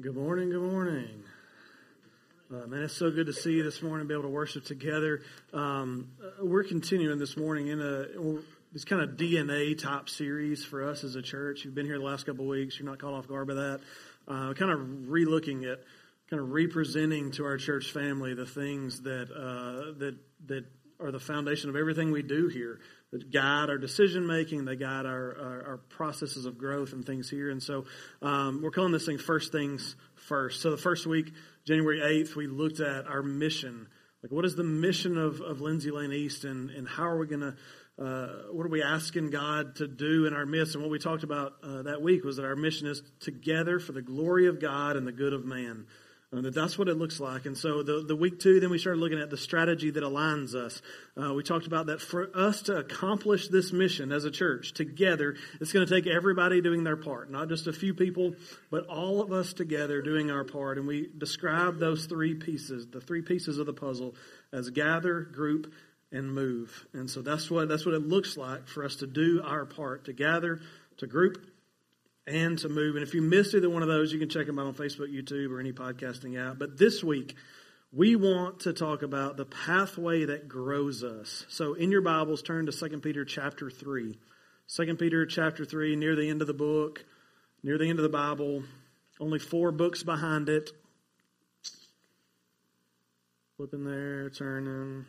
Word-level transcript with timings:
Good 0.00 0.14
morning, 0.14 0.50
good 0.50 0.62
morning. 0.62 1.24
Uh, 2.52 2.68
man, 2.68 2.82
it's 2.82 2.94
so 2.94 3.10
good 3.10 3.26
to 3.26 3.32
see 3.32 3.54
you 3.54 3.64
this 3.64 3.82
morning, 3.82 4.06
be 4.06 4.14
able 4.14 4.22
to 4.22 4.28
worship 4.28 4.64
together. 4.64 5.22
Um, 5.52 6.12
uh, 6.22 6.44
we're 6.44 6.62
continuing 6.62 7.18
this 7.18 7.36
morning 7.36 7.66
in 7.66 7.80
a 7.80 8.06
this 8.72 8.84
kind 8.84 9.02
of 9.02 9.16
DNA 9.16 9.76
type 9.76 10.08
series 10.08 10.64
for 10.64 10.88
us 10.88 11.02
as 11.02 11.16
a 11.16 11.22
church. 11.22 11.64
You've 11.64 11.74
been 11.74 11.86
here 11.86 11.98
the 11.98 12.04
last 12.04 12.26
couple 12.26 12.44
of 12.44 12.48
weeks. 12.48 12.78
You're 12.78 12.88
not 12.88 13.00
caught 13.00 13.12
off 13.12 13.26
guard 13.26 13.48
by 13.48 13.54
that. 13.54 13.80
Uh, 14.28 14.54
kind 14.54 14.70
of 14.70 15.10
re-looking 15.10 15.64
at, 15.64 15.80
kind 16.30 16.40
of 16.40 16.50
representing 16.50 17.32
to 17.32 17.44
our 17.44 17.56
church 17.56 17.90
family 17.90 18.34
the 18.34 18.46
things 18.46 19.00
that 19.00 19.32
uh, 19.32 19.98
that 19.98 20.14
that 20.46 20.64
are 21.00 21.10
the 21.10 21.18
foundation 21.18 21.70
of 21.70 21.74
everything 21.74 22.12
we 22.12 22.22
do 22.22 22.46
here 22.46 22.78
that 23.12 23.32
guide 23.32 23.70
our 23.70 23.78
decision 23.78 24.26
making, 24.26 24.64
they 24.64 24.76
guide 24.76 25.06
our, 25.06 25.36
our, 25.36 25.66
our, 25.66 25.76
processes 25.88 26.44
of 26.44 26.58
growth 26.58 26.92
and 26.92 27.06
things 27.06 27.30
here. 27.30 27.48
And 27.50 27.62
so 27.62 27.86
um, 28.20 28.60
we're 28.62 28.70
calling 28.70 28.92
this 28.92 29.06
thing 29.06 29.18
First 29.18 29.50
Things 29.50 29.96
First. 30.14 30.60
So 30.60 30.70
the 30.70 30.76
first 30.76 31.06
week, 31.06 31.32
January 31.66 32.00
8th, 32.00 32.36
we 32.36 32.46
looked 32.46 32.80
at 32.80 33.06
our 33.06 33.22
mission. 33.22 33.88
Like, 34.22 34.32
what 34.32 34.44
is 34.44 34.56
the 34.56 34.64
mission 34.64 35.16
of, 35.16 35.40
of 35.40 35.60
Lindsay 35.60 35.90
Lane 35.90 36.12
East, 36.12 36.44
and, 36.44 36.70
and 36.70 36.86
how 36.86 37.04
are 37.04 37.18
we 37.18 37.26
going 37.26 37.40
to, 37.40 38.04
uh, 38.04 38.52
what 38.52 38.66
are 38.66 38.70
we 38.70 38.82
asking 38.82 39.30
God 39.30 39.76
to 39.76 39.86
do 39.86 40.26
in 40.26 40.34
our 40.34 40.44
midst? 40.44 40.74
And 40.74 40.82
what 40.82 40.90
we 40.90 40.98
talked 40.98 41.22
about 41.22 41.54
uh, 41.62 41.82
that 41.82 42.02
week 42.02 42.24
was 42.24 42.36
that 42.36 42.44
our 42.44 42.56
mission 42.56 42.88
is 42.88 43.02
together 43.20 43.78
for 43.78 43.92
the 43.92 44.02
glory 44.02 44.48
of 44.48 44.60
God 44.60 44.96
and 44.96 45.06
the 45.06 45.12
good 45.12 45.32
of 45.32 45.44
man. 45.44 45.86
Uh, 46.30 46.42
that 46.42 46.54
that's 46.54 46.78
what 46.78 46.88
it 46.88 46.98
looks 46.98 47.20
like. 47.20 47.46
And 47.46 47.56
so 47.56 47.82
the, 47.82 48.04
the 48.06 48.14
week 48.14 48.38
two, 48.38 48.60
then 48.60 48.68
we 48.68 48.76
started 48.76 49.00
looking 49.00 49.18
at 49.18 49.30
the 49.30 49.38
strategy 49.38 49.90
that 49.90 50.02
aligns 50.02 50.54
us. 50.54 50.82
Uh, 51.16 51.32
we 51.32 51.42
talked 51.42 51.66
about 51.66 51.86
that 51.86 52.02
for 52.02 52.30
us 52.36 52.62
to 52.62 52.76
accomplish 52.76 53.48
this 53.48 53.72
mission 53.72 54.12
as 54.12 54.26
a 54.26 54.30
church 54.30 54.74
together, 54.74 55.36
it's 55.58 55.72
going 55.72 55.86
to 55.86 55.94
take 55.94 56.06
everybody 56.06 56.60
doing 56.60 56.84
their 56.84 56.98
part, 56.98 57.30
not 57.30 57.48
just 57.48 57.66
a 57.66 57.72
few 57.72 57.94
people, 57.94 58.34
but 58.70 58.86
all 58.88 59.22
of 59.22 59.32
us 59.32 59.54
together 59.54 60.02
doing 60.02 60.30
our 60.30 60.44
part. 60.44 60.76
And 60.76 60.86
we 60.86 61.08
described 61.16 61.80
those 61.80 62.04
three 62.04 62.34
pieces, 62.34 62.86
the 62.86 63.00
three 63.00 63.22
pieces 63.22 63.56
of 63.56 63.64
the 63.64 63.72
puzzle, 63.72 64.14
as 64.52 64.68
gather, 64.68 65.22
group, 65.22 65.72
and 66.12 66.30
move. 66.30 66.86
And 66.92 67.08
so 67.08 67.22
that's 67.22 67.50
what 67.50 67.68
that's 67.68 67.86
what 67.86 67.94
it 67.94 68.06
looks 68.06 68.36
like 68.36 68.68
for 68.68 68.84
us 68.84 68.96
to 68.96 69.06
do 69.06 69.42
our 69.42 69.64
part, 69.64 70.04
to 70.06 70.12
gather, 70.12 70.60
to 70.98 71.06
group, 71.06 71.38
and 72.28 72.58
to 72.58 72.68
move. 72.68 72.96
And 72.96 73.02
if 73.02 73.14
you 73.14 73.22
missed 73.22 73.54
either 73.54 73.70
one 73.70 73.82
of 73.82 73.88
those, 73.88 74.12
you 74.12 74.18
can 74.18 74.28
check 74.28 74.46
them 74.46 74.58
out 74.58 74.66
on 74.66 74.74
Facebook, 74.74 75.12
YouTube, 75.12 75.50
or 75.50 75.60
any 75.60 75.72
podcasting 75.72 76.38
app. 76.38 76.58
But 76.58 76.78
this 76.78 77.02
week, 77.02 77.34
we 77.92 78.16
want 78.16 78.60
to 78.60 78.72
talk 78.72 79.02
about 79.02 79.36
the 79.36 79.46
pathway 79.46 80.26
that 80.26 80.48
grows 80.48 81.02
us. 81.02 81.46
So 81.48 81.74
in 81.74 81.90
your 81.90 82.02
Bibles, 82.02 82.42
turn 82.42 82.66
to 82.66 82.72
2 82.72 82.98
Peter 83.00 83.24
chapter 83.24 83.70
3. 83.70 84.18
2 84.68 84.96
Peter 84.96 85.24
chapter 85.24 85.64
3, 85.64 85.96
near 85.96 86.14
the 86.14 86.28
end 86.28 86.42
of 86.42 86.46
the 86.46 86.54
book, 86.54 87.04
near 87.62 87.78
the 87.78 87.88
end 87.88 87.98
of 87.98 88.02
the 88.02 88.10
Bible, 88.10 88.62
only 89.18 89.38
four 89.38 89.72
books 89.72 90.02
behind 90.02 90.50
it. 90.50 90.70
Flipping 93.56 93.84
there, 93.84 94.28
turning. 94.30 95.06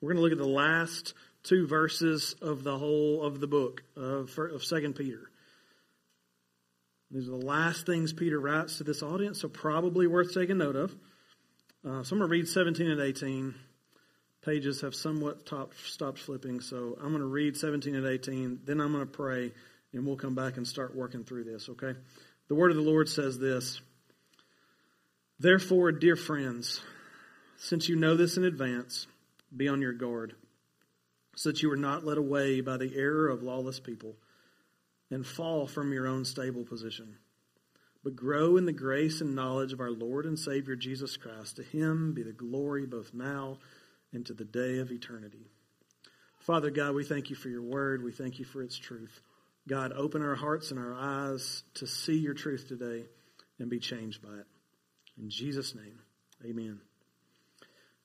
We're 0.00 0.12
going 0.12 0.16
to 0.16 0.22
look 0.22 0.32
at 0.32 0.38
the 0.38 0.46
last 0.46 1.14
two 1.42 1.66
verses 1.66 2.34
of 2.42 2.64
the 2.64 2.76
whole 2.76 3.22
of 3.22 3.40
the 3.40 3.46
book 3.46 3.82
of, 3.96 4.36
of 4.38 4.64
2 4.64 4.92
Peter. 4.96 5.30
These 7.10 7.26
are 7.26 7.38
the 7.38 7.46
last 7.46 7.86
things 7.86 8.12
Peter 8.12 8.38
writes 8.38 8.78
to 8.78 8.84
this 8.84 9.02
audience, 9.02 9.40
so 9.40 9.48
probably 9.48 10.06
worth 10.06 10.34
taking 10.34 10.58
note 10.58 10.76
of. 10.76 10.94
Uh, 11.84 12.02
so 12.02 12.14
I'm 12.14 12.18
going 12.18 12.20
to 12.20 12.26
read 12.26 12.48
17 12.48 12.90
and 12.90 13.00
18. 13.00 13.54
Pages 14.44 14.82
have 14.82 14.94
somewhat 14.94 15.46
top, 15.46 15.72
stopped 15.86 16.18
flipping, 16.18 16.60
so 16.60 16.96
I'm 17.00 17.08
going 17.08 17.20
to 17.20 17.24
read 17.24 17.56
17 17.56 17.94
and 17.94 18.06
18. 18.06 18.60
Then 18.64 18.80
I'm 18.80 18.92
going 18.92 19.06
to 19.06 19.10
pray, 19.10 19.52
and 19.92 20.06
we'll 20.06 20.16
come 20.16 20.34
back 20.34 20.58
and 20.58 20.66
start 20.66 20.94
working 20.94 21.24
through 21.24 21.44
this, 21.44 21.68
okay? 21.70 21.94
The 22.48 22.54
word 22.54 22.70
of 22.70 22.76
the 22.76 22.82
Lord 22.82 23.08
says 23.08 23.38
this 23.38 23.80
Therefore, 25.38 25.92
dear 25.92 26.16
friends, 26.16 26.80
since 27.56 27.88
you 27.88 27.96
know 27.96 28.16
this 28.16 28.36
in 28.36 28.44
advance, 28.44 29.06
be 29.56 29.68
on 29.68 29.80
your 29.80 29.92
guard 29.94 30.34
so 31.38 31.50
that 31.50 31.62
you 31.62 31.70
are 31.70 31.76
not 31.76 32.04
led 32.04 32.18
away 32.18 32.60
by 32.60 32.76
the 32.76 32.96
error 32.96 33.28
of 33.28 33.44
lawless 33.44 33.78
people 33.78 34.16
and 35.08 35.24
fall 35.24 35.68
from 35.68 35.92
your 35.92 36.08
own 36.08 36.24
stable 36.24 36.64
position. 36.64 37.16
But 38.02 38.16
grow 38.16 38.56
in 38.56 38.66
the 38.66 38.72
grace 38.72 39.20
and 39.20 39.36
knowledge 39.36 39.72
of 39.72 39.78
our 39.78 39.92
Lord 39.92 40.26
and 40.26 40.36
Savior 40.36 40.74
Jesus 40.74 41.16
Christ. 41.16 41.54
To 41.54 41.62
him 41.62 42.12
be 42.12 42.24
the 42.24 42.32
glory 42.32 42.86
both 42.86 43.14
now 43.14 43.58
and 44.12 44.26
to 44.26 44.34
the 44.34 44.44
day 44.44 44.78
of 44.78 44.90
eternity. 44.90 45.46
Father 46.40 46.70
God, 46.70 46.96
we 46.96 47.04
thank 47.04 47.30
you 47.30 47.36
for 47.36 47.48
your 47.48 47.62
word. 47.62 48.02
We 48.02 48.10
thank 48.10 48.40
you 48.40 48.44
for 48.44 48.60
its 48.60 48.76
truth. 48.76 49.20
God, 49.68 49.92
open 49.92 50.22
our 50.22 50.34
hearts 50.34 50.72
and 50.72 50.80
our 50.80 50.94
eyes 50.94 51.62
to 51.74 51.86
see 51.86 52.18
your 52.18 52.34
truth 52.34 52.66
today 52.66 53.04
and 53.60 53.70
be 53.70 53.78
changed 53.78 54.22
by 54.22 54.34
it. 54.34 54.46
In 55.16 55.30
Jesus' 55.30 55.76
name, 55.76 56.00
amen. 56.44 56.80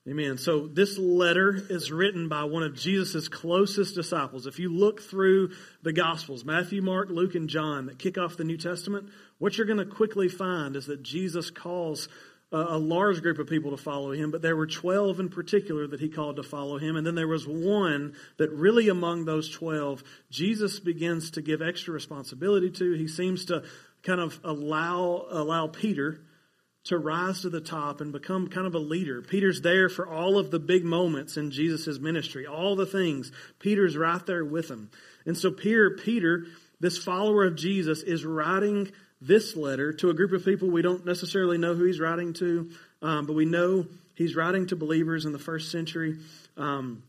Amen. 0.06 0.36
So 0.36 0.66
this 0.66 0.98
letter 0.98 1.58
is 1.70 1.90
written 1.90 2.28
by 2.28 2.44
one 2.44 2.62
of 2.62 2.74
Jesus' 2.74 3.28
closest 3.28 3.94
disciples. 3.94 4.46
If 4.46 4.58
you 4.58 4.70
look 4.70 5.00
through 5.00 5.52
the 5.82 5.94
Gospels, 5.94 6.44
Matthew, 6.44 6.82
Mark, 6.82 7.08
Luke, 7.08 7.34
and 7.34 7.48
John 7.48 7.86
that 7.86 7.98
kick 7.98 8.18
off 8.18 8.36
the 8.36 8.44
New 8.44 8.58
Testament, 8.58 9.08
what 9.38 9.56
you're 9.56 9.66
going 9.66 9.78
to 9.78 9.86
quickly 9.86 10.28
find 10.28 10.76
is 10.76 10.84
that 10.86 11.02
Jesus 11.02 11.48
calls 11.48 12.08
a, 12.52 12.78
large 12.78 13.22
group 13.22 13.38
of 13.38 13.48
people 13.48 13.70
to 13.70 13.76
follow 13.78 14.12
him, 14.12 14.30
but 14.30 14.42
there 14.42 14.54
were 14.54 14.66
12 14.66 15.20
in 15.20 15.28
particular 15.30 15.86
that 15.86 16.00
he 16.00 16.08
called 16.10 16.36
to 16.36 16.42
follow 16.42 16.78
him. 16.78 16.96
And 16.96 17.06
then 17.06 17.14
there 17.14 17.26
was 17.26 17.48
one 17.48 18.14
that 18.36 18.52
really 18.52 18.90
among 18.90 19.24
those 19.24 19.48
12, 19.48 20.04
Jesus 20.30 20.80
begins 20.80 21.32
to 21.32 21.42
give 21.42 21.62
extra 21.62 21.94
responsibility 21.94 22.70
to. 22.72 22.92
He 22.92 23.08
seems 23.08 23.46
to 23.46 23.64
kind 24.02 24.20
of 24.20 24.38
allow, 24.44 25.26
allow 25.30 25.66
Peter 25.66 26.20
to 26.84 26.98
rise 26.98 27.40
to 27.40 27.50
the 27.50 27.60
top 27.60 28.00
and 28.00 28.12
become 28.12 28.48
kind 28.48 28.66
of 28.66 28.74
a 28.74 28.78
leader. 28.78 29.22
Peter's 29.22 29.62
there 29.62 29.88
for 29.88 30.06
all 30.06 30.38
of 30.38 30.50
the 30.50 30.58
big 30.58 30.84
moments 30.84 31.36
in 31.36 31.50
Jesus' 31.50 31.98
ministry, 31.98 32.46
all 32.46 32.76
the 32.76 32.86
things. 32.86 33.32
Peter's 33.58 33.96
right 33.96 34.24
there 34.26 34.44
with 34.44 34.70
him. 34.70 34.90
And 35.24 35.36
so 35.36 35.50
Peter, 35.50 35.98
Peter, 36.02 36.44
this 36.80 36.98
follower 36.98 37.44
of 37.44 37.56
Jesus, 37.56 38.02
is 38.02 38.24
writing 38.24 38.92
this 39.20 39.56
letter 39.56 39.92
to 39.94 40.10
a 40.10 40.14
group 40.14 40.32
of 40.32 40.44
people 40.44 40.68
we 40.68 40.82
don't 40.82 41.06
necessarily 41.06 41.56
know 41.56 41.74
who 41.74 41.84
he's 41.84 42.00
writing 42.00 42.34
to, 42.34 42.70
um, 43.00 43.26
but 43.26 43.32
we 43.32 43.46
know 43.46 43.86
he's 44.14 44.36
writing 44.36 44.66
to 44.66 44.76
believers 44.76 45.24
in 45.24 45.32
the 45.32 45.38
first 45.38 45.72
century. 45.72 46.18
Um, 46.58 47.02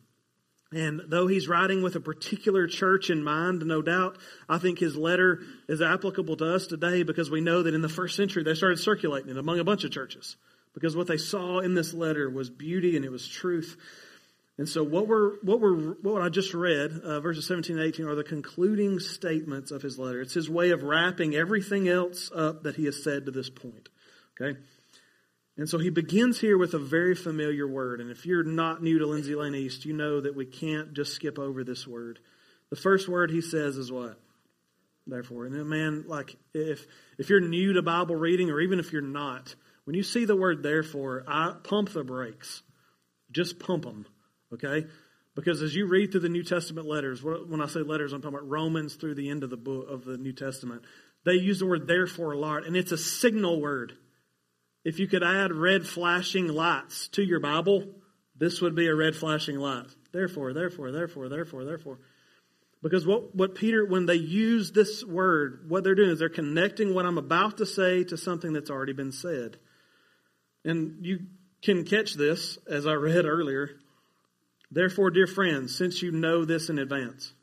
and 0.75 1.03
though 1.07 1.25
he's 1.25 1.47
writing 1.47 1.81
with 1.81 1.95
a 1.95 2.01
particular 2.01 2.67
church 2.67 3.09
in 3.09 3.23
mind, 3.23 3.65
no 3.65 3.81
doubt, 3.81 4.17
I 4.49 4.57
think 4.57 4.77
his 4.77 4.97
letter 4.97 5.41
is 5.69 5.81
applicable 5.81 6.35
to 6.35 6.53
us 6.53 6.67
today 6.67 7.03
because 7.03 7.31
we 7.31 7.39
know 7.39 7.63
that 7.63 7.73
in 7.73 7.81
the 7.81 7.87
first 7.87 8.17
century 8.17 8.43
they 8.43 8.55
started 8.55 8.79
circulating 8.79 9.29
it 9.29 9.37
among 9.37 9.59
a 9.59 9.63
bunch 9.63 9.85
of 9.85 9.91
churches 9.91 10.35
because 10.73 10.93
what 10.93 11.07
they 11.07 11.15
saw 11.15 11.59
in 11.59 11.75
this 11.75 11.93
letter 11.93 12.29
was 12.29 12.49
beauty 12.49 12.97
and 12.97 13.05
it 13.05 13.11
was 13.11 13.25
truth. 13.25 13.77
And 14.57 14.67
so 14.67 14.83
what 14.83 15.07
we're 15.07 15.37
what 15.43 15.61
we're 15.61 15.93
what 16.01 16.21
I 16.21 16.27
just 16.27 16.53
read, 16.53 16.99
uh, 17.01 17.21
verses 17.21 17.47
17 17.47 17.77
and 17.77 17.85
18 17.87 18.05
are 18.05 18.15
the 18.15 18.25
concluding 18.25 18.99
statements 18.99 19.71
of 19.71 19.81
his 19.81 19.97
letter. 19.97 20.19
It's 20.19 20.33
his 20.33 20.49
way 20.49 20.71
of 20.71 20.83
wrapping 20.83 21.35
everything 21.35 21.87
else 21.87 22.31
up 22.35 22.63
that 22.63 22.75
he 22.75 22.83
has 22.83 23.01
said 23.01 23.25
to 23.25 23.31
this 23.31 23.49
point. 23.49 23.87
Okay? 24.41 24.59
And 25.57 25.69
so 25.69 25.77
he 25.77 25.89
begins 25.89 26.39
here 26.39 26.57
with 26.57 26.73
a 26.73 26.79
very 26.79 27.15
familiar 27.15 27.67
word. 27.67 28.01
And 28.01 28.11
if 28.11 28.25
you're 28.25 28.43
not 28.43 28.83
new 28.83 28.99
to 28.99 29.07
Lindsay 29.07 29.35
Lane 29.35 29.55
East, 29.55 29.85
you 29.85 29.93
know 29.93 30.19
that 30.19 30.35
we 30.35 30.45
can't 30.45 30.93
just 30.93 31.13
skip 31.13 31.39
over 31.39 31.63
this 31.63 31.87
word. 31.87 32.19
The 32.69 32.75
first 32.75 33.07
word 33.07 33.31
he 33.31 33.41
says 33.41 33.77
is 33.77 33.91
what? 33.91 34.19
Therefore. 35.07 35.45
And 35.45 35.69
man, 35.69 36.05
like 36.07 36.35
if 36.53 36.85
if 37.17 37.29
you're 37.29 37.39
new 37.39 37.73
to 37.73 37.81
Bible 37.81 38.15
reading, 38.15 38.49
or 38.49 38.59
even 38.59 38.79
if 38.79 38.91
you're 38.91 39.01
not, 39.01 39.55
when 39.85 39.95
you 39.95 40.03
see 40.03 40.25
the 40.25 40.35
word 40.35 40.61
therefore, 40.61 41.23
I 41.27 41.53
pump 41.63 41.93
the 41.93 42.03
brakes. 42.03 42.63
Just 43.31 43.59
pump 43.59 43.83
them, 43.83 44.05
okay? 44.53 44.87
Because 45.35 45.61
as 45.61 45.75
you 45.75 45.87
read 45.87 46.11
through 46.11 46.21
the 46.21 46.29
New 46.29 46.43
Testament 46.43 46.87
letters, 46.87 47.21
when 47.23 47.61
I 47.61 47.67
say 47.67 47.81
letters, 47.81 48.13
I'm 48.13 48.21
talking 48.21 48.37
about 48.37 48.49
Romans 48.49 48.95
through 48.95 49.15
the 49.15 49.29
end 49.29 49.43
of 49.43 49.49
the 49.49 49.57
book 49.57 49.89
of 49.89 50.05
the 50.05 50.17
New 50.17 50.31
Testament. 50.31 50.83
They 51.25 51.33
use 51.33 51.59
the 51.59 51.65
word 51.65 51.87
therefore 51.87 52.33
a 52.33 52.37
lot, 52.37 52.65
and 52.65 52.75
it's 52.77 52.91
a 52.91 52.97
signal 52.97 53.59
word. 53.59 53.93
If 54.85 54.99
you 54.99 55.07
could 55.07 55.23
add 55.23 55.51
red 55.51 55.85
flashing 55.85 56.47
lights 56.47 57.07
to 57.09 57.23
your 57.23 57.39
Bible, 57.39 57.87
this 58.37 58.61
would 58.61 58.75
be 58.75 58.87
a 58.87 58.95
red 58.95 59.15
flashing 59.15 59.57
light. 59.57 59.87
Therefore, 60.13 60.53
therefore, 60.53 60.91
therefore, 60.91 61.27
therefore, 61.27 61.65
therefore. 61.65 61.97
Because 62.83 63.05
what, 63.05 63.33
what 63.35 63.55
Peter, 63.55 63.83
when 63.83 64.05
they 64.05 64.15
use 64.15 64.71
this 64.71 65.03
word, 65.03 65.65
what 65.67 65.83
they're 65.83 65.95
doing 65.95 66.11
is 66.11 66.19
they're 66.19 66.29
connecting 66.29 66.93
what 66.93 67.07
I'm 67.07 67.17
about 67.17 67.57
to 67.57 67.65
say 67.65 68.03
to 68.05 68.15
something 68.15 68.53
that's 68.53 68.69
already 68.69 68.93
been 68.93 69.11
said. 69.11 69.57
And 70.63 71.03
you 71.03 71.21
can 71.63 71.83
catch 71.83 72.13
this, 72.13 72.59
as 72.69 72.85
I 72.85 72.93
read 72.93 73.25
earlier. 73.25 73.71
Therefore, 74.69 75.09
dear 75.09 75.25
friends, 75.25 75.75
since 75.75 76.03
you 76.03 76.11
know 76.11 76.45
this 76.45 76.69
in 76.69 76.77
advance. 76.77 77.33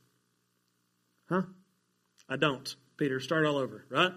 Huh? 1.28 1.42
I 2.28 2.36
don't. 2.36 2.72
Peter, 2.96 3.18
start 3.18 3.44
all 3.46 3.56
over, 3.56 3.84
right? 3.90 4.12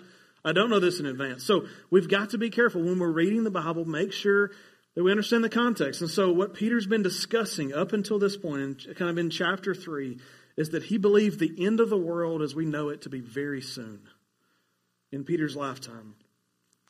I 0.45 0.53
don't 0.53 0.69
know 0.69 0.80
this 0.80 1.00
in 1.00 1.07
advance. 1.07 1.44
So 1.44 1.65
we've 1.89 2.07
got 2.07 2.30
to 2.30 2.38
be 2.38 2.51
careful 2.51 2.83
when 2.83 3.00
we're 3.00 3.12
reading 3.12 3.44
the 3.44 3.51
Bible, 3.51 3.83
make 3.83 4.13
sure 4.13 4.51
that 4.94 5.03
we 5.03 5.12
understand 5.12 5.44
the 5.44 5.50
context. 5.50 6.01
And 6.01 6.09
so 6.09 6.31
what 6.31 6.53
Peter's 6.53 6.86
been 6.86 7.01
discussing 7.01 7.74
up 7.74 7.94
until 7.94 8.19
this 8.19 8.38
point, 8.38 8.86
kind 8.95 9.09
of 9.09 9.18
in 9.18 9.31
chapter 9.31 9.74
3, 9.74 10.19
is 10.56 10.69
that 10.69 10.83
he 10.83 10.97
believed 10.97 11.39
the 11.39 11.65
end 11.65 11.80
of 11.80 11.89
the 11.89 11.97
world 11.97 12.42
as 12.44 12.56
we 12.56 12.63
know 12.63 12.89
it 12.89 13.01
to 13.01 13.09
be 13.09 13.19
very 13.19 13.62
soon. 13.62 14.01
in 15.12 15.24
Peter's 15.24 15.56
lifetime. 15.56 16.15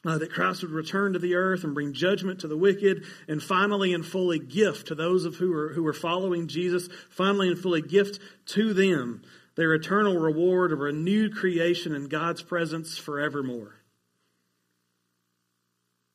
Uh, 0.03 0.17
that 0.17 0.31
Christ 0.31 0.61
would 0.61 0.71
return 0.71 1.13
to 1.13 1.19
the 1.19 1.35
earth 1.35 1.63
and 1.63 1.73
bring 1.73 1.93
judgment 1.93 2.39
to 2.41 2.47
the 2.47 2.57
wicked, 2.57 3.03
and 3.27 3.41
finally 3.41 3.93
and 3.93 4.05
fully 4.05 4.39
gift 4.39 4.87
to 4.87 4.95
those 4.95 5.25
of 5.25 5.35
who 5.35 5.51
are 5.53 5.73
who 5.73 5.85
are 5.85 5.93
following 5.93 6.47
Jesus. 6.47 6.87
Finally 7.09 7.49
and 7.49 7.59
fully 7.59 7.81
gift 7.81 8.19
to 8.47 8.73
them 8.73 9.23
their 9.55 9.73
eternal 9.73 10.17
reward 10.17 10.71
of 10.71 10.79
renewed 10.79 11.35
creation 11.35 11.95
in 11.95 12.07
God's 12.07 12.41
presence 12.41 12.97
forevermore. 12.97 13.75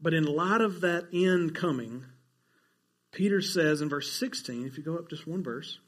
But 0.00 0.14
in 0.14 0.24
light 0.24 0.60
of 0.60 0.82
that 0.82 1.08
end 1.12 1.54
coming, 1.54 2.04
Peter 3.12 3.40
says 3.40 3.80
in 3.80 3.88
verse 3.88 4.10
16, 4.12 4.66
if 4.66 4.78
you 4.78 4.84
go 4.84 4.96
up 4.96 5.10
just 5.10 5.26
one 5.26 5.42
verse, 5.42 5.78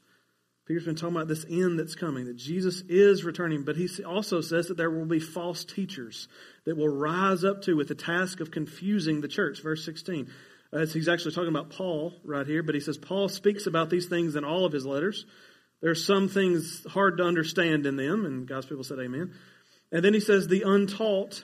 Peter's 0.65 0.85
been 0.85 0.95
talking 0.95 1.15
about 1.15 1.27
this 1.27 1.45
end 1.49 1.77
that's 1.77 1.95
coming, 1.95 2.25
that 2.25 2.37
Jesus 2.37 2.83
is 2.87 3.25
returning, 3.25 3.63
but 3.63 3.75
he 3.75 3.89
also 4.03 4.39
says 4.39 4.67
that 4.67 4.77
there 4.77 4.89
will 4.89 5.05
be 5.05 5.19
false 5.19 5.65
teachers 5.65 6.27
that 6.65 6.77
will 6.77 6.89
rise 6.89 7.43
up 7.43 7.63
to 7.63 7.75
with 7.75 7.89
the 7.89 7.95
task 7.95 8.39
of 8.39 8.51
confusing 8.51 9.19
the 9.19 9.27
church. 9.27 9.61
Verse 9.61 9.83
16. 9.83 10.29
As 10.71 10.93
he's 10.93 11.09
actually 11.09 11.33
talking 11.33 11.49
about 11.49 11.69
Paul 11.69 12.13
right 12.23 12.47
here, 12.47 12.63
but 12.63 12.75
he 12.75 12.81
says 12.81 12.97
Paul 12.97 13.29
speaks 13.29 13.67
about 13.67 13.89
these 13.89 14.07
things 14.07 14.35
in 14.35 14.43
all 14.43 14.65
of 14.65 14.71
his 14.71 14.85
letters. 14.85 15.25
There 15.83 15.91
are 15.91 15.95
some 15.95 16.29
things 16.29 16.85
hard 16.89 17.17
to 17.17 17.25
understand 17.25 17.85
in 17.85 17.97
them, 17.97 18.25
and 18.25 18.47
God's 18.47 18.67
people 18.67 18.85
said 18.85 18.99
amen. 18.99 19.33
And 19.91 20.03
then 20.03 20.13
he 20.13 20.21
says, 20.21 20.47
the 20.47 20.63
untaught 20.65 21.43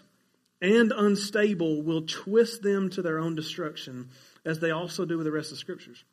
and 0.62 0.94
unstable 0.94 1.84
will 1.84 2.04
twist 2.04 2.64
them 2.64 2.90
to 2.92 3.02
their 3.02 3.20
own 3.20 3.36
destruction, 3.36 4.12
as 4.46 4.60
they 4.60 4.72
also 4.72 5.04
do 5.04 5.18
with 5.18 5.26
the 5.26 5.32
rest 5.34 5.52
of 5.52 5.58
the 5.58 5.60
scriptures. 5.60 6.06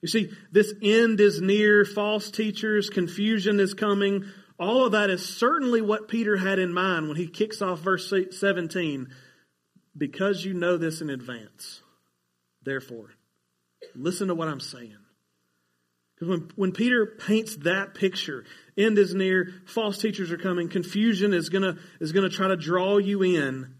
You 0.00 0.08
see, 0.08 0.30
this 0.50 0.72
end 0.82 1.20
is 1.20 1.42
near, 1.42 1.84
false 1.84 2.30
teachers, 2.30 2.88
confusion 2.88 3.60
is 3.60 3.74
coming. 3.74 4.24
All 4.58 4.86
of 4.86 4.92
that 4.92 5.10
is 5.10 5.28
certainly 5.28 5.82
what 5.82 6.08
Peter 6.08 6.38
had 6.38 6.58
in 6.58 6.72
mind 6.72 7.06
when 7.06 7.18
he 7.18 7.28
kicks 7.28 7.60
off 7.60 7.80
verse 7.80 8.10
17. 8.30 9.08
Because 9.94 10.42
you 10.42 10.54
know 10.54 10.78
this 10.78 11.02
in 11.02 11.10
advance, 11.10 11.82
therefore, 12.62 13.10
listen 13.94 14.28
to 14.28 14.34
what 14.34 14.48
I'm 14.48 14.60
saying. 14.60 14.96
Because 16.16 16.30
when, 16.30 16.50
when 16.56 16.72
Peter 16.72 17.04
paints 17.06 17.56
that 17.56 17.94
picture, 17.94 18.44
end 18.76 18.98
is 18.98 19.14
near, 19.14 19.52
false 19.66 19.98
teachers 19.98 20.32
are 20.32 20.38
coming, 20.38 20.68
confusion 20.68 21.34
is 21.34 21.50
gonna 21.50 21.76
is 22.00 22.12
gonna 22.12 22.30
try 22.30 22.48
to 22.48 22.56
draw 22.56 22.96
you 22.96 23.22
in. 23.22 23.74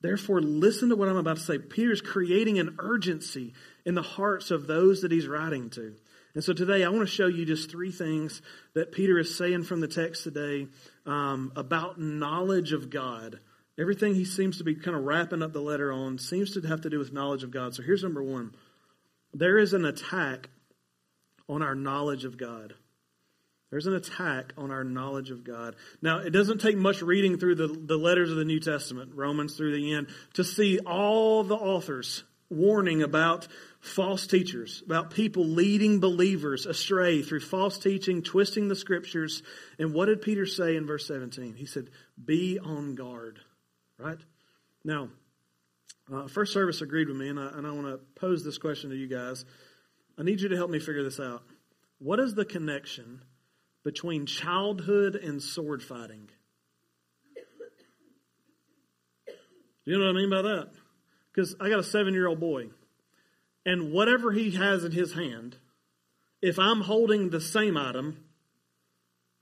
Therefore, 0.00 0.40
listen 0.40 0.88
to 0.88 0.96
what 0.96 1.08
I'm 1.08 1.16
about 1.16 1.36
to 1.36 1.42
say. 1.42 1.58
Peter's 1.58 2.00
creating 2.00 2.58
an 2.58 2.76
urgency 2.78 3.52
in 3.84 3.94
the 3.94 4.02
hearts 4.02 4.50
of 4.50 4.66
those 4.66 5.02
that 5.02 5.12
he's 5.12 5.28
writing 5.28 5.70
to. 5.70 5.94
And 6.34 6.42
so 6.42 6.54
today 6.54 6.82
I 6.82 6.88
want 6.88 7.02
to 7.02 7.14
show 7.14 7.26
you 7.26 7.44
just 7.44 7.70
three 7.70 7.92
things 7.92 8.40
that 8.74 8.90
Peter 8.90 9.18
is 9.18 9.36
saying 9.36 9.64
from 9.64 9.80
the 9.80 9.88
text 9.88 10.24
today 10.24 10.66
um, 11.04 11.52
about 11.54 12.00
knowledge 12.00 12.72
of 12.72 12.88
God. 12.88 13.38
Everything 13.78 14.14
he 14.14 14.24
seems 14.24 14.58
to 14.58 14.64
be 14.64 14.74
kind 14.74 14.96
of 14.96 15.04
wrapping 15.04 15.42
up 15.42 15.52
the 15.52 15.60
letter 15.60 15.92
on 15.92 16.18
seems 16.18 16.52
to 16.52 16.60
have 16.62 16.80
to 16.82 16.90
do 16.90 16.98
with 16.98 17.12
knowledge 17.12 17.42
of 17.42 17.50
God. 17.50 17.74
So 17.74 17.82
here's 17.82 18.02
number 18.02 18.22
one 18.22 18.54
there 19.34 19.58
is 19.58 19.72
an 19.72 19.84
attack 19.84 20.48
on 21.52 21.62
our 21.62 21.74
knowledge 21.74 22.24
of 22.24 22.36
God. 22.36 22.74
There's 23.70 23.86
an 23.86 23.94
attack 23.94 24.52
on 24.58 24.70
our 24.70 24.84
knowledge 24.84 25.30
of 25.30 25.44
God. 25.44 25.76
Now, 26.02 26.18
it 26.18 26.30
doesn't 26.30 26.60
take 26.60 26.76
much 26.76 27.00
reading 27.00 27.38
through 27.38 27.54
the, 27.54 27.68
the 27.68 27.96
letters 27.96 28.30
of 28.30 28.36
the 28.36 28.44
New 28.44 28.60
Testament, 28.60 29.12
Romans 29.14 29.56
through 29.56 29.74
the 29.74 29.94
end, 29.94 30.08
to 30.34 30.44
see 30.44 30.78
all 30.80 31.42
the 31.42 31.54
authors 31.54 32.22
warning 32.50 33.02
about 33.02 33.48
false 33.80 34.26
teachers, 34.26 34.82
about 34.84 35.10
people 35.10 35.46
leading 35.46 36.00
believers 36.00 36.66
astray 36.66 37.22
through 37.22 37.40
false 37.40 37.78
teaching, 37.78 38.22
twisting 38.22 38.68
the 38.68 38.76
scriptures. 38.76 39.42
And 39.78 39.94
what 39.94 40.06
did 40.06 40.20
Peter 40.20 40.44
say 40.44 40.76
in 40.76 40.86
verse 40.86 41.06
17? 41.06 41.54
He 41.54 41.64
said, 41.64 41.88
Be 42.22 42.58
on 42.58 42.94
guard, 42.94 43.40
right? 43.98 44.18
Now, 44.84 45.08
uh, 46.12 46.28
First 46.28 46.52
Service 46.52 46.82
agreed 46.82 47.08
with 47.08 47.16
me, 47.16 47.28
and 47.28 47.40
I, 47.40 47.48
and 47.54 47.66
I 47.66 47.70
want 47.70 47.86
to 47.86 48.00
pose 48.20 48.44
this 48.44 48.58
question 48.58 48.90
to 48.90 48.96
you 48.96 49.06
guys. 49.06 49.46
I 50.18 50.22
need 50.22 50.40
you 50.40 50.48
to 50.48 50.56
help 50.56 50.70
me 50.70 50.78
figure 50.78 51.02
this 51.02 51.20
out. 51.20 51.42
What 51.98 52.20
is 52.20 52.34
the 52.34 52.44
connection 52.44 53.22
between 53.84 54.26
childhood 54.26 55.14
and 55.14 55.42
sword 55.42 55.82
fighting? 55.82 56.28
Do 59.84 59.90
you 59.90 59.98
know 59.98 60.06
what 60.06 60.16
I 60.16 60.18
mean 60.18 60.30
by 60.30 60.42
that? 60.42 60.70
Because 61.32 61.56
I 61.60 61.68
got 61.68 61.80
a 61.80 61.84
seven 61.84 62.14
year 62.14 62.28
old 62.28 62.40
boy, 62.40 62.70
and 63.64 63.92
whatever 63.92 64.32
he 64.32 64.52
has 64.52 64.84
in 64.84 64.92
his 64.92 65.14
hand, 65.14 65.56
if 66.40 66.58
I'm 66.58 66.82
holding 66.82 67.30
the 67.30 67.40
same 67.40 67.76
item, 67.76 68.24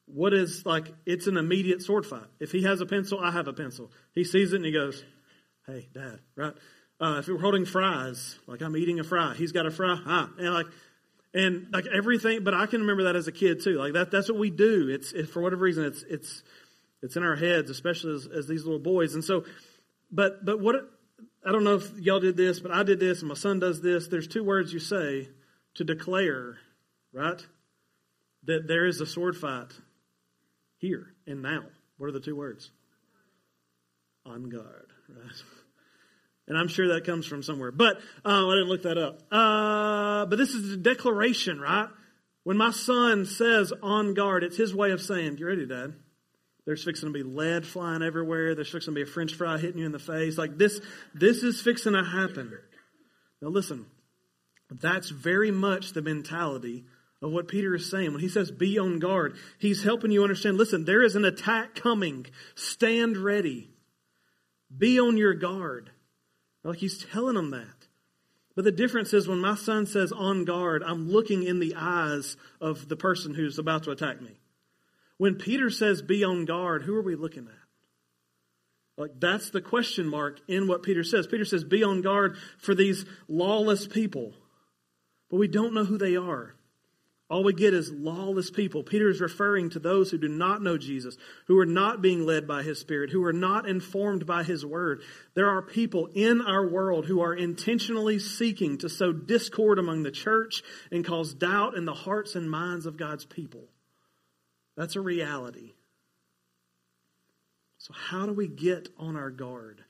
what 0.06 0.32
is 0.34 0.64
like, 0.64 0.92
it's 1.06 1.26
an 1.26 1.36
immediate 1.36 1.82
sword 1.82 2.06
fight. 2.06 2.26
If 2.38 2.52
he 2.52 2.62
has 2.62 2.80
a 2.80 2.86
pencil, 2.86 3.20
I 3.20 3.30
have 3.30 3.48
a 3.48 3.52
pencil. 3.52 3.90
He 4.14 4.24
sees 4.24 4.52
it 4.52 4.56
and 4.56 4.64
he 4.64 4.72
goes, 4.72 5.02
Hey, 5.66 5.88
dad, 5.92 6.20
right? 6.36 6.54
Uh, 7.00 7.16
if 7.20 7.28
we're 7.28 7.38
holding 7.38 7.64
fries, 7.64 8.38
like 8.46 8.60
I'm 8.60 8.76
eating 8.76 9.00
a 9.00 9.04
fry, 9.04 9.34
he's 9.34 9.52
got 9.52 9.64
a 9.64 9.70
fry, 9.70 9.98
ah, 10.04 10.30
and 10.38 10.52
like, 10.52 10.66
and 11.32 11.66
like 11.72 11.86
everything. 11.86 12.44
But 12.44 12.52
I 12.52 12.66
can 12.66 12.82
remember 12.82 13.04
that 13.04 13.16
as 13.16 13.26
a 13.26 13.32
kid 13.32 13.62
too. 13.62 13.78
Like 13.78 13.94
that, 13.94 14.10
that's 14.10 14.28
what 14.28 14.38
we 14.38 14.50
do. 14.50 14.88
It's 14.88 15.12
it, 15.12 15.30
for 15.30 15.40
whatever 15.40 15.62
reason, 15.62 15.84
it's 15.84 16.02
it's 16.02 16.42
it's 17.02 17.16
in 17.16 17.22
our 17.22 17.36
heads, 17.36 17.70
especially 17.70 18.14
as, 18.14 18.26
as 18.26 18.46
these 18.46 18.64
little 18.64 18.80
boys. 18.80 19.14
And 19.14 19.24
so, 19.24 19.44
but 20.10 20.44
but 20.44 20.60
what 20.60 20.76
I 21.46 21.52
don't 21.52 21.64
know 21.64 21.76
if 21.76 21.98
y'all 21.98 22.20
did 22.20 22.36
this, 22.36 22.60
but 22.60 22.70
I 22.70 22.82
did 22.82 23.00
this, 23.00 23.20
and 23.20 23.28
my 23.28 23.34
son 23.34 23.60
does 23.60 23.80
this. 23.80 24.08
There's 24.08 24.28
two 24.28 24.44
words 24.44 24.72
you 24.72 24.78
say 24.78 25.30
to 25.76 25.84
declare, 25.84 26.58
right, 27.14 27.40
that 28.44 28.66
there 28.68 28.86
is 28.86 29.00
a 29.00 29.06
sword 29.06 29.36
fight 29.36 29.72
here 30.76 31.14
and 31.26 31.40
now. 31.40 31.64
What 31.96 32.08
are 32.08 32.12
the 32.12 32.20
two 32.20 32.36
words? 32.36 32.70
On 34.26 34.50
guard, 34.50 34.92
right? 35.08 35.42
And 36.50 36.58
I'm 36.58 36.66
sure 36.66 36.94
that 36.94 37.06
comes 37.06 37.26
from 37.26 37.44
somewhere. 37.44 37.70
But 37.70 37.98
uh, 38.24 38.48
I 38.48 38.54
didn't 38.56 38.68
look 38.68 38.82
that 38.82 38.98
up. 38.98 39.22
Uh, 39.30 40.26
but 40.26 40.36
this 40.36 40.50
is 40.50 40.72
a 40.72 40.76
declaration, 40.76 41.60
right? 41.60 41.86
When 42.42 42.56
my 42.56 42.72
son 42.72 43.24
says 43.24 43.72
on 43.84 44.14
guard, 44.14 44.42
it's 44.42 44.56
his 44.56 44.74
way 44.74 44.90
of 44.90 45.00
saying, 45.00 45.38
You 45.38 45.46
ready, 45.46 45.64
Dad? 45.64 45.94
There's 46.66 46.82
fixing 46.82 47.08
to 47.08 47.12
be 47.12 47.22
lead 47.22 47.64
flying 47.64 48.02
everywhere. 48.02 48.56
There's 48.56 48.68
fixing 48.68 48.94
to 48.94 48.96
be 48.96 49.08
a 49.08 49.12
french 49.12 49.34
fry 49.34 49.58
hitting 49.58 49.78
you 49.78 49.86
in 49.86 49.92
the 49.92 50.00
face. 50.00 50.36
Like 50.36 50.58
this, 50.58 50.80
this 51.14 51.44
is 51.44 51.60
fixing 51.60 51.92
to 51.92 52.02
happen. 52.02 52.52
Now 53.40 53.50
listen, 53.50 53.86
that's 54.72 55.08
very 55.08 55.52
much 55.52 55.92
the 55.92 56.02
mentality 56.02 56.84
of 57.22 57.30
what 57.30 57.46
Peter 57.46 57.76
is 57.76 57.88
saying. 57.88 58.10
When 58.10 58.20
he 58.20 58.28
says 58.28 58.50
be 58.50 58.76
on 58.76 58.98
guard, 58.98 59.36
he's 59.60 59.84
helping 59.84 60.10
you 60.10 60.24
understand, 60.24 60.58
listen, 60.58 60.84
there 60.84 61.04
is 61.04 61.14
an 61.14 61.24
attack 61.24 61.76
coming. 61.76 62.26
Stand 62.56 63.16
ready. 63.16 63.70
Be 64.76 64.98
on 64.98 65.16
your 65.16 65.34
guard. 65.34 65.92
Like 66.64 66.78
he's 66.78 67.04
telling 67.04 67.34
them 67.34 67.50
that. 67.50 67.88
But 68.54 68.64
the 68.64 68.72
difference 68.72 69.14
is 69.14 69.28
when 69.28 69.40
my 69.40 69.54
son 69.54 69.86
says 69.86 70.12
on 70.12 70.44
guard, 70.44 70.82
I'm 70.84 71.10
looking 71.10 71.44
in 71.44 71.60
the 71.60 71.74
eyes 71.76 72.36
of 72.60 72.88
the 72.88 72.96
person 72.96 73.34
who's 73.34 73.58
about 73.58 73.84
to 73.84 73.90
attack 73.90 74.20
me. 74.20 74.38
When 75.16 75.36
Peter 75.36 75.70
says 75.70 76.02
be 76.02 76.24
on 76.24 76.44
guard, 76.44 76.82
who 76.82 76.94
are 76.94 77.02
we 77.02 77.14
looking 77.14 77.46
at? 77.46 77.54
Like 78.96 79.12
that's 79.18 79.50
the 79.50 79.62
question 79.62 80.06
mark 80.06 80.40
in 80.46 80.66
what 80.66 80.82
Peter 80.82 81.04
says. 81.04 81.26
Peter 81.26 81.44
says 81.44 81.64
be 81.64 81.82
on 81.82 82.02
guard 82.02 82.36
for 82.58 82.74
these 82.74 83.06
lawless 83.28 83.86
people. 83.86 84.34
But 85.30 85.38
we 85.38 85.48
don't 85.48 85.72
know 85.72 85.84
who 85.84 85.96
they 85.96 86.16
are. 86.16 86.54
All 87.30 87.44
we 87.44 87.52
get 87.52 87.74
is 87.74 87.92
lawless 87.92 88.50
people. 88.50 88.82
Peter 88.82 89.08
is 89.08 89.20
referring 89.20 89.70
to 89.70 89.78
those 89.78 90.10
who 90.10 90.18
do 90.18 90.26
not 90.26 90.62
know 90.62 90.76
Jesus, 90.76 91.16
who 91.46 91.60
are 91.60 91.66
not 91.66 92.02
being 92.02 92.26
led 92.26 92.48
by 92.48 92.64
his 92.64 92.80
Spirit, 92.80 93.10
who 93.10 93.24
are 93.24 93.32
not 93.32 93.68
informed 93.68 94.26
by 94.26 94.42
his 94.42 94.66
word. 94.66 95.02
There 95.34 95.48
are 95.48 95.62
people 95.62 96.08
in 96.12 96.40
our 96.40 96.66
world 96.66 97.06
who 97.06 97.20
are 97.20 97.32
intentionally 97.32 98.18
seeking 98.18 98.78
to 98.78 98.88
sow 98.88 99.12
discord 99.12 99.78
among 99.78 100.02
the 100.02 100.10
church 100.10 100.64
and 100.90 101.04
cause 101.04 101.32
doubt 101.32 101.76
in 101.76 101.84
the 101.84 101.94
hearts 101.94 102.34
and 102.34 102.50
minds 102.50 102.84
of 102.84 102.96
God's 102.96 103.24
people. 103.24 103.68
That's 104.76 104.96
a 104.96 105.00
reality. 105.00 105.74
So, 107.78 107.94
how 107.94 108.26
do 108.26 108.32
we 108.32 108.48
get 108.48 108.88
on 108.98 109.14
our 109.14 109.30
guard? 109.30 109.84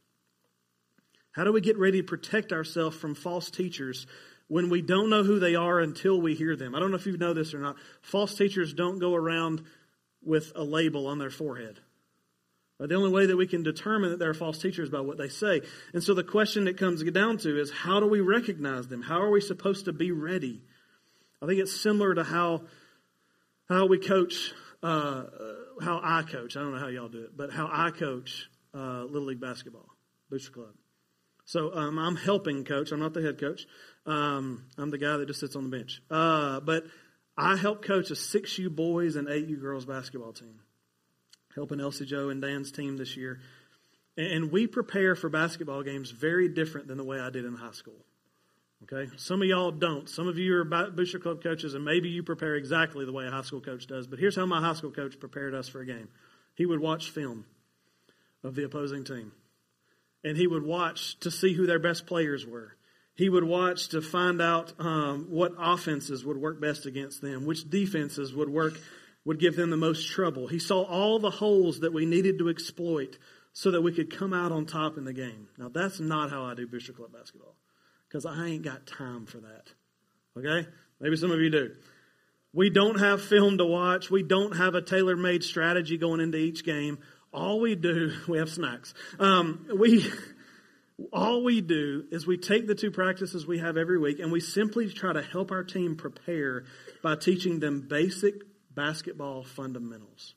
How 1.33 1.45
do 1.45 1.53
we 1.53 1.63
get 1.63 1.79
ready 1.79 2.03
to 2.03 2.07
protect 2.07 2.53
ourselves 2.53 2.97
from 2.97 3.15
false 3.15 3.51
teachers 3.51 4.07
when 4.50 4.69
we 4.69 4.83
don't 4.83 5.11
know 5.11 5.23
who 5.23 5.38
they 5.38 5.54
are 5.54 5.78
until 5.78 6.21
we 6.21 6.35
hear 6.35 6.57
them. 6.57 6.75
I 6.75 6.80
don't 6.80 6.90
know 6.90 6.97
if 6.97 7.07
you 7.07 7.16
know 7.16 7.33
this 7.33 7.54
or 7.54 7.61
not. 7.61 7.76
False 8.02 8.35
teachers 8.35 8.75
don't 8.75 8.99
go 8.99 9.14
around 9.14 9.62
with 10.25 10.50
a 10.57 10.64
label 10.64 11.07
on 11.07 11.19
their 11.19 11.30
forehead. 11.30 11.78
The 12.80 12.97
only 12.97 13.12
way 13.12 13.26
that 13.26 13.37
we 13.37 13.47
can 13.47 13.62
determine 13.62 14.11
that 14.11 14.19
they're 14.19 14.35
false 14.35 14.59
teachers 14.59 14.88
is 14.88 14.92
by 14.92 15.02
what 15.02 15.19
they 15.19 15.28
say. 15.28 15.61
And 15.95 16.02
so 16.02 16.14
the 16.14 16.25
question 16.25 16.64
that 16.64 16.78
comes 16.78 17.00
down 17.04 17.38
to 17.38 17.61
is 17.61 17.71
how 17.71 18.00
do 18.00 18.07
we 18.07 18.21
recognize 18.21 18.88
them? 18.88 19.02
How 19.02 19.23
are 19.23 19.30
we 19.30 19.40
supposed 19.40 19.85
to 19.85 19.92
be 19.92 20.11
ready? 20.11 20.62
I 21.40 21.47
think 21.47 21.61
it's 21.61 21.80
similar 21.80 22.12
to 22.16 22.25
how 22.25 22.62
how 23.69 23.87
we 23.87 23.99
coach, 23.99 24.52
uh, 24.83 25.25
how 25.80 26.00
I 26.02 26.23
coach. 26.23 26.57
I 26.57 26.61
don't 26.61 26.73
know 26.73 26.80
how 26.80 26.88
y'all 26.88 27.09
do 27.09 27.23
it, 27.23 27.37
but 27.37 27.52
how 27.52 27.71
I 27.73 27.92
coach 27.92 28.50
uh, 28.75 29.04
Little 29.04 29.28
League 29.28 29.40
basketball, 29.40 29.87
Booster 30.28 30.50
Club. 30.50 30.75
So 31.50 31.75
um, 31.75 31.99
I'm 31.99 32.14
helping 32.14 32.64
coach. 32.64 32.92
I'm 32.92 33.00
not 33.00 33.12
the 33.12 33.23
head 33.23 33.40
coach. 33.40 33.66
Um, 34.07 34.64
I'm 34.78 34.90
the 34.90 34.99
guy 34.99 35.16
that 35.16 35.26
just 35.26 35.40
sits 35.40 35.57
on 35.57 35.71
the 35.71 35.76
bench. 35.76 36.02
Uh, 36.11 36.61
but 36.61 36.85
I 37.37 37.57
help 37.57 37.85
coach 37.85 38.11
a 38.11 38.14
6U 38.14 38.75
boys 38.75 39.16
and 39.16 39.28
8U 39.28 39.61
girls 39.61 39.85
basketball 39.85 40.33
team, 40.33 40.61
helping 41.54 41.80
Elsie 41.80 42.07
Joe 42.07 42.28
and 42.28 42.42
Dan's 42.42 42.73
team 42.73 42.97
this 42.97 43.16
year. 43.16 43.40
And 44.16 44.50
we 44.50 44.66
prepare 44.66 45.14
for 45.14 45.28
basketball 45.28 45.83
games 45.83 46.11
very 46.11 46.49
different 46.49 46.88
than 46.88 46.99
the 46.99 47.04
way 47.04 47.21
I 47.21 47.30
did 47.30 47.45
in 47.45 47.54
high 47.54 47.73
school. 47.73 48.04
Okay? 48.85 49.11
Some 49.16 49.42
of 49.42 49.49
y'all 49.49 49.71
don't. 49.71 50.09
Some 50.09 50.26
of 50.26 50.38
you 50.38 50.57
are 50.57 50.64
booster 50.64 51.19
club 51.19 51.42
coaches, 51.42 51.75
and 51.75 51.85
maybe 51.85 52.09
you 52.09 52.23
prepare 52.23 52.57
exactly 52.57 53.04
the 53.04 53.12
way 53.12 53.26
a 53.26 53.30
high 53.30 53.42
school 53.42 53.61
coach 53.61 53.87
does. 53.87 54.07
But 54.07 54.19
here's 54.19 54.37
how 54.37 54.47
my 54.47 54.61
high 54.61 54.75
school 54.75 54.90
coach 54.90 55.19
prepared 55.21 55.54
us 55.54 55.69
for 55.69 55.80
a 55.80 55.87
game 55.87 56.09
he 56.54 56.66
would 56.66 56.80
watch 56.80 57.11
film 57.11 57.47
of 58.42 58.54
the 58.54 58.64
opposing 58.64 59.04
team, 59.04 59.33
and 60.25 60.37
he 60.37 60.47
would 60.47 60.62
watch 60.62 61.19
to 61.21 61.30
see 61.30 61.54
who 61.54 61.66
their 61.66 61.78
best 61.78 62.07
players 62.07 62.47
were. 62.47 62.75
He 63.21 63.29
would 63.29 63.45
watch 63.45 63.89
to 63.89 64.00
find 64.00 64.41
out 64.41 64.73
um, 64.79 65.27
what 65.29 65.53
offenses 65.59 66.25
would 66.25 66.39
work 66.39 66.59
best 66.59 66.87
against 66.87 67.21
them, 67.21 67.45
which 67.45 67.69
defenses 67.69 68.33
would 68.35 68.49
work 68.49 68.81
would 69.27 69.39
give 69.39 69.57
them 69.57 69.69
the 69.69 69.77
most 69.77 70.09
trouble. 70.09 70.47
He 70.47 70.59
saw 70.59 70.85
all 70.85 71.19
the 71.19 71.29
holes 71.29 71.81
that 71.81 71.93
we 71.93 72.07
needed 72.07 72.39
to 72.39 72.49
exploit 72.49 73.19
so 73.53 73.73
that 73.73 73.83
we 73.83 73.93
could 73.93 74.17
come 74.17 74.33
out 74.33 74.53
on 74.53 74.65
top 74.65 74.97
in 74.97 75.05
the 75.05 75.12
game. 75.12 75.49
Now 75.59 75.69
that's 75.69 76.00
not 76.00 76.31
how 76.31 76.45
I 76.45 76.55
do 76.55 76.67
Booster 76.67 76.95
Club 76.95 77.12
basketball 77.12 77.57
because 78.09 78.25
I 78.25 78.47
ain't 78.47 78.62
got 78.62 78.87
time 78.87 79.27
for 79.27 79.37
that. 79.41 79.67
Okay? 80.39 80.67
Maybe 80.99 81.17
some 81.17 81.31
of 81.31 81.41
you 81.41 81.50
do. 81.50 81.73
We 82.55 82.71
don't 82.71 83.00
have 83.00 83.21
film 83.21 83.59
to 83.59 83.67
watch. 83.67 84.11
We 84.11 84.23
don't 84.23 84.57
have 84.57 84.75
a 84.75 84.81
tailor 84.81 85.17
made 85.17 85.45
strategy 85.45 85.99
going 85.99 86.21
into 86.21 86.39
each 86.39 86.65
game. 86.65 87.00
All 87.35 87.61
we 87.61 87.75
do, 87.75 88.15
we 88.29 88.39
have 88.39 88.49
snacks. 88.49 88.95
Um, 89.19 89.67
we, 89.79 90.11
all 91.12 91.42
we 91.42 91.61
do 91.61 92.04
is 92.11 92.26
we 92.26 92.37
take 92.37 92.66
the 92.66 92.75
two 92.75 92.90
practices 92.90 93.47
we 93.47 93.59
have 93.59 93.76
every 93.76 93.99
week 93.99 94.19
and 94.19 94.33
we 94.33 94.40
simply 94.40 94.88
try 94.88 95.12
to 95.12 95.23
help 95.23 95.50
our 95.50 95.64
team 95.64 95.97
prepare 95.97 96.64
by 97.02 97.16
teaching 97.16 97.61
them 97.61 97.87
basic 97.88 98.35
basketball 98.75 99.42
fundamentals. 99.42 100.35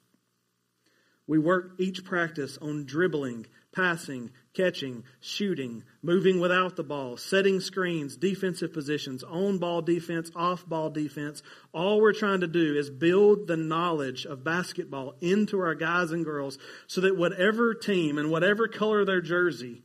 We 1.25 1.39
work 1.39 1.75
each 1.79 2.03
practice 2.03 2.57
on 2.57 2.85
dribbling, 2.85 3.45
passing, 3.73 4.31
catching, 4.53 5.03
shooting, 5.21 5.83
moving 6.01 6.41
without 6.41 6.75
the 6.75 6.83
ball, 6.83 7.15
setting 7.15 7.61
screens, 7.61 8.17
defensive 8.17 8.73
positions, 8.73 9.23
on 9.23 9.57
ball 9.57 9.81
defense, 9.81 10.29
off 10.35 10.67
ball 10.67 10.89
defense. 10.89 11.41
All 11.73 12.01
we're 12.01 12.13
trying 12.13 12.41
to 12.41 12.47
do 12.47 12.75
is 12.75 12.89
build 12.89 13.47
the 13.47 13.55
knowledge 13.55 14.25
of 14.25 14.43
basketball 14.43 15.15
into 15.21 15.59
our 15.61 15.75
guys 15.75 16.11
and 16.11 16.25
girls 16.25 16.57
so 16.87 16.99
that 17.01 17.17
whatever 17.17 17.73
team 17.73 18.17
and 18.17 18.29
whatever 18.29 18.67
color 18.67 19.05
their 19.05 19.21
jersey 19.21 19.81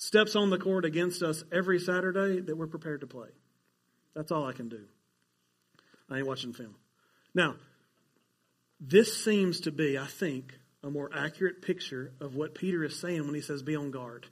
steps 0.00 0.34
on 0.34 0.48
the 0.48 0.58
court 0.58 0.86
against 0.86 1.22
us 1.22 1.44
every 1.52 1.78
Saturday, 1.78 2.40
that 2.40 2.56
we're 2.56 2.66
prepared 2.66 3.02
to 3.02 3.06
play. 3.06 3.28
That's 4.14 4.32
all 4.32 4.46
I 4.46 4.52
can 4.52 4.70
do. 4.70 4.80
I 6.08 6.18
ain't 6.18 6.26
watching 6.26 6.54
film. 6.54 6.74
Now, 7.34 7.56
this 8.80 9.22
seems 9.22 9.60
to 9.60 9.70
be, 9.70 9.98
I 9.98 10.06
think, 10.06 10.58
a 10.82 10.90
more 10.90 11.10
accurate 11.14 11.60
picture 11.60 12.12
of 12.18 12.34
what 12.34 12.54
Peter 12.54 12.82
is 12.82 12.98
saying 12.98 13.26
when 13.26 13.34
he 13.34 13.42
says, 13.42 13.62
be 13.62 13.76
on 13.76 13.90
guard. 13.90 14.26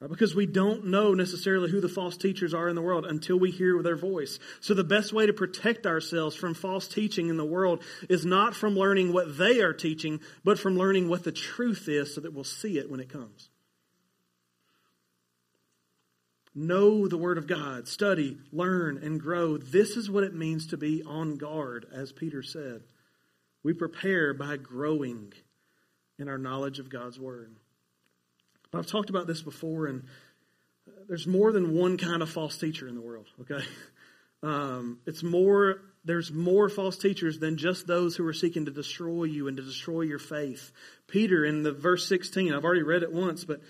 Because 0.00 0.34
we 0.34 0.46
don't 0.46 0.86
know 0.86 1.12
necessarily 1.12 1.70
who 1.70 1.82
the 1.82 1.88
false 1.88 2.16
teachers 2.16 2.54
are 2.54 2.68
in 2.68 2.74
the 2.74 2.82
world 2.82 3.04
until 3.04 3.38
we 3.38 3.50
hear 3.50 3.80
their 3.82 3.94
voice. 3.94 4.38
So 4.60 4.72
the 4.72 4.82
best 4.82 5.12
way 5.12 5.26
to 5.26 5.34
protect 5.34 5.86
ourselves 5.86 6.34
from 6.34 6.54
false 6.54 6.88
teaching 6.88 7.28
in 7.28 7.36
the 7.36 7.44
world 7.44 7.84
is 8.08 8.24
not 8.24 8.56
from 8.56 8.74
learning 8.74 9.12
what 9.12 9.36
they 9.36 9.60
are 9.60 9.74
teaching, 9.74 10.20
but 10.42 10.58
from 10.58 10.78
learning 10.78 11.10
what 11.10 11.24
the 11.24 11.30
truth 11.30 11.88
is 11.88 12.14
so 12.14 12.22
that 12.22 12.32
we'll 12.32 12.42
see 12.42 12.78
it 12.78 12.90
when 12.90 13.00
it 13.00 13.10
comes. 13.10 13.50
Know 16.54 17.08
the 17.08 17.16
Word 17.16 17.38
of 17.38 17.46
God, 17.46 17.88
study, 17.88 18.36
learn, 18.52 18.98
and 18.98 19.20
grow. 19.20 19.56
This 19.56 19.96
is 19.96 20.10
what 20.10 20.24
it 20.24 20.34
means 20.34 20.66
to 20.68 20.76
be 20.76 21.02
on 21.02 21.36
guard, 21.36 21.86
as 21.92 22.12
Peter 22.12 22.42
said. 22.42 22.82
We 23.62 23.72
prepare 23.72 24.34
by 24.34 24.58
growing 24.58 25.32
in 26.18 26.28
our 26.28 26.38
knowledge 26.38 26.78
of 26.78 26.90
God's 26.90 27.18
Word. 27.18 27.54
But 28.70 28.78
I've 28.78 28.86
talked 28.86 29.10
about 29.10 29.26
this 29.26 29.42
before, 29.42 29.86
and 29.86 30.04
there's 31.08 31.26
more 31.26 31.52
than 31.52 31.74
one 31.74 31.96
kind 31.96 32.22
of 32.22 32.30
false 32.30 32.58
teacher 32.58 32.86
in 32.86 32.94
the 32.94 33.00
world, 33.00 33.26
okay? 33.40 33.64
Um, 34.44 34.98
it's 35.06 35.22
more, 35.22 35.76
there's 36.04 36.32
more 36.32 36.68
false 36.68 36.98
teachers 36.98 37.38
than 37.38 37.56
just 37.56 37.86
those 37.86 38.16
who 38.16 38.26
are 38.26 38.32
seeking 38.32 38.64
to 38.64 38.72
destroy 38.72 39.22
you 39.22 39.46
and 39.46 39.56
to 39.56 39.62
destroy 39.62 40.00
your 40.00 40.18
faith. 40.18 40.72
Peter, 41.06 41.44
in 41.44 41.62
the 41.62 41.70
verse 41.70 42.08
16, 42.08 42.52
I've 42.52 42.64
already 42.64 42.82
read 42.82 43.04
it 43.04 43.12
once, 43.12 43.44
but 43.44 43.60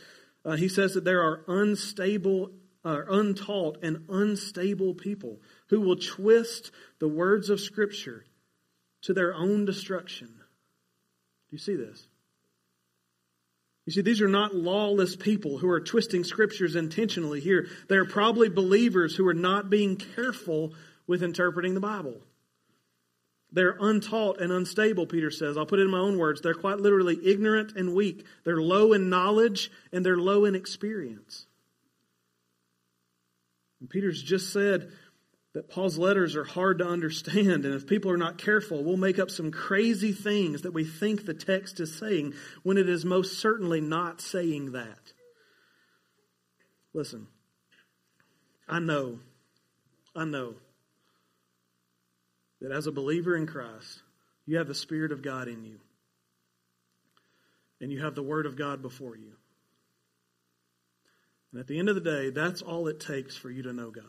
uh, 0.44 0.56
he 0.56 0.68
says 0.68 0.94
that 0.94 1.04
there 1.04 1.22
are 1.22 1.44
unstable, 1.46 2.52
uh, 2.84 3.02
untaught, 3.08 3.78
and 3.82 4.04
unstable 4.08 4.94
people 4.94 5.40
who 5.68 5.80
will 5.80 5.96
twist 5.96 6.70
the 6.98 7.08
words 7.08 7.50
of 7.50 7.60
Scripture 7.60 8.24
to 9.02 9.12
their 9.12 9.34
own 9.34 9.64
destruction. 9.64 10.28
Do 10.28 11.56
you 11.56 11.58
see 11.58 11.76
this? 11.76 12.06
You 13.86 13.92
see, 13.92 14.02
these 14.02 14.20
are 14.20 14.28
not 14.28 14.54
lawless 14.54 15.16
people 15.16 15.58
who 15.58 15.68
are 15.68 15.80
twisting 15.80 16.22
scriptures 16.22 16.76
intentionally 16.76 17.40
here. 17.40 17.66
They're 17.88 18.04
probably 18.04 18.48
believers 18.48 19.16
who 19.16 19.26
are 19.26 19.34
not 19.34 19.70
being 19.70 19.96
careful 19.96 20.74
with 21.06 21.22
interpreting 21.22 21.74
the 21.74 21.80
Bible. 21.80 22.20
They're 23.50 23.76
untaught 23.78 24.40
and 24.40 24.52
unstable, 24.52 25.06
Peter 25.06 25.30
says. 25.30 25.58
I'll 25.58 25.66
put 25.66 25.80
it 25.80 25.82
in 25.82 25.90
my 25.90 25.98
own 25.98 26.16
words. 26.16 26.40
They're 26.40 26.54
quite 26.54 26.78
literally 26.78 27.18
ignorant 27.22 27.72
and 27.76 27.94
weak. 27.94 28.24
They're 28.44 28.62
low 28.62 28.92
in 28.92 29.10
knowledge 29.10 29.70
and 29.92 30.06
they're 30.06 30.16
low 30.16 30.44
in 30.44 30.54
experience. 30.54 31.46
And 33.82 33.90
Peter's 33.90 34.22
just 34.22 34.52
said, 34.52 34.92
that 35.54 35.68
Paul's 35.68 35.98
letters 35.98 36.34
are 36.34 36.44
hard 36.44 36.78
to 36.78 36.86
understand, 36.86 37.66
and 37.66 37.74
if 37.74 37.86
people 37.86 38.10
are 38.10 38.16
not 38.16 38.38
careful, 38.38 38.82
we'll 38.82 38.96
make 38.96 39.18
up 39.18 39.30
some 39.30 39.50
crazy 39.50 40.12
things 40.12 40.62
that 40.62 40.72
we 40.72 40.84
think 40.84 41.26
the 41.26 41.34
text 41.34 41.78
is 41.78 41.94
saying 41.98 42.34
when 42.62 42.78
it 42.78 42.88
is 42.88 43.04
most 43.04 43.38
certainly 43.38 43.80
not 43.80 44.20
saying 44.20 44.72
that. 44.72 45.12
Listen, 46.94 47.26
I 48.66 48.78
know, 48.78 49.18
I 50.16 50.24
know 50.24 50.54
that 52.62 52.72
as 52.72 52.86
a 52.86 52.92
believer 52.92 53.36
in 53.36 53.46
Christ, 53.46 54.02
you 54.46 54.56
have 54.56 54.68
the 54.68 54.74
Spirit 54.74 55.12
of 55.12 55.22
God 55.22 55.48
in 55.48 55.64
you, 55.64 55.80
and 57.80 57.92
you 57.92 58.02
have 58.02 58.14
the 58.14 58.22
Word 58.22 58.46
of 58.46 58.56
God 58.56 58.80
before 58.80 59.16
you. 59.16 59.32
And 61.52 61.60
at 61.60 61.66
the 61.66 61.78
end 61.78 61.88
of 61.90 61.94
the 61.94 62.00
day, 62.00 62.30
that's 62.30 62.62
all 62.62 62.88
it 62.88 62.98
takes 62.98 63.36
for 63.36 63.50
you 63.50 63.62
to 63.62 63.72
know 63.72 63.90
God. 63.90 64.04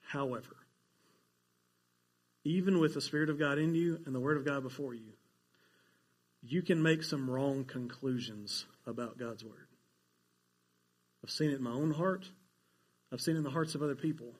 However, 0.00 0.56
even 2.44 2.78
with 2.78 2.94
the 2.94 3.00
Spirit 3.00 3.30
of 3.30 3.38
God 3.38 3.58
in 3.58 3.74
you 3.74 4.00
and 4.06 4.14
the 4.14 4.20
Word 4.20 4.36
of 4.36 4.44
God 4.44 4.62
before 4.62 4.94
you, 4.94 5.12
you 6.42 6.62
can 6.62 6.82
make 6.82 7.02
some 7.02 7.28
wrong 7.28 7.64
conclusions 7.64 8.64
about 8.86 9.18
God's 9.18 9.44
Word. 9.44 9.68
I've 11.22 11.30
seen 11.30 11.50
it 11.50 11.56
in 11.56 11.62
my 11.62 11.72
own 11.72 11.90
heart, 11.90 12.26
I've 13.12 13.20
seen 13.20 13.34
it 13.34 13.38
in 13.38 13.44
the 13.44 13.50
hearts 13.50 13.74
of 13.74 13.82
other 13.82 13.94
people. 13.94 14.34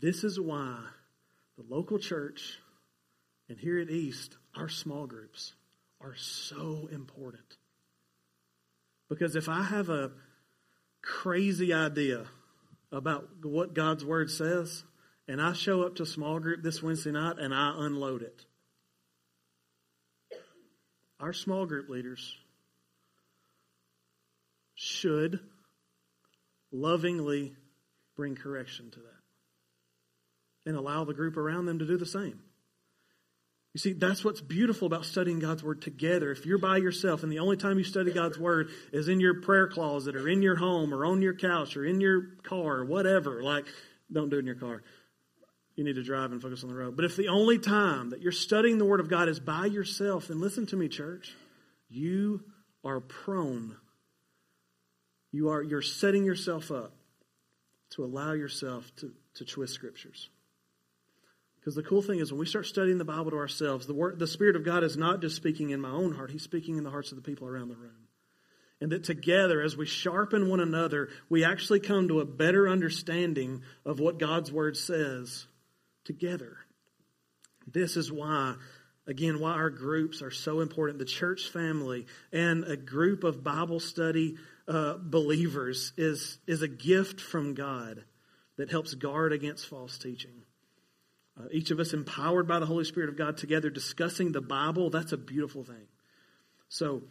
This 0.00 0.24
is 0.24 0.38
why 0.38 0.78
the 1.56 1.64
local 1.68 1.98
church 1.98 2.58
and 3.48 3.58
here 3.58 3.78
at 3.78 3.90
East, 3.90 4.36
our 4.56 4.68
small 4.68 5.06
groups 5.06 5.54
are 6.04 6.14
so 6.16 6.88
important. 6.92 7.56
Because 9.08 9.36
if 9.36 9.48
I 9.48 9.62
have 9.62 9.88
a 9.88 10.12
crazy 11.02 11.72
idea 11.72 12.26
about 12.92 13.28
what 13.42 13.74
God's 13.74 14.04
Word 14.04 14.30
says, 14.30 14.84
and 15.26 15.40
I 15.40 15.52
show 15.54 15.82
up 15.82 15.96
to 15.96 16.06
small 16.06 16.38
group 16.38 16.62
this 16.62 16.82
Wednesday 16.82 17.12
night 17.12 17.38
and 17.38 17.54
I 17.54 17.74
unload 17.76 18.22
it. 18.22 18.44
Our 21.18 21.32
small 21.32 21.64
group 21.64 21.88
leaders 21.88 22.36
should 24.74 25.40
lovingly 26.70 27.56
bring 28.16 28.34
correction 28.34 28.90
to 28.90 29.00
that 29.00 30.66
and 30.66 30.76
allow 30.76 31.04
the 31.04 31.14
group 31.14 31.36
around 31.36 31.66
them 31.66 31.78
to 31.78 31.86
do 31.86 31.96
the 31.96 32.06
same. 32.06 32.40
You 33.74 33.80
see, 33.80 33.92
that's 33.92 34.24
what's 34.24 34.40
beautiful 34.40 34.86
about 34.86 35.04
studying 35.04 35.40
God's 35.40 35.64
Word 35.64 35.82
together. 35.82 36.30
If 36.30 36.46
you're 36.46 36.58
by 36.58 36.76
yourself 36.76 37.24
and 37.24 37.32
the 37.32 37.40
only 37.40 37.56
time 37.56 37.76
you 37.76 37.84
study 37.84 38.12
God's 38.12 38.38
Word 38.38 38.68
is 38.92 39.08
in 39.08 39.18
your 39.18 39.40
prayer 39.40 39.66
closet 39.66 40.14
or 40.14 40.28
in 40.28 40.42
your 40.42 40.54
home 40.54 40.94
or 40.94 41.04
on 41.04 41.20
your 41.22 41.34
couch 41.34 41.76
or 41.76 41.84
in 41.84 42.00
your 42.00 42.22
car 42.44 42.78
or 42.78 42.84
whatever, 42.84 43.42
like, 43.42 43.66
don't 44.12 44.30
do 44.30 44.36
it 44.36 44.40
in 44.40 44.46
your 44.46 44.54
car. 44.54 44.84
You 45.74 45.82
need 45.82 45.96
to 45.96 46.04
drive 46.04 46.30
and 46.30 46.40
focus 46.40 46.62
on 46.62 46.70
the 46.70 46.76
road. 46.76 46.94
But 46.94 47.04
if 47.04 47.16
the 47.16 47.28
only 47.28 47.58
time 47.58 48.10
that 48.10 48.22
you're 48.22 48.30
studying 48.30 48.78
the 48.78 48.84
Word 48.84 49.00
of 49.00 49.10
God 49.10 49.28
is 49.28 49.40
by 49.40 49.66
yourself, 49.66 50.28
then 50.28 50.40
listen 50.40 50.66
to 50.66 50.76
me, 50.76 50.86
church. 50.86 51.34
You 51.88 52.44
are 52.84 53.00
prone. 53.00 53.76
You 55.32 55.48
are, 55.48 55.64
you're 55.64 55.82
setting 55.82 56.24
yourself 56.24 56.70
up 56.70 56.92
to 57.90 58.04
allow 58.04 58.34
yourself 58.34 58.92
to, 58.98 59.12
to 59.34 59.44
twist 59.44 59.74
scriptures. 59.74 60.28
Because 61.64 61.76
the 61.76 61.82
cool 61.82 62.02
thing 62.02 62.18
is, 62.18 62.30
when 62.30 62.38
we 62.38 62.44
start 62.44 62.66
studying 62.66 62.98
the 62.98 63.06
Bible 63.06 63.30
to 63.30 63.38
ourselves, 63.38 63.86
the, 63.86 63.94
word, 63.94 64.18
the 64.18 64.26
Spirit 64.26 64.54
of 64.54 64.66
God 64.66 64.84
is 64.84 64.98
not 64.98 65.22
just 65.22 65.34
speaking 65.34 65.70
in 65.70 65.80
my 65.80 65.88
own 65.88 66.12
heart, 66.12 66.30
He's 66.30 66.42
speaking 66.42 66.76
in 66.76 66.84
the 66.84 66.90
hearts 66.90 67.10
of 67.10 67.16
the 67.16 67.22
people 67.22 67.48
around 67.48 67.68
the 67.68 67.76
room. 67.76 68.08
And 68.82 68.92
that 68.92 69.04
together, 69.04 69.62
as 69.62 69.74
we 69.74 69.86
sharpen 69.86 70.50
one 70.50 70.60
another, 70.60 71.08
we 71.30 71.42
actually 71.42 71.80
come 71.80 72.08
to 72.08 72.20
a 72.20 72.26
better 72.26 72.68
understanding 72.68 73.62
of 73.86 73.98
what 73.98 74.18
God's 74.18 74.52
Word 74.52 74.76
says 74.76 75.46
together. 76.04 76.58
This 77.66 77.96
is 77.96 78.12
why 78.12 78.56
again, 79.06 79.40
why 79.40 79.52
our 79.52 79.70
groups 79.70 80.22
are 80.22 80.30
so 80.30 80.60
important. 80.60 80.98
The 80.98 81.04
church 81.04 81.48
family 81.48 82.06
and 82.32 82.64
a 82.64 82.76
group 82.76 83.24
of 83.24 83.44
Bible 83.44 83.80
study 83.80 84.36
uh, 84.66 84.96
believers 84.98 85.92
is, 85.96 86.38
is 86.46 86.62
a 86.62 86.68
gift 86.68 87.20
from 87.20 87.54
God 87.54 88.04
that 88.56 88.70
helps 88.70 88.94
guard 88.94 89.32
against 89.32 89.66
false 89.66 89.98
teaching. 89.98 90.43
Uh, 91.38 91.46
each 91.50 91.70
of 91.70 91.80
us 91.80 91.92
empowered 91.92 92.46
by 92.46 92.58
the 92.58 92.66
Holy 92.66 92.84
Spirit 92.84 93.08
of 93.08 93.16
God 93.16 93.36
together 93.36 93.70
discussing 93.70 94.32
the 94.32 94.40
Bible, 94.40 94.90
that's 94.90 95.12
a 95.12 95.16
beautiful 95.16 95.64
thing. 95.64 95.88
So, 96.68 97.02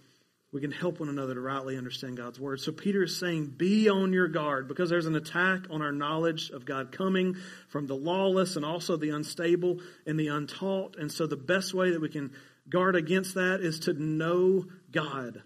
we 0.53 0.61
can 0.61 0.71
help 0.71 0.99
one 0.99 1.09
another 1.09 1.33
to 1.33 1.41
rightly 1.41 1.77
understand 1.77 2.15
God's 2.15 2.39
word. 2.39 2.59
So 2.59 2.71
Peter 2.71 3.03
is 3.03 3.17
saying, 3.17 3.55
be 3.57 3.89
on 3.89 4.13
your 4.13 4.27
guard 4.27 4.67
because 4.67 4.87
there's 4.87 5.07
an 5.07 5.15
attack 5.15 5.65
on 5.71 5.81
our 5.81 5.91
knowledge 5.91 6.51
of 6.51 6.63
God 6.63 6.91
coming 6.91 7.35
from 7.69 7.87
the 7.87 7.95
lawless 7.95 8.55
and 8.55 8.63
also 8.63 8.95
the 8.95 9.09
unstable 9.09 9.79
and 10.05 10.17
the 10.19 10.27
untaught. 10.27 10.95
And 10.99 11.11
so 11.11 11.25
the 11.25 11.35
best 11.35 11.73
way 11.73 11.89
that 11.89 12.01
we 12.01 12.07
can 12.07 12.33
guard 12.69 12.95
against 12.95 13.33
that 13.33 13.61
is 13.61 13.79
to 13.81 13.93
know 13.93 14.65
God, 14.91 15.41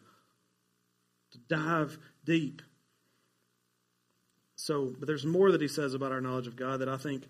to 1.31 1.39
dive 1.47 1.97
deep. 2.25 2.61
So, 4.57 4.93
but 4.99 5.07
there's 5.07 5.25
more 5.25 5.53
that 5.53 5.61
he 5.61 5.69
says 5.69 5.93
about 5.93 6.11
our 6.11 6.19
knowledge 6.19 6.47
of 6.47 6.57
God 6.57 6.81
that 6.81 6.89
I 6.89 6.97
think 6.97 7.23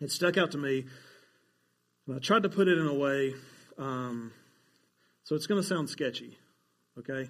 it 0.00 0.10
stuck 0.10 0.36
out 0.36 0.52
to 0.52 0.58
me. 0.58 0.86
I 2.14 2.18
tried 2.20 2.44
to 2.44 2.48
put 2.48 2.68
it 2.68 2.78
in 2.78 2.86
a 2.86 2.94
way, 2.94 3.34
um, 3.76 4.32
so 5.24 5.34
it's 5.34 5.46
going 5.46 5.60
to 5.60 5.66
sound 5.66 5.90
sketchy. 5.90 6.38
Okay? 6.98 7.28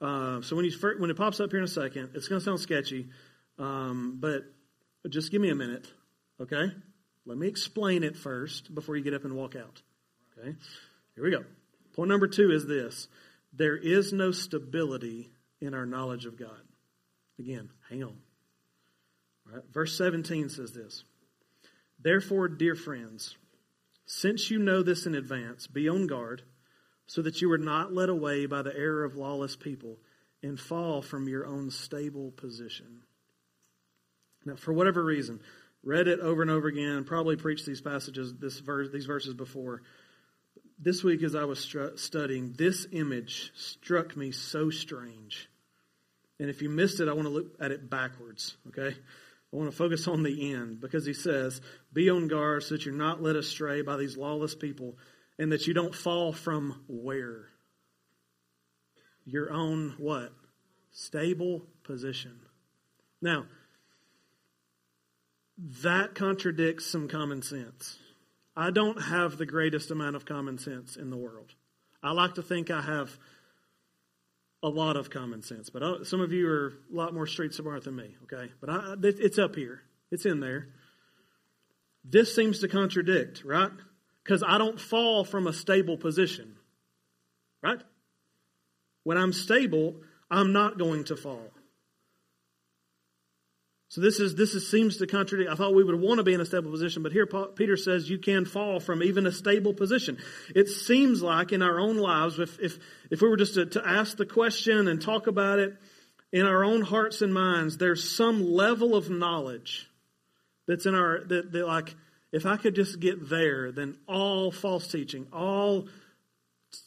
Uh, 0.00 0.42
so 0.42 0.56
when, 0.56 0.64
you, 0.64 0.72
when 0.98 1.10
it 1.10 1.16
pops 1.16 1.40
up 1.40 1.50
here 1.50 1.58
in 1.58 1.64
a 1.64 1.68
second, 1.68 2.10
it's 2.14 2.28
going 2.28 2.40
to 2.40 2.44
sound 2.44 2.60
sketchy, 2.60 3.06
um, 3.58 4.18
but 4.20 4.42
just 5.08 5.30
give 5.30 5.40
me 5.40 5.50
a 5.50 5.54
minute. 5.54 5.86
Okay? 6.40 6.72
Let 7.24 7.38
me 7.38 7.46
explain 7.46 8.02
it 8.02 8.16
first 8.16 8.74
before 8.74 8.96
you 8.96 9.04
get 9.04 9.14
up 9.14 9.24
and 9.24 9.34
walk 9.34 9.54
out. 9.56 9.82
Okay? 10.38 10.56
Here 11.14 11.24
we 11.24 11.30
go. 11.30 11.44
Point 11.94 12.10
number 12.10 12.26
two 12.26 12.50
is 12.50 12.66
this 12.66 13.08
there 13.52 13.76
is 13.76 14.12
no 14.12 14.32
stability 14.32 15.30
in 15.60 15.72
our 15.72 15.86
knowledge 15.86 16.26
of 16.26 16.38
God. 16.38 16.60
Again, 17.38 17.70
hang 17.88 18.02
on. 18.04 18.16
All 19.46 19.54
right, 19.54 19.64
verse 19.72 19.96
17 19.96 20.48
says 20.50 20.72
this 20.72 21.04
Therefore, 22.06 22.46
dear 22.46 22.76
friends, 22.76 23.34
since 24.06 24.48
you 24.48 24.60
know 24.60 24.84
this 24.84 25.06
in 25.06 25.16
advance, 25.16 25.66
be 25.66 25.88
on 25.88 26.06
guard 26.06 26.42
so 27.08 27.20
that 27.22 27.42
you 27.42 27.50
are 27.50 27.58
not 27.58 27.92
led 27.92 28.08
away 28.08 28.46
by 28.46 28.62
the 28.62 28.72
error 28.72 29.02
of 29.02 29.16
lawless 29.16 29.56
people 29.56 29.96
and 30.40 30.56
fall 30.56 31.02
from 31.02 31.28
your 31.28 31.44
own 31.44 31.68
stable 31.72 32.30
position. 32.30 33.02
Now, 34.44 34.54
for 34.54 34.72
whatever 34.72 35.04
reason, 35.04 35.40
read 35.82 36.06
it 36.06 36.20
over 36.20 36.42
and 36.42 36.50
over 36.52 36.68
again, 36.68 37.02
probably 37.02 37.34
preached 37.34 37.66
these 37.66 37.80
passages, 37.80 38.32
this 38.34 38.60
verse, 38.60 38.88
these 38.92 39.06
verses 39.06 39.34
before. 39.34 39.82
This 40.78 41.02
week, 41.02 41.24
as 41.24 41.34
I 41.34 41.42
was 41.42 41.58
stru- 41.58 41.98
studying, 41.98 42.52
this 42.52 42.86
image 42.92 43.50
struck 43.56 44.16
me 44.16 44.30
so 44.30 44.70
strange. 44.70 45.48
And 46.38 46.50
if 46.50 46.62
you 46.62 46.70
missed 46.70 47.00
it, 47.00 47.08
I 47.08 47.14
want 47.14 47.26
to 47.26 47.34
look 47.34 47.56
at 47.60 47.72
it 47.72 47.90
backwards, 47.90 48.56
okay? 48.68 48.94
I 49.56 49.58
want 49.58 49.70
to 49.70 49.76
focus 49.76 50.06
on 50.06 50.22
the 50.22 50.52
end 50.52 50.82
because 50.82 51.06
he 51.06 51.14
says, 51.14 51.62
Be 51.90 52.10
on 52.10 52.28
guard 52.28 52.62
so 52.62 52.74
that 52.74 52.84
you're 52.84 52.94
not 52.94 53.22
led 53.22 53.36
astray 53.36 53.80
by 53.80 53.96
these 53.96 54.14
lawless 54.14 54.54
people 54.54 54.98
and 55.38 55.50
that 55.50 55.66
you 55.66 55.72
don't 55.72 55.94
fall 55.94 56.34
from 56.34 56.84
where? 56.88 57.46
Your 59.24 59.50
own 59.50 59.94
what? 59.96 60.34
Stable 60.92 61.62
position. 61.84 62.38
Now, 63.22 63.46
that 65.82 66.14
contradicts 66.14 66.84
some 66.84 67.08
common 67.08 67.40
sense. 67.40 67.98
I 68.54 68.70
don't 68.70 69.00
have 69.00 69.38
the 69.38 69.46
greatest 69.46 69.90
amount 69.90 70.16
of 70.16 70.26
common 70.26 70.58
sense 70.58 70.96
in 70.96 71.08
the 71.08 71.16
world. 71.16 71.54
I 72.02 72.12
like 72.12 72.34
to 72.34 72.42
think 72.42 72.70
I 72.70 72.82
have 72.82 73.18
a 74.62 74.68
lot 74.68 74.96
of 74.96 75.10
common 75.10 75.42
sense, 75.42 75.70
but 75.70 75.82
I, 75.82 76.02
some 76.02 76.20
of 76.20 76.32
you 76.32 76.48
are 76.48 76.72
a 76.92 76.96
lot 76.96 77.14
more 77.14 77.26
street 77.26 77.54
smart 77.54 77.84
than 77.84 77.96
me, 77.96 78.16
okay? 78.24 78.52
But 78.60 78.70
I, 78.70 78.94
it's 79.02 79.38
up 79.38 79.54
here, 79.54 79.82
it's 80.10 80.26
in 80.26 80.40
there. 80.40 80.68
This 82.04 82.34
seems 82.34 82.60
to 82.60 82.68
contradict, 82.68 83.42
right? 83.44 83.72
because 84.26 84.42
I 84.42 84.58
don't 84.58 84.80
fall 84.80 85.24
from 85.24 85.46
a 85.46 85.52
stable 85.52 85.96
position. 85.96 86.56
Right? 87.62 87.80
When 89.04 89.16
I'm 89.16 89.32
stable, 89.32 90.00
I'm 90.30 90.52
not 90.52 90.78
going 90.78 91.04
to 91.04 91.16
fall. 91.16 91.50
So 93.88 94.00
this 94.00 94.18
is 94.18 94.34
this 94.34 94.54
is, 94.54 94.68
seems 94.68 94.96
to 94.96 95.06
contradict. 95.06 95.50
I 95.50 95.54
thought 95.54 95.74
we 95.74 95.84
would 95.84 96.00
want 96.00 96.18
to 96.18 96.24
be 96.24 96.34
in 96.34 96.40
a 96.40 96.44
stable 96.44 96.70
position, 96.70 97.02
but 97.02 97.12
here 97.12 97.26
Peter 97.26 97.76
says 97.76 98.10
you 98.10 98.18
can 98.18 98.44
fall 98.44 98.80
from 98.80 99.02
even 99.02 99.26
a 99.26 99.32
stable 99.32 99.74
position. 99.74 100.18
It 100.54 100.68
seems 100.68 101.22
like 101.22 101.52
in 101.52 101.62
our 101.62 101.78
own 101.78 101.96
lives, 101.96 102.38
if 102.38 102.58
if 102.58 102.78
if 103.10 103.22
we 103.22 103.28
were 103.28 103.36
just 103.36 103.54
to, 103.54 103.66
to 103.66 103.86
ask 103.86 104.16
the 104.16 104.26
question 104.26 104.88
and 104.88 105.00
talk 105.00 105.28
about 105.28 105.60
it 105.60 105.76
in 106.32 106.44
our 106.44 106.64
own 106.64 106.82
hearts 106.82 107.22
and 107.22 107.32
minds, 107.32 107.78
there's 107.78 108.10
some 108.10 108.44
level 108.44 108.96
of 108.96 109.08
knowledge 109.08 109.88
that's 110.66 110.86
in 110.86 110.96
our 110.96 111.20
that, 111.24 111.52
that 111.52 111.66
like 111.66 111.94
if 112.32 112.44
I 112.44 112.56
could 112.56 112.74
just 112.74 112.98
get 112.98 113.28
there, 113.28 113.70
then 113.70 113.96
all 114.08 114.50
false 114.50 114.88
teaching, 114.88 115.28
all 115.32 115.86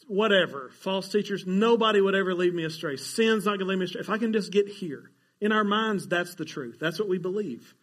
whatever, 0.06 0.70
false 0.80 1.08
teachers, 1.08 1.46
nobody 1.46 2.00
would 2.00 2.14
ever 2.14 2.34
lead 2.34 2.54
me 2.54 2.64
astray. 2.64 2.96
Sin's 2.96 3.46
not 3.46 3.52
going 3.52 3.60
to 3.60 3.66
lead 3.66 3.78
me 3.78 3.86
astray. 3.86 4.02
If 4.02 4.10
I 4.10 4.18
can 4.18 4.34
just 4.34 4.52
get 4.52 4.68
here, 4.68 5.10
in 5.40 5.52
our 5.52 5.64
minds, 5.64 6.06
that's 6.06 6.34
the 6.34 6.44
truth. 6.44 6.78
That's 6.80 6.98
what 6.98 7.08
we 7.08 7.18
believe. 7.18 7.74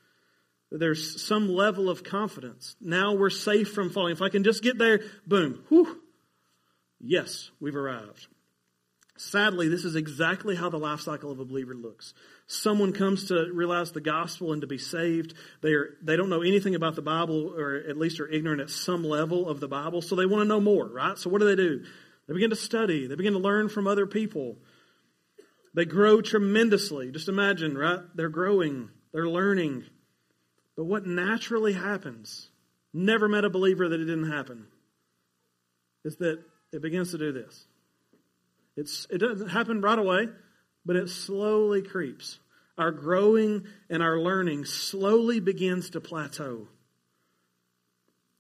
There's 0.72 1.26
some 1.26 1.48
level 1.48 1.90
of 1.90 2.04
confidence. 2.04 2.76
Now 2.82 3.14
we're 3.14 3.30
safe 3.30 3.72
from 3.72 3.90
falling. 3.90 4.12
If 4.12 4.22
I 4.22 4.30
can 4.30 4.44
just 4.44 4.62
get 4.62 4.78
there, 4.78 5.00
boom, 5.26 5.64
whew, 5.70 6.02
yes, 7.00 7.50
we've 7.60 7.76
arrived. 7.76 8.28
Sadly, 9.20 9.68
this 9.68 9.84
is 9.84 9.96
exactly 9.96 10.56
how 10.56 10.70
the 10.70 10.78
life 10.78 11.00
cycle 11.00 11.32
of 11.32 11.40
a 11.40 11.46
believer 11.46 11.74
looks. 11.74 12.14
Someone 12.46 12.94
comes 12.94 13.30
to 13.30 13.50
realize 13.52 13.92
the 13.92 14.02
gospel 14.02 14.54
and 14.54 14.62
to 14.62 14.68
be 14.68 14.78
saved. 14.78 15.34
They 15.62 15.74
are, 15.74 15.98
they 16.04 16.16
don't 16.16 16.30
know 16.30 16.44
anything 16.44 16.76
about 16.76 16.96
the 16.96 17.02
Bible, 17.02 17.54
or 17.58 17.76
at 17.76 17.98
least 17.98 18.20
are 18.20 18.28
ignorant 18.28 18.62
at 18.62 18.70
some 18.70 19.04
level 19.04 19.50
of 19.50 19.60
the 19.60 19.68
Bible, 19.68 20.04
so 20.04 20.16
they 20.16 20.28
want 20.28 20.42
to 20.42 20.48
know 20.48 20.62
more, 20.62 20.88
right? 20.88 21.18
So 21.18 21.32
what 21.32 21.40
do 21.40 21.48
they 21.48 21.56
do? 21.56 21.84
They 22.28 22.34
begin 22.34 22.52
to 22.52 22.56
study. 22.56 23.08
They 23.08 23.16
begin 23.16 23.34
to 23.34 23.40
learn 23.40 23.70
from 23.70 23.88
other 23.88 24.06
people. 24.06 24.58
They 25.74 25.86
grow 25.86 26.22
tremendously. 26.22 27.12
Just 27.12 27.30
imagine, 27.30 27.78
right? 27.78 28.00
They're 28.16 28.30
growing. 28.30 28.90
They're 29.14 29.30
learning. 29.30 29.84
But 30.76 30.86
what 30.86 31.06
naturally 31.06 31.74
happens, 31.74 32.50
never 32.94 33.28
met 33.28 33.46
a 33.46 33.50
believer 33.50 33.90
that 33.90 34.00
it 34.00 34.06
didn't 34.06 34.32
happen, 34.32 34.68
is 36.06 36.18
that 36.18 36.40
it 36.72 36.82
begins 36.82 37.12
to 37.12 37.18
do 37.18 37.32
this. 37.32 37.66
It's, 38.76 39.08
it 39.10 39.18
doesn't 39.18 39.50
happen 39.50 39.82
right 39.82 39.98
away, 39.98 40.28
but 40.86 40.96
it 40.96 41.10
slowly 41.10 41.82
creeps. 41.82 42.40
Our 42.78 42.92
growing 42.92 43.66
and 43.90 44.04
our 44.04 44.20
learning 44.20 44.66
slowly 44.66 45.40
begins 45.40 45.90
to 45.92 46.02
plateau. 46.02 46.68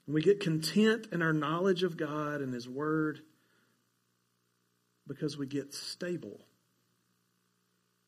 We 0.07 0.21
get 0.21 0.39
content 0.39 1.07
in 1.11 1.21
our 1.21 1.33
knowledge 1.33 1.83
of 1.83 1.97
God 1.97 2.41
and 2.41 2.53
His 2.53 2.69
Word 2.69 3.19
because 5.07 5.37
we 5.37 5.47
get 5.47 5.73
stable. 5.73 6.39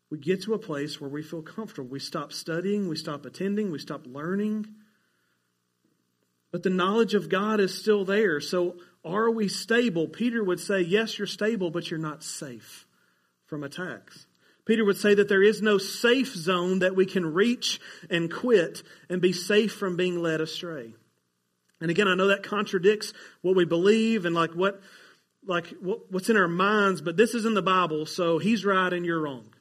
We 0.10 0.18
get 0.18 0.44
to 0.44 0.54
a 0.54 0.60
place 0.60 1.00
where 1.00 1.10
we 1.10 1.22
feel 1.22 1.42
comfortable. 1.42 1.90
We 1.90 2.00
stop 2.00 2.34
studying, 2.34 2.88
we 2.88 2.96
stop 2.96 3.26
attending, 3.26 3.72
we 3.72 3.80
stop 3.80 4.06
learning. 4.08 4.68
But 6.52 6.64
the 6.64 6.72
knowledge 6.72 7.14
of 7.14 7.30
God 7.30 7.60
is 7.60 7.80
still 7.80 8.06
there. 8.06 8.42
So 8.42 8.78
are 9.06 9.30
we 9.30 9.48
stable? 9.48 10.08
Peter 10.08 10.44
would 10.44 10.60
say, 10.60 10.82
yes, 10.82 11.18
you're 11.18 11.28
stable, 11.28 11.70
but 11.70 11.92
you're 11.92 12.00
not 12.00 12.24
safe 12.24 12.88
from 13.46 13.64
attacks. 13.64 14.26
Peter 14.66 14.84
would 14.84 14.98
say 14.98 15.16
that 15.16 15.30
there 15.30 15.44
is 15.44 15.62
no 15.62 15.78
safe 15.78 16.36
zone 16.36 16.80
that 16.80 16.96
we 16.96 17.06
can 17.06 17.34
reach 17.34 17.80
and 18.10 18.32
quit 18.32 18.84
and 19.10 19.22
be 19.22 19.34
safe 19.34 19.74
from 19.74 19.96
being 19.96 20.22
led 20.22 20.42
astray. 20.42 20.94
And 21.82 21.90
again, 21.90 22.08
I 22.08 22.16
know 22.16 22.28
that 22.28 22.44
contradicts 22.44 23.14
what 23.42 23.56
we 23.56 23.66
believe 23.66 24.26
and 24.26 24.36
like 24.36 24.52
what, 24.52 24.82
like 25.46 25.74
what's 25.82 26.30
in 26.30 26.38
our 26.38 26.48
minds, 26.48 27.02
but 27.02 27.16
this 27.16 27.34
is 27.34 27.46
in 27.46 27.54
the 27.54 27.62
Bible, 27.62 28.06
so 28.06 28.38
he's 28.38 28.66
right 28.66 28.92
and 28.92 29.06
you're 29.06 29.22
wrong. 29.22 29.54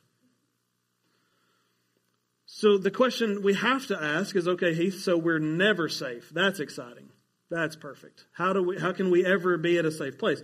So 2.59 2.77
the 2.77 2.91
question 2.91 3.43
we 3.45 3.55
have 3.55 3.87
to 3.87 4.03
ask 4.03 4.35
is, 4.35 4.49
okay, 4.49 4.75
Heath, 4.75 5.01
so 5.03 5.17
we're 5.17 5.39
never 5.39 5.89
safe. 5.89 6.29
That's 6.31 6.59
exciting. 6.59 7.09
That's 7.53 7.77
perfect. 7.77 8.25
How 8.33 8.53
do 8.53 8.65
we 8.65 8.81
how 8.81 8.91
can 8.91 9.13
we 9.13 9.25
ever 9.25 9.57
be 9.57 9.79
at 9.79 9.85
a 9.85 9.93
safe 9.93 10.19
place? 10.19 10.43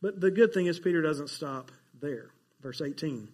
But 0.00 0.20
the 0.20 0.32
good 0.32 0.52
thing 0.52 0.66
is 0.66 0.80
Peter 0.80 1.00
doesn't 1.00 1.30
stop 1.30 1.70
there. 2.00 2.30
Verse 2.60 2.82
18. 2.82 3.28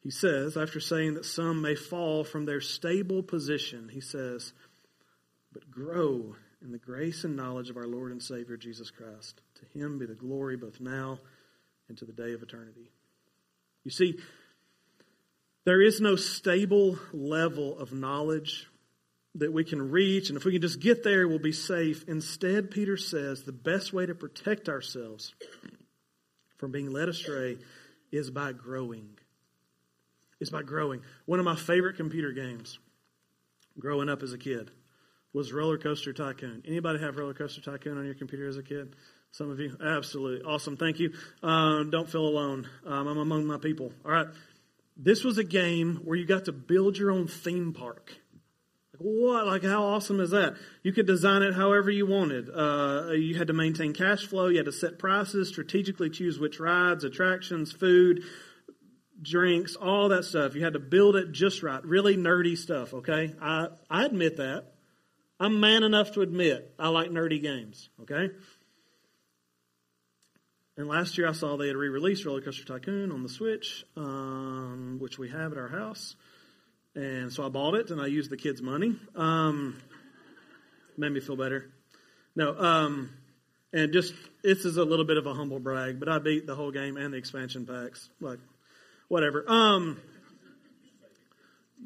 He 0.00 0.10
says, 0.10 0.56
after 0.56 0.80
saying 0.80 1.14
that 1.14 1.26
some 1.26 1.60
may 1.60 1.74
fall 1.74 2.24
from 2.24 2.46
their 2.46 2.62
stable 2.62 3.22
position, 3.22 3.90
he 3.92 4.00
says, 4.00 4.54
but 5.52 5.70
grow 5.70 6.34
in 6.62 6.72
the 6.72 6.78
grace 6.78 7.24
and 7.24 7.36
knowledge 7.36 7.68
of 7.68 7.76
our 7.76 7.86
Lord 7.86 8.10
and 8.10 8.22
Savior 8.22 8.56
Jesus 8.56 8.90
Christ. 8.90 9.42
To 9.56 9.78
him 9.78 9.98
be 9.98 10.06
the 10.06 10.14
glory 10.14 10.56
both 10.56 10.80
now 10.80 11.18
and 11.90 11.98
to 11.98 12.06
the 12.06 12.12
day 12.14 12.32
of 12.32 12.42
eternity. 12.42 12.90
You 13.84 13.90
see, 13.90 14.18
there 15.68 15.82
is 15.82 16.00
no 16.00 16.16
stable 16.16 16.98
level 17.12 17.78
of 17.78 17.92
knowledge 17.92 18.66
that 19.34 19.52
we 19.52 19.64
can 19.64 19.90
reach, 19.90 20.30
and 20.30 20.38
if 20.38 20.46
we 20.46 20.52
can 20.52 20.62
just 20.62 20.80
get 20.80 21.04
there, 21.04 21.28
we'll 21.28 21.38
be 21.38 21.52
safe. 21.52 22.06
Instead, 22.08 22.70
Peter 22.70 22.96
says 22.96 23.42
the 23.42 23.52
best 23.52 23.92
way 23.92 24.06
to 24.06 24.14
protect 24.14 24.70
ourselves 24.70 25.34
from 26.56 26.72
being 26.72 26.90
led 26.90 27.10
astray 27.10 27.58
is 28.10 28.30
by 28.30 28.52
growing. 28.52 29.10
Is 30.40 30.48
by 30.48 30.62
growing. 30.62 31.02
One 31.26 31.38
of 31.38 31.44
my 31.44 31.56
favorite 31.56 31.98
computer 31.98 32.32
games 32.32 32.78
growing 33.78 34.08
up 34.08 34.22
as 34.22 34.32
a 34.32 34.38
kid 34.38 34.70
was 35.34 35.52
Roller 35.52 35.76
Coaster 35.76 36.14
Tycoon. 36.14 36.62
Anybody 36.66 36.98
have 37.00 37.18
Roller 37.18 37.34
Coaster 37.34 37.60
Tycoon 37.60 37.98
on 37.98 38.06
your 38.06 38.14
computer 38.14 38.48
as 38.48 38.56
a 38.56 38.62
kid? 38.62 38.96
Some 39.32 39.50
of 39.50 39.60
you? 39.60 39.76
Absolutely. 39.84 40.50
Awesome. 40.50 40.78
Thank 40.78 40.98
you. 40.98 41.12
Um, 41.42 41.90
don't 41.90 42.08
feel 42.08 42.26
alone. 42.26 42.66
Um, 42.86 43.06
I'm 43.06 43.18
among 43.18 43.44
my 43.44 43.58
people. 43.58 43.92
All 44.02 44.10
right. 44.10 44.28
This 44.98 45.22
was 45.22 45.38
a 45.38 45.44
game 45.44 46.00
where 46.04 46.16
you 46.16 46.26
got 46.26 46.46
to 46.46 46.52
build 46.52 46.98
your 46.98 47.12
own 47.12 47.28
theme 47.28 47.72
park. 47.72 48.16
Like, 48.92 49.00
what? 49.00 49.46
Like, 49.46 49.62
how 49.62 49.84
awesome 49.84 50.18
is 50.18 50.30
that? 50.30 50.56
You 50.82 50.92
could 50.92 51.06
design 51.06 51.42
it 51.42 51.54
however 51.54 51.88
you 51.88 52.04
wanted. 52.04 52.50
Uh, 52.52 53.12
you 53.12 53.36
had 53.38 53.46
to 53.46 53.52
maintain 53.52 53.92
cash 53.92 54.26
flow. 54.26 54.48
You 54.48 54.56
had 54.56 54.66
to 54.66 54.72
set 54.72 54.98
prices, 54.98 55.48
strategically 55.48 56.10
choose 56.10 56.40
which 56.40 56.58
rides, 56.58 57.04
attractions, 57.04 57.70
food, 57.70 58.24
drinks, 59.22 59.76
all 59.76 60.08
that 60.08 60.24
stuff. 60.24 60.56
You 60.56 60.64
had 60.64 60.72
to 60.72 60.80
build 60.80 61.14
it 61.14 61.30
just 61.30 61.62
right. 61.62 61.84
Really 61.84 62.16
nerdy 62.16 62.58
stuff, 62.58 62.92
okay? 62.92 63.34
I, 63.40 63.68
I 63.88 64.04
admit 64.04 64.38
that. 64.38 64.72
I'm 65.40 65.60
man 65.60 65.84
enough 65.84 66.12
to 66.12 66.22
admit 66.22 66.74
I 66.78 66.88
like 66.88 67.10
nerdy 67.10 67.40
games, 67.40 67.90
okay? 68.02 68.30
And 70.78 70.86
last 70.86 71.18
year 71.18 71.28
I 71.28 71.32
saw 71.32 71.56
they 71.56 71.66
had 71.66 71.76
re-released 71.76 72.24
Roller 72.24 72.40
Coaster 72.40 72.64
Tycoon 72.64 73.10
on 73.10 73.24
the 73.24 73.28
Switch, 73.28 73.84
um, 73.96 74.98
which 75.00 75.18
we 75.18 75.28
have 75.28 75.50
at 75.50 75.58
our 75.58 75.66
house. 75.66 76.14
And 76.94 77.32
so 77.32 77.44
I 77.44 77.48
bought 77.48 77.74
it 77.74 77.90
and 77.90 78.00
I 78.00 78.06
used 78.06 78.30
the 78.30 78.36
kids' 78.36 78.62
money. 78.62 78.94
Um, 79.16 79.82
made 80.96 81.10
me 81.10 81.18
feel 81.18 81.34
better. 81.34 81.68
No, 82.36 82.56
um, 82.56 83.10
and 83.72 83.92
just 83.92 84.14
this 84.44 84.64
is 84.64 84.76
a 84.76 84.84
little 84.84 85.04
bit 85.04 85.16
of 85.16 85.26
a 85.26 85.34
humble 85.34 85.58
brag, 85.58 85.98
but 85.98 86.08
I 86.08 86.20
beat 86.20 86.46
the 86.46 86.54
whole 86.54 86.70
game 86.70 86.96
and 86.96 87.12
the 87.12 87.18
expansion 87.18 87.66
packs. 87.66 88.08
Like, 88.20 88.38
whatever. 89.08 89.44
Um, 89.48 90.00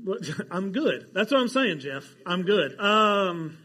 I'm 0.51 0.73
good. 0.73 1.09
That's 1.15 1.33
what 1.33 1.41
I'm 1.41 1.49
saying, 1.49 1.79
Jeff. 1.79 2.05
I'm 2.27 2.43
good. 2.43 2.79
Um, 2.79 3.57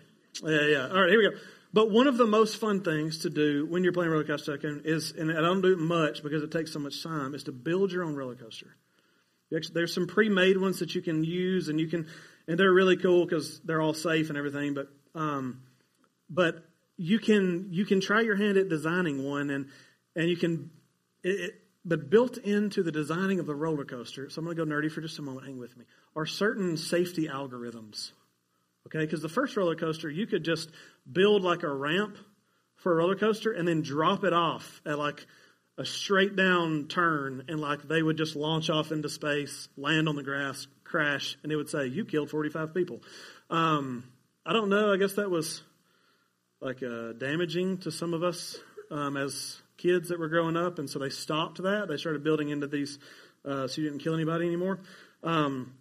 yeah, 0.42 0.62
yeah. 0.68 0.88
All 0.88 1.02
right, 1.02 1.10
here 1.10 1.20
we 1.20 1.32
go. 1.32 1.38
But 1.74 1.92
one 1.92 2.08
of 2.08 2.18
the 2.18 2.26
most 2.26 2.58
fun 2.58 2.82
things 2.82 3.20
to 3.20 3.30
do 3.30 3.66
when 3.66 3.84
you're 3.84 3.94
playing 3.94 4.12
roller 4.12 4.24
coaster 4.24 4.56
tycoon 4.56 4.84
is, 4.86 5.12
and 5.12 5.32
I 5.32 5.42
don't 5.42 5.62
do 5.62 5.76
much 5.76 6.24
because 6.24 6.44
it 6.44 6.52
takes 6.52 6.72
so 6.72 6.80
much 6.80 7.04
time, 7.04 7.36
is 7.36 7.44
to 7.44 7.52
build 7.52 7.92
your 7.92 8.04
own 8.04 8.16
roller 8.16 8.36
coaster. 8.36 8.76
There's 9.50 9.94
some 9.94 10.08
pre-made 10.08 10.58
ones 10.58 10.80
that 10.80 10.96
you 10.96 11.02
can 11.02 11.24
use, 11.24 11.70
and 11.70 11.80
you 11.80 11.88
can, 11.88 12.08
and 12.48 12.60
they're 12.60 12.74
really 12.74 12.98
cool 12.98 13.26
because 13.26 13.60
they're 13.62 13.82
all 13.82 13.94
safe 13.94 14.30
and 14.30 14.38
everything. 14.38 14.74
But, 14.74 14.88
um, 15.16 15.62
but 16.30 16.66
you 16.98 17.20
can 17.20 17.68
you 17.72 17.86
can 17.86 18.02
try 18.02 18.22
your 18.22 18.36
hand 18.36 18.58
at 18.58 18.68
designing 18.68 19.24
one, 19.24 19.50
and 19.50 19.70
and 20.16 20.30
you 20.30 20.36
can, 20.36 20.70
it, 21.24 21.40
it, 21.40 21.62
but 21.86 22.10
built 22.10 22.38
into 22.38 22.84
the 22.84 22.92
designing 22.92 23.40
of 23.40 23.46
the 23.46 23.56
roller 23.56 23.86
coaster. 23.86 24.30
So 24.30 24.40
I'm 24.40 24.46
going 24.46 24.58
to 24.58 24.66
go 24.66 24.70
nerdy 24.70 24.92
for 24.92 25.00
just 25.00 25.20
a 25.20 25.22
moment. 25.22 25.46
Hang 25.46 25.60
with 25.60 25.78
me. 25.78 25.86
Are 26.16 26.26
certain 26.26 26.76
safety 26.76 27.30
algorithms 27.30 28.12
Okay, 28.88 29.00
because 29.00 29.22
the 29.22 29.28
first 29.30 29.58
roller 29.58 29.76
coaster, 29.76 30.10
you 30.10 30.26
could 30.28 30.46
just 30.46 30.70
build 31.12 31.44
like 31.44 31.64
a 31.64 31.74
ramp 31.74 32.18
for 32.78 32.94
a 32.94 32.96
roller 32.96 33.16
coaster 33.16 33.52
and 33.52 33.68
then 33.68 33.82
drop 33.82 34.24
it 34.24 34.34
off 34.34 34.82
at 34.86 34.98
like 34.98 35.26
a 35.78 35.86
straight 35.86 36.36
down 36.36 36.88
turn, 36.88 37.44
and 37.48 37.60
like 37.60 37.88
they 37.88 38.02
would 38.02 38.18
just 38.18 38.36
launch 38.36 38.70
off 38.70 38.92
into 38.92 39.10
space, 39.10 39.70
land 39.78 40.10
on 40.10 40.16
the 40.16 40.24
grass, 40.24 40.68
crash, 40.84 41.38
and 41.44 41.52
it 41.52 41.56
would 41.56 41.70
say, 41.70 41.86
You 41.86 42.04
killed 42.04 42.32
45 42.32 42.74
people. 42.74 43.04
Um, 43.50 44.04
I 44.46 44.54
don't 44.54 44.70
know. 44.70 44.92
I 44.92 44.98
guess 44.98 45.14
that 45.14 45.30
was 45.30 45.62
like 46.62 46.82
uh, 46.82 47.14
damaging 47.14 47.78
to 47.80 47.92
some 47.92 48.16
of 48.16 48.24
us 48.24 48.58
um, 48.90 49.18
as 49.18 49.62
kids 49.78 50.10
that 50.10 50.20
were 50.20 50.30
growing 50.30 50.58
up, 50.58 50.80
and 50.80 50.90
so 50.90 50.98
they 50.98 51.10
stopped 51.10 51.62
that. 51.62 51.88
They 51.88 51.98
started 51.98 52.24
building 52.24 52.50
into 52.50 52.66
these 52.66 52.98
uh, 53.46 53.68
so 53.68 53.82
you 53.82 53.90
didn't 53.90 54.04
kill 54.04 54.14
anybody 54.14 54.46
anymore. 54.46 54.80
Um, 55.24 55.74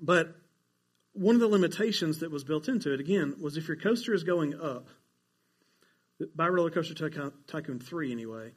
but 0.00 0.34
one 1.12 1.34
of 1.34 1.40
the 1.40 1.48
limitations 1.48 2.20
that 2.20 2.30
was 2.30 2.44
built 2.44 2.68
into 2.68 2.92
it, 2.92 3.00
again, 3.00 3.36
was 3.40 3.56
if 3.56 3.68
your 3.68 3.76
coaster 3.76 4.14
is 4.14 4.24
going 4.24 4.54
up, 4.54 4.88
by 6.34 6.48
Roller 6.48 6.70
Coaster 6.70 6.94
Tycoon, 6.94 7.32
Tycoon 7.46 7.78
3 7.78 8.12
anyway, 8.12 8.52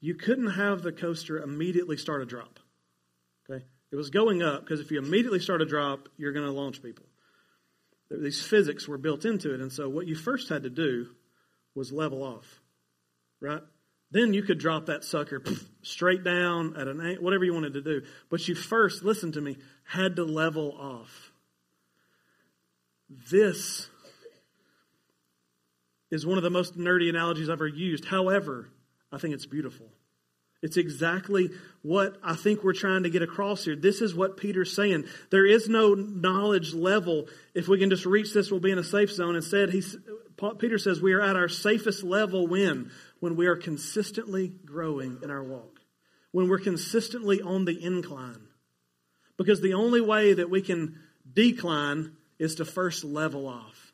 you 0.00 0.14
couldn't 0.14 0.52
have 0.52 0.82
the 0.82 0.92
coaster 0.92 1.38
immediately 1.38 1.96
start 1.96 2.22
a 2.22 2.26
drop. 2.26 2.60
Okay? 3.48 3.64
It 3.90 3.96
was 3.96 4.10
going 4.10 4.42
up 4.42 4.60
because 4.60 4.80
if 4.80 4.90
you 4.90 4.98
immediately 4.98 5.40
start 5.40 5.62
a 5.62 5.66
drop, 5.66 6.08
you're 6.16 6.32
going 6.32 6.46
to 6.46 6.52
launch 6.52 6.82
people. 6.82 7.06
These 8.10 8.42
physics 8.42 8.86
were 8.86 8.98
built 8.98 9.24
into 9.24 9.52
it, 9.52 9.60
and 9.60 9.72
so 9.72 9.88
what 9.88 10.06
you 10.06 10.14
first 10.14 10.48
had 10.48 10.62
to 10.62 10.70
do 10.70 11.08
was 11.74 11.90
level 11.90 12.22
off, 12.22 12.60
right? 13.40 13.62
Then 14.12 14.32
you 14.32 14.42
could 14.42 14.58
drop 14.58 14.86
that 14.86 15.02
sucker 15.02 15.42
straight 15.82 16.22
down 16.22 16.76
at 16.76 16.86
an 16.86 17.16
whatever 17.20 17.44
you 17.44 17.52
wanted 17.52 17.74
to 17.74 17.82
do. 17.82 18.02
But 18.30 18.46
you 18.46 18.54
first, 18.54 19.02
listen 19.02 19.32
to 19.32 19.40
me, 19.40 19.56
had 19.84 20.16
to 20.16 20.24
level 20.24 20.72
off. 20.78 21.25
This 23.08 23.88
is 26.10 26.26
one 26.26 26.38
of 26.38 26.44
the 26.44 26.50
most 26.50 26.78
nerdy 26.78 27.08
analogies 27.08 27.48
I've 27.48 27.54
ever 27.54 27.66
used. 27.66 28.04
However, 28.04 28.70
I 29.12 29.18
think 29.18 29.34
it's 29.34 29.46
beautiful. 29.46 29.86
It's 30.62 30.76
exactly 30.76 31.50
what 31.82 32.16
I 32.24 32.34
think 32.34 32.64
we're 32.64 32.72
trying 32.72 33.02
to 33.02 33.10
get 33.10 33.22
across 33.22 33.64
here. 33.64 33.76
This 33.76 34.00
is 34.00 34.14
what 34.14 34.36
Peter's 34.36 34.74
saying. 34.74 35.04
There 35.30 35.46
is 35.46 35.68
no 35.68 35.94
knowledge 35.94 36.74
level. 36.74 37.28
If 37.54 37.68
we 37.68 37.78
can 37.78 37.90
just 37.90 38.06
reach 38.06 38.32
this, 38.32 38.50
we'll 38.50 38.60
be 38.60 38.72
in 38.72 38.78
a 38.78 38.84
safe 38.84 39.12
zone. 39.12 39.36
Instead, 39.36 39.70
he's, 39.70 39.96
Peter 40.58 40.78
says 40.78 41.00
we 41.00 41.12
are 41.12 41.20
at 41.20 41.36
our 41.36 41.48
safest 41.48 42.02
level 42.02 42.46
when? 42.46 42.90
When 43.20 43.36
we 43.36 43.46
are 43.46 43.56
consistently 43.56 44.48
growing 44.64 45.18
in 45.22 45.30
our 45.30 45.42
walk. 45.42 45.80
When 46.32 46.48
we're 46.48 46.58
consistently 46.58 47.42
on 47.42 47.64
the 47.64 47.84
incline. 47.84 48.48
Because 49.36 49.60
the 49.60 49.74
only 49.74 50.00
way 50.00 50.32
that 50.32 50.50
we 50.50 50.62
can 50.62 50.98
decline 51.30 52.16
is 52.38 52.56
to 52.56 52.64
first 52.64 53.04
level 53.04 53.46
off. 53.46 53.92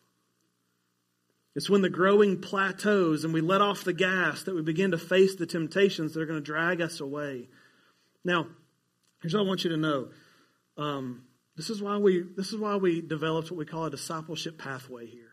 It's 1.55 1.69
when 1.69 1.83
the 1.83 1.91
growing 1.91 2.41
plateaus 2.41 3.25
and 3.25 3.35
we 3.35 3.41
let 3.41 3.61
off 3.61 3.85
the 3.85 3.93
gas 3.93 4.45
that 4.45 4.55
we 4.55 4.63
begin 4.63 4.93
to 4.93 4.99
face 4.99 5.37
the 5.37 5.47
temptations 5.47 6.15
that 6.15 6.23
are 6.23 6.27
going 6.27 6.41
to 6.41 6.45
drag 6.45 6.81
us 6.81 7.01
away. 7.01 7.49
Now, 8.25 8.47
here's 9.21 9.35
what 9.35 9.41
I 9.41 9.47
want 9.47 9.65
you 9.65 9.71
to 9.71 9.77
know. 9.77 10.09
Um, 10.79 11.25
this 11.57 11.69
is 11.69 11.83
why 11.83 11.99
we 11.99 12.25
this 12.37 12.53
is 12.53 12.59
why 12.59 12.77
we 12.77 13.03
developed 13.03 13.51
what 13.51 13.59
we 13.59 13.67
call 13.67 13.85
a 13.85 13.91
discipleship 13.91 14.57
pathway 14.59 15.07
here. 15.07 15.29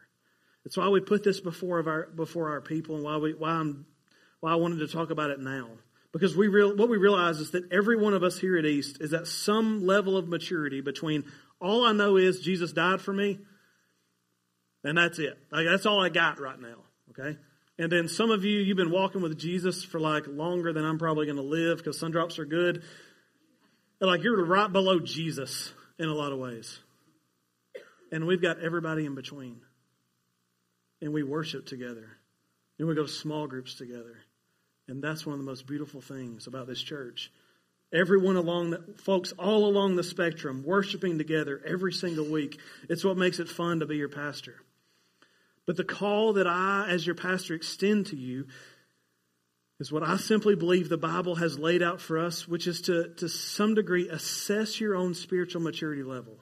It's 0.65 0.75
why 0.75 0.89
we 0.89 0.99
put 0.99 1.23
this 1.23 1.39
before 1.39 1.79
of 1.79 1.87
our 1.87 2.07
before 2.07 2.49
our 2.49 2.61
people, 2.61 2.95
and 2.95 3.05
why 3.05 3.17
we 3.17 3.33
why 3.33 3.51
I'm 3.51 3.85
why 4.41 4.51
I 4.51 4.55
wanted 4.55 4.79
to 4.79 4.87
talk 4.87 5.11
about 5.11 5.29
it 5.29 5.39
now. 5.39 5.69
Because 6.11 6.35
we 6.35 6.47
real, 6.47 6.75
what 6.75 6.89
we 6.89 6.97
realize 6.97 7.39
is 7.39 7.51
that 7.51 7.71
every 7.71 7.95
one 7.95 8.15
of 8.15 8.23
us 8.23 8.39
here 8.39 8.57
at 8.57 8.65
East 8.65 8.97
is 8.99 9.13
at 9.13 9.27
some 9.27 9.85
level 9.85 10.17
of 10.17 10.27
maturity 10.27 10.81
between 10.81 11.23
all 11.61 11.85
I 11.85 11.91
know 11.91 12.17
is 12.17 12.39
Jesus 12.39 12.71
died 12.71 13.01
for 13.01 13.13
me, 13.13 13.39
and 14.83 14.97
that's 14.97 15.19
it. 15.19 15.37
Like, 15.51 15.65
that's 15.65 15.85
all 15.85 16.03
I 16.03 16.09
got 16.09 16.39
right 16.39 16.59
now. 16.59 16.77
Okay? 17.11 17.37
And 17.77 17.89
then 17.89 18.07
some 18.09 18.29
of 18.29 18.43
you, 18.43 18.59
you've 18.59 18.77
been 18.77 18.91
walking 18.91 19.21
with 19.21 19.37
Jesus 19.37 19.85
for 19.85 20.01
like 20.01 20.27
longer 20.27 20.73
than 20.73 20.83
I'm 20.83 20.99
probably 20.99 21.25
going 21.25 21.37
to 21.37 21.41
live 21.41 21.77
because 21.77 21.97
sun 21.97 22.11
drops 22.11 22.37
are 22.37 22.45
good. 22.45 22.83
And 24.01 24.09
like 24.09 24.21
you're 24.21 24.43
right 24.43 24.71
below 24.71 24.99
Jesus 24.99 25.73
in 25.97 26.09
a 26.09 26.13
lot 26.13 26.33
of 26.33 26.39
ways. 26.39 26.79
And 28.11 28.27
we've 28.27 28.41
got 28.41 28.59
everybody 28.59 29.05
in 29.05 29.15
between. 29.15 29.61
And 31.01 31.13
we 31.13 31.23
worship 31.23 31.65
together. 31.65 32.09
And 32.77 32.87
we 32.87 32.95
go 32.95 33.03
to 33.03 33.07
small 33.07 33.47
groups 33.47 33.75
together. 33.75 34.17
And 34.89 35.01
that's 35.01 35.25
one 35.25 35.33
of 35.33 35.39
the 35.39 35.45
most 35.45 35.65
beautiful 35.65 36.01
things 36.01 36.47
about 36.47 36.67
this 36.67 36.81
church 36.81 37.31
Everyone 37.91 38.35
along 38.35 38.69
the, 38.69 38.83
folks 38.97 39.31
all 39.33 39.65
along 39.65 39.95
the 39.95 40.03
spectrum 40.03 40.63
worshiping 40.63 41.17
together 41.17 41.61
every 41.65 41.91
single 41.91 42.25
week. 42.25 42.59
It's 42.87 43.03
what 43.03 43.17
makes 43.17 43.39
it 43.39 43.49
fun 43.49 43.79
to 43.79 43.87
be 43.87 43.97
your 43.97 44.09
pastor. 44.09 44.55
But 45.65 45.75
the 45.75 45.83
call 45.83 46.33
that 46.33 46.47
I, 46.47 46.87
as 46.89 47.05
your 47.05 47.15
pastor, 47.15 47.55
extend 47.55 48.07
to 48.07 48.15
you 48.15 48.45
is 49.79 49.91
what 49.91 50.03
I 50.03 50.17
simply 50.17 50.55
believe 50.55 50.89
the 50.89 50.97
Bible 50.97 51.35
has 51.35 51.57
laid 51.57 51.81
out 51.81 51.99
for 52.01 52.19
us, 52.19 52.47
which 52.47 52.67
is 52.67 52.81
to, 52.81 53.09
to 53.17 53.29
some 53.29 53.73
degree, 53.73 54.09
assess 54.09 54.79
your 54.79 54.95
own 54.95 55.13
spiritual 55.13 55.61
maturity 55.61 56.03
level 56.03 56.37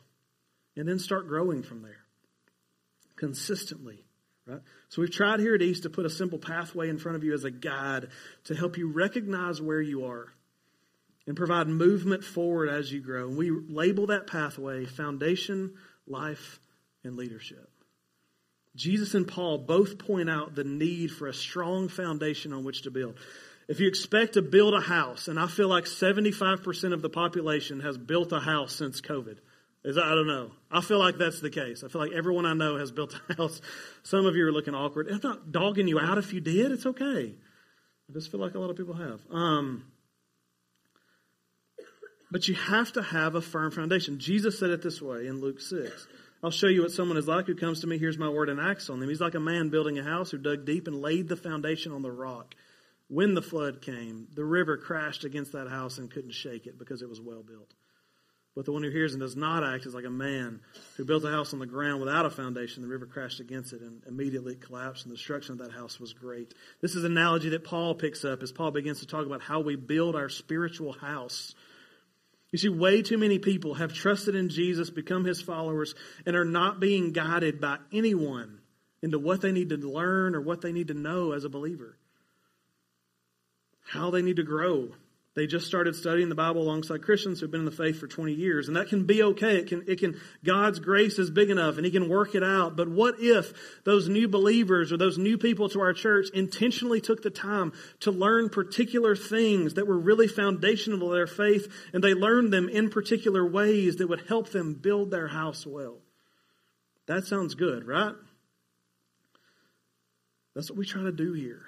and 0.75 0.87
then 0.87 0.99
start 0.99 1.27
growing 1.27 1.63
from 1.63 1.81
there 1.81 2.05
consistently. 3.15 4.03
Right? 4.45 4.61
So 4.89 5.01
we've 5.01 5.11
tried 5.11 5.39
here 5.39 5.55
at 5.55 5.61
East 5.61 5.83
to 5.83 5.89
put 5.89 6.05
a 6.05 6.09
simple 6.09 6.39
pathway 6.39 6.89
in 6.89 6.97
front 6.97 7.15
of 7.15 7.23
you 7.23 7.33
as 7.33 7.43
a 7.43 7.51
guide 7.51 8.07
to 8.45 8.55
help 8.55 8.77
you 8.77 8.91
recognize 8.91 9.61
where 9.61 9.81
you 9.81 10.05
are 10.05 10.27
and 11.27 11.35
provide 11.35 11.67
movement 11.67 12.23
forward 12.23 12.69
as 12.69 12.91
you 12.91 13.01
grow. 13.01 13.27
And 13.27 13.37
we 13.37 13.51
label 13.51 14.07
that 14.07 14.27
pathway 14.27 14.85
foundation, 14.85 15.73
life, 16.07 16.59
and 17.03 17.17
leadership. 17.17 17.69
Jesus 18.75 19.13
and 19.13 19.27
Paul 19.27 19.57
both 19.57 19.97
point 19.97 20.29
out 20.29 20.55
the 20.55 20.63
need 20.63 21.11
for 21.11 21.27
a 21.27 21.33
strong 21.33 21.89
foundation 21.89 22.53
on 22.53 22.63
which 22.63 22.83
to 22.83 22.91
build. 22.91 23.15
If 23.67 23.81
you 23.81 23.87
expect 23.87 24.33
to 24.33 24.41
build 24.41 24.73
a 24.73 24.79
house, 24.79 25.27
and 25.27 25.37
I 25.37 25.47
feel 25.47 25.67
like 25.67 25.85
75% 25.85 26.93
of 26.93 27.01
the 27.01 27.09
population 27.09 27.81
has 27.81 27.97
built 27.97 28.31
a 28.31 28.39
house 28.39 28.73
since 28.73 29.01
COVID, 29.01 29.39
Is 29.83 29.97
I 29.97 30.09
don't 30.15 30.27
know. 30.27 30.51
I 30.71 30.79
feel 30.81 30.99
like 30.99 31.17
that's 31.17 31.41
the 31.41 31.49
case. 31.49 31.83
I 31.83 31.89
feel 31.89 31.99
like 31.99 32.13
everyone 32.13 32.45
I 32.45 32.53
know 32.53 32.77
has 32.77 32.91
built 32.91 33.19
a 33.29 33.33
house. 33.37 33.59
Some 34.03 34.25
of 34.25 34.35
you 34.35 34.45
are 34.47 34.51
looking 34.51 34.75
awkward. 34.75 35.09
I'm 35.09 35.19
not 35.21 35.51
dogging 35.51 35.89
you 35.89 35.99
out 35.99 36.17
if 36.17 36.31
you 36.31 36.39
did. 36.39 36.71
It's 36.71 36.85
okay. 36.85 37.33
I 38.09 38.13
just 38.13 38.31
feel 38.31 38.39
like 38.39 38.55
a 38.55 38.59
lot 38.59 38.69
of 38.69 38.77
people 38.77 38.93
have. 38.93 39.19
Um, 39.29 39.83
but 42.31 42.47
you 42.47 42.55
have 42.55 42.91
to 42.93 43.01
have 43.01 43.35
a 43.35 43.41
firm 43.41 43.71
foundation. 43.71 44.19
Jesus 44.19 44.59
said 44.59 44.69
it 44.69 44.81
this 44.81 45.01
way 45.01 45.27
in 45.27 45.41
Luke 45.41 45.59
6. 45.59 46.07
I'll 46.43 46.51
show 46.51 46.67
you 46.67 46.83
what 46.83 46.91
someone 46.91 47.17
is 47.17 47.27
like 47.27 47.47
who 47.47 47.55
comes 47.55 47.81
to 47.81 47.87
me, 47.87 47.97
hears 47.97 48.17
my 48.17 48.29
word, 48.29 48.49
and 48.49 48.59
acts 48.59 48.89
on 48.89 48.99
them. 48.99 49.09
He's 49.09 49.21
like 49.21 49.35
a 49.35 49.39
man 49.39 49.69
building 49.69 49.97
a 49.97 50.03
house 50.03 50.29
who 50.29 50.37
dug 50.37 50.65
deep 50.65 50.87
and 50.87 51.01
laid 51.01 51.27
the 51.27 51.35
foundation 51.35 51.91
on 51.91 52.03
the 52.03 52.11
rock. 52.11 52.53
When 53.09 53.33
the 53.33 53.41
flood 53.41 53.81
came, 53.81 54.27
the 54.33 54.43
river 54.43 54.77
crashed 54.77 55.23
against 55.23 55.53
that 55.53 55.69
house 55.69 55.97
and 55.97 56.11
couldn't 56.11 56.33
shake 56.33 56.67
it 56.67 56.77
because 56.77 57.01
it 57.01 57.09
was 57.09 57.21
well 57.21 57.41
built. 57.41 57.73
But 58.55 58.65
the 58.65 58.71
one 58.71 58.83
who 58.83 58.89
hears 58.89 59.13
and 59.13 59.21
does 59.21 59.35
not 59.35 59.63
act 59.63 59.85
is 59.85 59.93
like 59.93 60.05
a 60.05 60.09
man 60.09 60.61
who 60.97 61.05
built 61.05 61.23
a 61.23 61.31
house 61.31 61.53
on 61.53 61.59
the 61.59 61.65
ground 61.65 62.01
without 62.01 62.25
a 62.25 62.29
foundation. 62.29 62.81
The 62.81 62.89
river 62.89 63.05
crashed 63.05 63.39
against 63.39 63.71
it 63.71 63.81
and 63.81 64.01
immediately 64.07 64.53
it 64.53 64.61
collapsed, 64.61 65.05
and 65.05 65.11
the 65.11 65.15
destruction 65.15 65.53
of 65.53 65.59
that 65.59 65.71
house 65.71 65.99
was 65.99 66.13
great. 66.13 66.53
This 66.81 66.95
is 66.95 67.03
an 67.03 67.11
analogy 67.11 67.49
that 67.49 67.63
Paul 67.63 67.95
picks 67.95 68.25
up 68.25 68.43
as 68.43 68.51
Paul 68.51 68.71
begins 68.71 68.99
to 68.99 69.07
talk 69.07 69.25
about 69.25 69.41
how 69.41 69.59
we 69.59 69.75
build 69.75 70.15
our 70.15 70.27
spiritual 70.27 70.91
house 70.91 71.55
you 72.51 72.59
see, 72.59 72.69
way 72.69 73.01
too 73.01 73.17
many 73.17 73.39
people 73.39 73.75
have 73.75 73.93
trusted 73.93 74.35
in 74.35 74.49
Jesus, 74.49 74.89
become 74.89 75.25
his 75.25 75.41
followers, 75.41 75.93
and 76.25 76.35
are 76.35 76.45
not 76.45 76.79
being 76.79 77.11
guided 77.11 77.59
by 77.59 77.77
anyone 77.91 78.59
into 79.01 79.19
what 79.19 79.41
they 79.41 79.51
need 79.51 79.69
to 79.69 79.77
learn 79.77 80.35
or 80.35 80.41
what 80.41 80.61
they 80.61 80.71
need 80.71 80.87
to 80.87 80.93
know 80.93 81.33
as 81.33 81.43
a 81.43 81.49
believer, 81.49 81.97
how 83.83 84.11
they 84.11 84.21
need 84.21 84.37
to 84.37 84.43
grow, 84.43 84.89
they 85.37 85.45
just 85.45 85.67
started 85.67 85.95
studying 85.95 86.29
the 86.29 86.35
Bible 86.35 86.63
alongside 86.63 87.03
Christians 87.03 87.39
who've 87.39 87.51
been 87.51 87.59
in 87.59 87.65
the 87.65 87.71
faith 87.71 87.99
for 87.99 88.07
20 88.07 88.33
years. 88.33 88.67
And 88.67 88.75
that 88.75 88.87
can 88.87 89.03
be 89.03 89.21
okay. 89.21 89.57
It 89.57 89.67
can, 89.67 89.83
it 89.85 89.99
can, 89.99 90.19
God's 90.43 90.79
grace 90.79 91.19
is 91.19 91.29
big 91.29 91.51
enough 91.51 91.77
and 91.77 91.85
He 91.85 91.91
can 91.91 92.09
work 92.09 92.33
it 92.33 92.43
out. 92.43 92.75
But 92.75 92.89
what 92.89 93.19
if 93.19 93.53
those 93.83 94.09
new 94.09 94.27
believers 94.27 94.91
or 94.91 94.97
those 94.97 95.19
new 95.19 95.37
people 95.37 95.69
to 95.69 95.79
our 95.79 95.93
church 95.93 96.29
intentionally 96.33 97.01
took 97.01 97.21
the 97.21 97.29
time 97.29 97.71
to 97.99 98.09
learn 98.09 98.49
particular 98.49 99.15
things 99.15 99.75
that 99.75 99.85
were 99.85 99.99
really 99.99 100.27
foundational 100.27 101.09
to 101.09 101.13
their 101.13 101.27
faith 101.27 101.71
and 101.93 102.03
they 102.03 102.15
learned 102.15 102.51
them 102.51 102.67
in 102.67 102.89
particular 102.89 103.45
ways 103.45 103.97
that 103.97 104.09
would 104.09 104.27
help 104.27 104.49
them 104.49 104.73
build 104.73 105.11
their 105.11 105.27
house 105.27 105.67
well? 105.67 105.99
That 107.05 107.25
sounds 107.25 107.53
good, 107.53 107.85
right? 107.85 108.15
That's 110.55 110.71
what 110.71 110.79
we 110.79 110.85
try 110.87 111.03
to 111.03 111.11
do 111.11 111.33
here. 111.33 111.61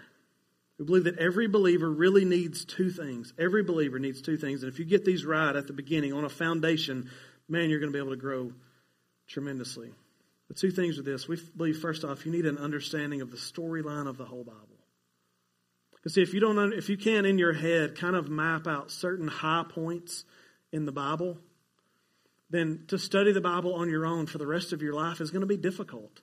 We 0.80 0.86
believe 0.86 1.04
that 1.04 1.20
every 1.20 1.48
believer 1.48 1.92
really 1.92 2.24
needs 2.24 2.64
two 2.64 2.90
things. 2.90 3.34
Every 3.38 3.64
believer 3.64 4.00
needs 4.00 4.22
two 4.22 4.38
things. 4.38 4.64
And 4.64 4.72
if 4.72 4.80
you 4.80 4.86
get 4.86 5.04
these 5.04 5.26
right 5.26 5.54
at 5.54 5.68
the 5.68 5.74
beginning 5.74 6.14
on 6.14 6.24
a 6.24 6.30
foundation, 6.30 7.10
man, 7.50 7.70
you're 7.70 7.82
going 7.82 7.92
to 7.92 7.96
be 7.96 8.02
able 8.02 8.16
to 8.16 8.22
grow 8.22 8.54
tremendously. 9.28 9.92
The 10.48 10.54
two 10.54 10.72
things 10.72 10.98
are 10.98 11.04
this. 11.04 11.28
We 11.28 11.38
believe, 11.56 11.80
first 11.80 12.06
off, 12.06 12.26
you 12.26 12.32
need 12.32 12.46
an 12.46 12.58
understanding 12.58 13.22
of 13.22 13.30
the 13.30 13.38
storyline 13.38 14.08
of 14.08 14.18
the 14.18 14.24
whole 14.24 14.46
Bible. 14.46 14.80
Because 15.92 16.14
see, 16.14 16.22
if 16.22 16.34
you 16.34 16.40
don't, 16.40 16.74
if 16.74 16.88
you 16.88 16.98
can't 16.98 17.28
in 17.28 17.38
your 17.38 17.54
head 17.54 17.98
kind 17.98 18.16
of 18.16 18.30
map 18.30 18.66
out 18.66 18.90
certain 18.90 19.28
high 19.28 19.66
points 19.68 20.24
in 20.72 20.86
the 20.86 20.94
Bible, 20.94 21.38
then 22.50 22.86
to 22.88 22.98
study 22.98 23.34
the 23.34 23.42
Bible 23.42 23.76
on 23.76 23.90
your 23.90 24.06
own 24.06 24.28
for 24.28 24.38
the 24.38 24.48
rest 24.48 24.72
of 24.72 24.82
your 24.82 24.94
life 24.94 25.20
is 25.20 25.30
going 25.30 25.42
to 25.42 25.48
be 25.48 25.58
difficult. 25.58 26.22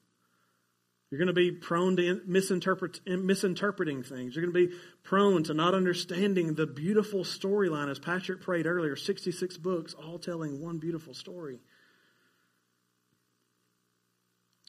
You're 1.11 1.19
going 1.19 1.29
to 1.29 1.33
be 1.33 1.53
prone 1.53 1.97
to 1.97 2.21
misinterpret, 2.27 3.01
misinterpreting 3.07 4.03
things. 4.03 4.35
You're 4.35 4.45
going 4.45 4.55
to 4.55 4.69
be 4.69 4.77
prone 5.05 5.45
to 5.45 5.55
not 5.55 5.73
understanding 5.73 6.55
the 6.55 6.67
beautiful 6.67 7.21
storyline, 7.21 7.89
as 7.91 8.01
Patrick 8.01 8.43
prayed 8.43 8.67
earlier 8.67 8.97
66 8.97 9.57
books, 9.59 9.95
all 9.95 10.19
telling 10.19 10.61
one 10.61 10.79
beautiful 10.79 11.15
story. 11.15 11.61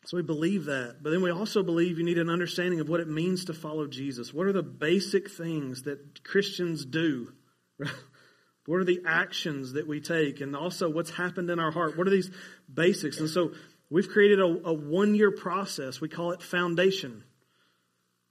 So 0.05 0.15
we 0.15 0.23
believe 0.23 0.65
that. 0.65 0.97
But 1.01 1.09
then 1.09 1.21
we 1.21 1.31
also 1.31 1.63
believe 1.63 1.97
you 1.97 2.05
need 2.05 2.19
an 2.19 2.29
understanding 2.29 2.79
of 2.79 2.87
what 2.87 3.01
it 3.01 3.09
means 3.09 3.45
to 3.45 3.53
follow 3.53 3.87
Jesus. 3.87 4.33
What 4.33 4.47
are 4.47 4.53
the 4.53 4.63
basic 4.63 5.29
things 5.29 5.83
that 5.83 6.23
Christians 6.23 6.85
do? 6.85 7.33
what 8.65 8.77
are 8.77 8.85
the 8.85 9.01
actions 9.05 9.73
that 9.73 9.85
we 9.85 9.99
take? 9.99 10.39
And 10.39 10.55
also 10.55 10.87
what's 10.87 11.09
happened 11.09 11.49
in 11.49 11.59
our 11.59 11.71
heart? 11.71 11.97
What 11.97 12.07
are 12.07 12.11
these 12.11 12.31
basics? 12.73 13.19
And 13.19 13.29
so 13.29 13.51
We've 13.89 14.09
created 14.09 14.39
a, 14.39 14.43
a 14.43 14.73
one 14.73 15.15
year 15.15 15.31
process. 15.31 16.01
We 16.01 16.09
call 16.09 16.31
it 16.31 16.41
Foundation. 16.41 17.23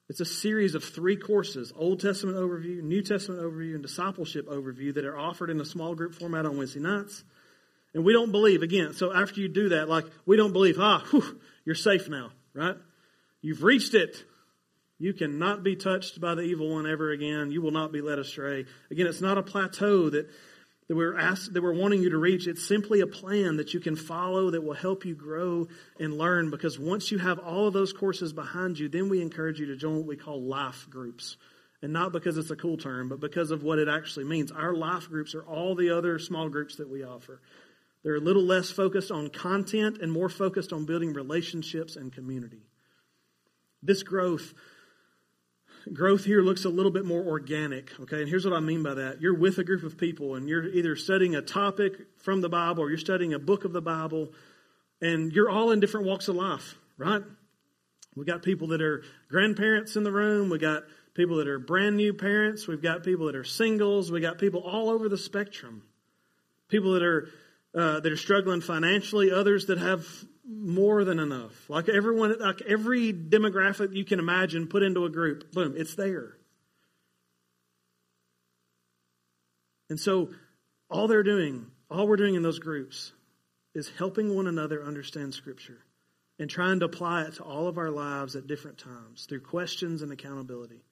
It's 0.08 0.20
a 0.20 0.24
series 0.24 0.74
of 0.74 0.84
three 0.84 1.16
courses 1.16 1.72
Old 1.74 2.00
Testament 2.00 2.36
overview, 2.36 2.82
New 2.82 3.02
Testament 3.02 3.42
overview, 3.42 3.74
and 3.74 3.82
discipleship 3.82 4.46
overview 4.48 4.94
that 4.94 5.04
are 5.04 5.18
offered 5.18 5.50
in 5.50 5.60
a 5.60 5.64
small 5.64 5.94
group 5.94 6.14
format 6.14 6.46
on 6.46 6.56
Wednesday 6.56 6.80
nights. 6.80 7.24
And 7.94 8.04
we 8.04 8.12
don't 8.12 8.30
believe, 8.30 8.62
again, 8.62 8.92
so 8.92 9.12
after 9.12 9.40
you 9.40 9.48
do 9.48 9.70
that, 9.70 9.88
like, 9.88 10.04
we 10.26 10.36
don't 10.36 10.52
believe, 10.52 10.76
ah, 10.78 11.02
whew, 11.10 11.40
you're 11.64 11.74
safe 11.74 12.08
now, 12.08 12.30
right? 12.54 12.76
You've 13.40 13.62
reached 13.62 13.94
it. 13.94 14.22
You 14.98 15.12
cannot 15.12 15.62
be 15.62 15.76
touched 15.76 16.20
by 16.20 16.34
the 16.34 16.42
evil 16.42 16.74
one 16.74 16.86
ever 16.86 17.10
again. 17.10 17.50
You 17.50 17.62
will 17.62 17.70
not 17.70 17.92
be 17.92 18.00
led 18.00 18.18
astray. 18.18 18.66
Again, 18.90 19.06
it's 19.06 19.20
not 19.20 19.38
a 19.38 19.42
plateau 19.42 20.10
that 20.10 20.28
that 20.88 20.96
we're 20.96 21.18
asked, 21.18 21.52
that 21.52 21.62
we're 21.62 21.74
wanting 21.74 22.02
you 22.02 22.10
to 22.10 22.18
reach. 22.18 22.46
It's 22.46 22.66
simply 22.66 23.00
a 23.00 23.06
plan 23.06 23.56
that 23.56 23.74
you 23.74 23.80
can 23.80 23.96
follow 23.96 24.50
that 24.50 24.62
will 24.62 24.74
help 24.74 25.04
you 25.04 25.14
grow 25.14 25.66
and 25.98 26.16
learn. 26.16 26.50
Because 26.50 26.78
once 26.78 27.10
you 27.10 27.18
have 27.18 27.38
all 27.38 27.66
of 27.66 27.72
those 27.72 27.92
courses 27.92 28.32
behind 28.32 28.78
you, 28.78 28.88
then 28.88 29.08
we 29.08 29.20
encourage 29.20 29.58
you 29.58 29.66
to 29.66 29.76
join 29.76 29.96
what 29.96 30.06
we 30.06 30.16
call 30.16 30.40
life 30.40 30.86
groups. 30.88 31.36
And 31.82 31.92
not 31.92 32.12
because 32.12 32.38
it's 32.38 32.50
a 32.50 32.56
cool 32.56 32.76
term, 32.76 33.08
but 33.08 33.20
because 33.20 33.50
of 33.50 33.62
what 33.62 33.78
it 33.78 33.88
actually 33.88 34.24
means. 34.24 34.52
Our 34.52 34.74
life 34.74 35.08
groups 35.08 35.34
are 35.34 35.44
all 35.44 35.74
the 35.74 35.90
other 35.90 36.18
small 36.18 36.48
groups 36.48 36.76
that 36.76 36.88
we 36.88 37.02
offer. 37.02 37.40
They're 38.02 38.14
a 38.14 38.20
little 38.20 38.44
less 38.44 38.70
focused 38.70 39.10
on 39.10 39.28
content 39.28 39.98
and 40.00 40.12
more 40.12 40.28
focused 40.28 40.72
on 40.72 40.86
building 40.86 41.12
relationships 41.12 41.96
and 41.96 42.12
community. 42.12 42.62
This 43.82 44.04
growth 44.04 44.54
growth 45.92 46.24
here 46.24 46.42
looks 46.42 46.64
a 46.64 46.68
little 46.68 46.90
bit 46.90 47.04
more 47.04 47.24
organic. 47.24 47.92
Okay, 48.00 48.20
and 48.20 48.28
here's 48.28 48.44
what 48.44 48.54
I 48.54 48.60
mean 48.60 48.82
by 48.82 48.94
that. 48.94 49.20
You're 49.20 49.36
with 49.36 49.58
a 49.58 49.64
group 49.64 49.82
of 49.82 49.96
people 49.96 50.34
and 50.34 50.48
you're 50.48 50.66
either 50.66 50.96
studying 50.96 51.34
a 51.34 51.42
topic 51.42 51.92
from 52.18 52.40
the 52.40 52.48
Bible 52.48 52.82
or 52.82 52.88
you're 52.88 52.98
studying 52.98 53.34
a 53.34 53.38
book 53.38 53.64
of 53.64 53.72
the 53.72 53.82
Bible, 53.82 54.32
and 55.00 55.32
you're 55.32 55.50
all 55.50 55.70
in 55.70 55.80
different 55.80 56.06
walks 56.06 56.28
of 56.28 56.36
life, 56.36 56.76
right? 56.96 57.22
We 58.14 58.24
got 58.24 58.42
people 58.42 58.68
that 58.68 58.80
are 58.80 59.04
grandparents 59.28 59.96
in 59.96 60.04
the 60.04 60.12
room. 60.12 60.48
We 60.48 60.58
got 60.58 60.84
people 61.14 61.36
that 61.36 61.48
are 61.48 61.58
brand 61.58 61.96
new 61.96 62.14
parents. 62.14 62.66
We've 62.66 62.82
got 62.82 63.04
people 63.04 63.26
that 63.26 63.36
are 63.36 63.44
singles. 63.44 64.10
We 64.10 64.20
got 64.20 64.38
people 64.38 64.60
all 64.60 64.88
over 64.88 65.08
the 65.08 65.18
spectrum. 65.18 65.82
People 66.68 66.92
that 66.92 67.02
are 67.02 67.28
uh, 67.76 68.00
that 68.00 68.10
are 68.10 68.16
struggling 68.16 68.62
financially. 68.62 69.30
Others 69.30 69.66
that 69.66 69.78
have 69.78 70.06
more 70.48 71.04
than 71.04 71.18
enough. 71.18 71.68
Like 71.68 71.88
everyone, 71.88 72.36
like 72.38 72.62
every 72.62 73.12
demographic 73.12 73.94
you 73.94 74.04
can 74.04 74.18
imagine 74.18 74.68
put 74.68 74.82
into 74.82 75.04
a 75.04 75.10
group, 75.10 75.52
boom, 75.52 75.74
it's 75.76 75.94
there. 75.94 76.36
And 79.90 80.00
so 80.00 80.30
all 80.88 81.06
they're 81.08 81.22
doing, 81.22 81.66
all 81.90 82.08
we're 82.08 82.16
doing 82.16 82.34
in 82.34 82.42
those 82.42 82.58
groups 82.58 83.12
is 83.74 83.90
helping 83.98 84.34
one 84.34 84.46
another 84.46 84.82
understand 84.82 85.34
Scripture 85.34 85.78
and 86.38 86.48
trying 86.48 86.80
to 86.80 86.86
apply 86.86 87.22
it 87.22 87.34
to 87.34 87.42
all 87.42 87.68
of 87.68 87.78
our 87.78 87.90
lives 87.90 88.36
at 88.36 88.46
different 88.46 88.78
times 88.78 89.26
through 89.28 89.40
questions 89.40 90.02
and 90.02 90.12
accountability. 90.12 90.82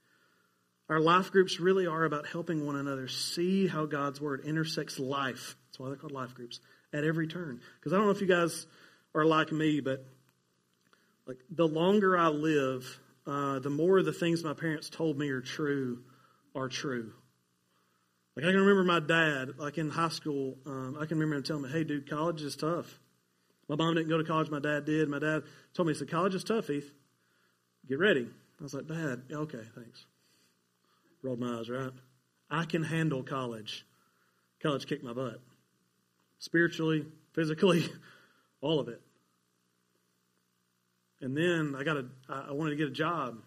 Our 0.89 1.01
life 1.01 1.31
groups 1.33 1.61
really 1.61 1.87
are 1.87 2.05
about 2.05 2.27
helping 2.27 2.67
one 2.67 2.77
another 2.77 3.09
see 3.09 3.67
how 3.67 3.87
God's 3.87 4.21
Word 4.21 4.43
intersects 4.45 4.99
life. 4.99 5.57
That's 5.67 5.79
why 5.79 5.89
they're 5.89 5.97
called 5.97 6.13
life 6.13 6.35
groups 6.35 6.61
at 6.95 7.05
every 7.05 7.27
turn. 7.27 7.61
Because 7.79 7.93
I 7.93 7.97
don't 7.97 8.07
know 8.07 8.13
if 8.13 8.21
you 8.21 8.27
guys 8.27 8.67
are 9.15 9.25
like 9.25 9.53
me, 9.53 9.81
but 9.81 10.07
like 11.27 11.39
the 11.51 11.67
longer 11.67 12.17
I 12.17 12.29
live, 12.29 13.01
uh, 13.27 13.59
the 13.59 13.71
more 13.71 14.03
the 14.03 14.13
things 14.13 14.45
my 14.45 14.55
parents 14.55 14.89
told 14.89 15.19
me 15.19 15.29
are 15.31 15.41
true 15.41 16.05
are 16.55 16.69
true. 16.69 17.13
Like 18.37 18.47
I 18.47 18.49
can 18.49 18.61
remember 18.61 18.85
my 18.85 19.01
dad, 19.01 19.59
like 19.59 19.79
in 19.79 19.91
high 19.91 20.09
school, 20.09 20.57
um, 20.67 20.97
I 21.01 21.07
can 21.07 21.19
remember 21.19 21.37
him 21.37 21.43
telling 21.43 21.63
me, 21.63 21.71
"Hey, 21.71 21.85
dude, 21.85 22.09
college 22.09 22.43
is 22.43 22.57
tough." 22.57 23.01
My 23.69 23.77
mom 23.77 23.95
didn't 23.95 24.09
go 24.09 24.19
to 24.19 24.25
college. 24.25 24.51
My 24.51 24.61
dad 24.61 24.85
did. 24.85 25.09
My 25.09 25.19
dad 25.19 25.45
told 25.73 25.89
me, 25.89 25.95
"He 25.95 25.99
said 25.99 26.11
college 26.11 26.35
is 26.35 26.45
tough, 26.45 26.69
Heath. 26.69 26.93
Get 27.89 27.99
ready." 27.99 28.29
I 28.61 28.63
was 28.63 28.75
like, 28.75 28.87
"Dad, 28.87 29.25
okay, 29.33 29.65
thanks." 29.75 30.07
Rolled 31.23 31.41
my 31.41 31.59
eyes. 31.59 31.71
Right? 31.71 31.93
I 32.51 32.65
can 32.67 32.85
handle 32.85 33.23
college. 33.23 33.87
College 34.61 34.87
kicked 34.87 35.05
my 35.05 35.13
butt, 35.13 35.41
spiritually, 36.45 37.07
physically, 37.33 37.91
all 38.61 38.79
of 38.79 38.89
it. 38.89 39.01
And 41.23 41.35
then 41.35 41.75
I 41.77 41.85
got 41.85 41.97
a, 41.97 42.05
I 42.29 42.53
wanted 42.53 42.71
to 42.71 42.77
get 42.77 42.89
a 42.89 42.93
job. 42.93 43.39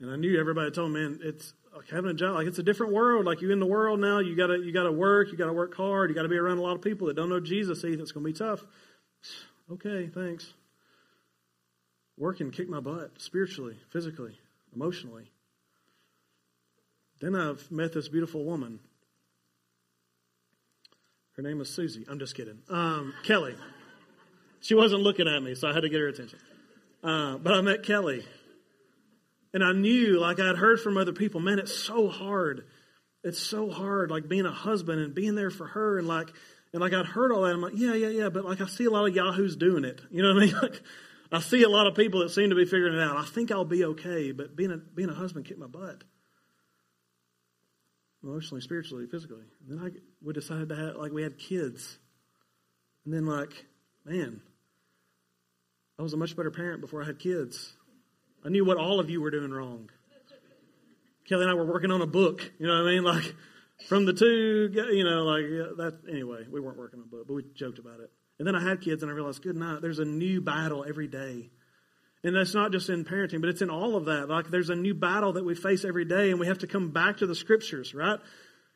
And 0.00 0.08
I 0.08 0.16
knew 0.16 0.38
everybody 0.38 0.70
told 0.70 0.92
me, 0.92 1.00
man, 1.00 1.18
it's 1.22 1.52
like 1.74 1.88
having 1.90 2.10
a 2.12 2.14
job, 2.14 2.36
like 2.36 2.46
it's 2.46 2.60
a 2.60 2.62
different 2.62 2.92
world. 2.92 3.26
Like 3.26 3.40
you're 3.40 3.50
in 3.50 3.58
the 3.58 3.66
world 3.66 3.98
now, 3.98 4.20
you 4.20 4.36
gotta, 4.36 4.58
you 4.58 4.72
gotta 4.72 4.92
work, 4.92 5.32
you 5.32 5.36
gotta 5.36 5.52
work 5.52 5.74
hard, 5.74 6.10
you 6.10 6.14
gotta 6.14 6.28
be 6.28 6.36
around 6.36 6.58
a 6.58 6.62
lot 6.62 6.76
of 6.76 6.82
people 6.82 7.08
that 7.08 7.16
don't 7.16 7.28
know 7.28 7.40
Jesus, 7.40 7.82
Heath, 7.82 7.98
it's 7.98 8.12
gonna 8.12 8.24
be 8.24 8.32
tough. 8.32 8.64
Okay, 9.70 10.10
thanks. 10.12 10.52
Work 12.18 12.40
and 12.40 12.52
kick 12.52 12.68
my 12.68 12.80
butt 12.80 13.12
spiritually, 13.18 13.78
physically, 13.90 14.36
emotionally. 14.74 15.30
Then 17.20 17.34
I've 17.34 17.70
met 17.70 17.94
this 17.94 18.08
beautiful 18.08 18.44
woman 18.44 18.80
Her 21.36 21.42
name 21.42 21.58
was 21.58 21.70
Susie. 21.70 22.04
I'm 22.08 22.18
just 22.18 22.34
kidding. 22.34 22.58
Um, 22.68 23.14
Kelly. 23.24 23.54
She 24.60 24.74
wasn't 24.74 25.02
looking 25.02 25.26
at 25.26 25.42
me, 25.42 25.54
so 25.54 25.68
I 25.68 25.72
had 25.72 25.80
to 25.80 25.88
get 25.88 26.00
her 26.00 26.08
attention. 26.08 26.38
Uh, 27.02 27.38
but 27.38 27.54
I 27.54 27.60
met 27.62 27.82
Kelly. 27.82 28.24
And 29.54 29.64
I 29.64 29.72
knew, 29.72 30.20
like 30.20 30.40
I'd 30.40 30.56
heard 30.56 30.80
from 30.80 30.96
other 30.96 31.12
people, 31.12 31.40
man, 31.40 31.58
it's 31.58 31.74
so 31.74 32.08
hard. 32.08 32.64
It's 33.24 33.38
so 33.38 33.70
hard, 33.70 34.10
like 34.10 34.28
being 34.28 34.46
a 34.46 34.52
husband 34.52 35.00
and 35.00 35.14
being 35.14 35.34
there 35.34 35.50
for 35.50 35.66
her. 35.66 35.98
And 35.98 36.08
like, 36.08 36.28
and 36.72 36.80
like 36.80 36.92
I'd 36.92 37.06
heard 37.06 37.32
all 37.32 37.42
that. 37.42 37.54
I'm 37.54 37.60
like, 37.60 37.74
yeah, 37.76 37.94
yeah, 37.94 38.08
yeah. 38.08 38.28
But 38.28 38.44
like 38.44 38.60
I 38.60 38.66
see 38.66 38.84
a 38.84 38.90
lot 38.90 39.06
of 39.06 39.14
yahoos 39.14 39.56
doing 39.56 39.84
it. 39.84 40.00
You 40.10 40.22
know 40.22 40.34
what 40.34 40.42
I 40.42 40.46
mean? 40.46 40.54
Like, 40.62 40.82
I 41.34 41.40
see 41.40 41.62
a 41.62 41.68
lot 41.68 41.86
of 41.86 41.94
people 41.94 42.20
that 42.20 42.28
seem 42.28 42.50
to 42.50 42.54
be 42.54 42.66
figuring 42.66 42.94
it 42.94 43.00
out. 43.00 43.16
I 43.16 43.24
think 43.24 43.50
I'll 43.50 43.64
be 43.64 43.86
okay, 43.86 44.32
but 44.32 44.54
being 44.54 44.70
a, 44.70 44.76
being 44.76 45.08
a 45.08 45.14
husband 45.14 45.46
kicked 45.46 45.58
my 45.58 45.66
butt. 45.66 46.04
Emotionally, 48.22 48.60
spiritually, 48.60 49.06
physically. 49.06 49.44
And 49.68 49.78
then 49.78 49.86
I, 49.86 49.98
we 50.24 50.32
decided 50.32 50.68
to 50.68 50.76
have, 50.76 50.96
like, 50.96 51.12
we 51.12 51.22
had 51.22 51.38
kids. 51.38 51.98
And 53.04 53.12
then, 53.12 53.26
like, 53.26 53.66
man, 54.04 54.40
I 55.98 56.02
was 56.02 56.12
a 56.12 56.16
much 56.16 56.36
better 56.36 56.50
parent 56.50 56.80
before 56.80 57.02
I 57.02 57.06
had 57.06 57.18
kids. 57.18 57.72
I 58.44 58.48
knew 58.48 58.64
what 58.64 58.76
all 58.76 59.00
of 59.00 59.10
you 59.10 59.20
were 59.20 59.30
doing 59.30 59.50
wrong. 59.50 59.90
Kelly 61.28 61.42
and 61.42 61.50
I 61.50 61.54
were 61.54 61.66
working 61.66 61.90
on 61.90 62.00
a 62.00 62.06
book. 62.06 62.50
You 62.58 62.66
know 62.66 62.74
what 62.74 62.88
I 62.88 62.94
mean? 62.94 63.04
Like, 63.04 63.34
from 63.88 64.04
the 64.04 64.12
two, 64.12 64.70
you 64.92 65.04
know, 65.04 65.24
like, 65.24 65.42
yeah, 65.42 65.84
that, 65.84 66.00
anyway, 66.08 66.46
we 66.50 66.60
weren't 66.60 66.78
working 66.78 67.00
on 67.00 67.06
a 67.06 67.08
book, 67.08 67.26
but 67.26 67.34
we 67.34 67.44
joked 67.54 67.78
about 67.78 68.00
it. 68.00 68.10
And 68.38 68.46
then 68.46 68.54
I 68.54 68.62
had 68.62 68.80
kids 68.80 69.02
and 69.02 69.10
I 69.10 69.14
realized, 69.14 69.42
good 69.42 69.56
night, 69.56 69.82
there's 69.82 69.98
a 69.98 70.04
new 70.04 70.40
battle 70.40 70.84
every 70.88 71.08
day. 71.08 71.50
And 72.24 72.36
that's 72.36 72.54
not 72.54 72.70
just 72.70 72.88
in 72.88 73.04
parenting, 73.04 73.40
but 73.40 73.50
it's 73.50 73.62
in 73.62 73.70
all 73.70 73.96
of 73.96 74.04
that. 74.04 74.28
Like 74.28 74.48
there's 74.48 74.70
a 74.70 74.76
new 74.76 74.94
battle 74.94 75.32
that 75.32 75.44
we 75.44 75.54
face 75.54 75.84
every 75.84 76.04
day 76.04 76.30
and 76.30 76.38
we 76.38 76.46
have 76.46 76.58
to 76.58 76.66
come 76.66 76.90
back 76.90 77.18
to 77.18 77.26
the 77.26 77.34
scriptures, 77.34 77.94
right? 77.94 78.20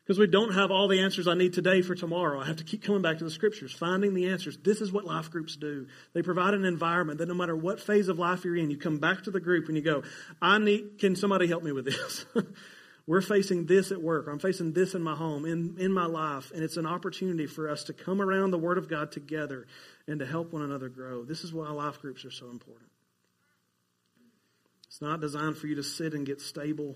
Because 0.03 0.19
we 0.19 0.27
don't 0.27 0.53
have 0.53 0.71
all 0.71 0.87
the 0.87 1.01
answers 1.01 1.27
I 1.27 1.33
need 1.33 1.53
today 1.53 1.81
for 1.81 1.95
tomorrow. 1.95 2.39
I 2.39 2.45
have 2.45 2.57
to 2.57 2.63
keep 2.63 2.83
coming 2.83 3.01
back 3.01 3.17
to 3.19 3.23
the 3.23 3.31
scriptures, 3.31 3.73
finding 3.73 4.13
the 4.13 4.29
answers. 4.29 4.57
This 4.57 4.81
is 4.81 4.91
what 4.91 5.05
life 5.05 5.31
groups 5.31 5.55
do. 5.55 5.87
They 6.13 6.21
provide 6.21 6.53
an 6.53 6.65
environment 6.65 7.19
that 7.19 7.27
no 7.27 7.33
matter 7.33 7.55
what 7.55 7.79
phase 7.79 8.07
of 8.07 8.19
life 8.19 8.43
you're 8.43 8.55
in, 8.55 8.69
you 8.69 8.77
come 8.77 8.99
back 8.99 9.23
to 9.23 9.31
the 9.31 9.39
group 9.39 9.67
and 9.67 9.77
you 9.77 9.83
go, 9.83 10.03
I 10.41 10.59
need, 10.59 10.99
can 10.99 11.15
somebody 11.15 11.47
help 11.47 11.63
me 11.63 11.71
with 11.71 11.85
this? 11.85 12.25
We're 13.07 13.21
facing 13.21 13.65
this 13.65 13.93
at 13.93 14.01
work, 14.01 14.27
or 14.27 14.31
I'm 14.31 14.39
facing 14.39 14.73
this 14.73 14.93
in 14.93 15.01
my 15.01 15.15
home, 15.15 15.45
in, 15.45 15.75
in 15.77 15.93
my 15.93 16.05
life, 16.05 16.51
and 16.53 16.61
it's 16.61 16.75
an 16.75 16.85
opportunity 16.85 17.47
for 17.47 17.69
us 17.69 17.85
to 17.85 17.93
come 17.93 18.21
around 18.21 18.51
the 18.51 18.57
Word 18.57 18.77
of 18.77 18.89
God 18.89 19.13
together 19.13 19.65
and 20.07 20.19
to 20.19 20.25
help 20.25 20.51
one 20.51 20.61
another 20.61 20.89
grow. 20.89 21.23
This 21.23 21.45
is 21.45 21.53
why 21.53 21.69
life 21.69 22.01
groups 22.01 22.25
are 22.25 22.31
so 22.31 22.49
important. 22.49 22.89
It's 24.97 25.01
not 25.03 25.21
designed 25.21 25.59
for 25.59 25.67
you 25.67 25.75
to 25.75 25.83
sit 25.83 26.15
and 26.15 26.25
get 26.25 26.41
stable. 26.41 26.95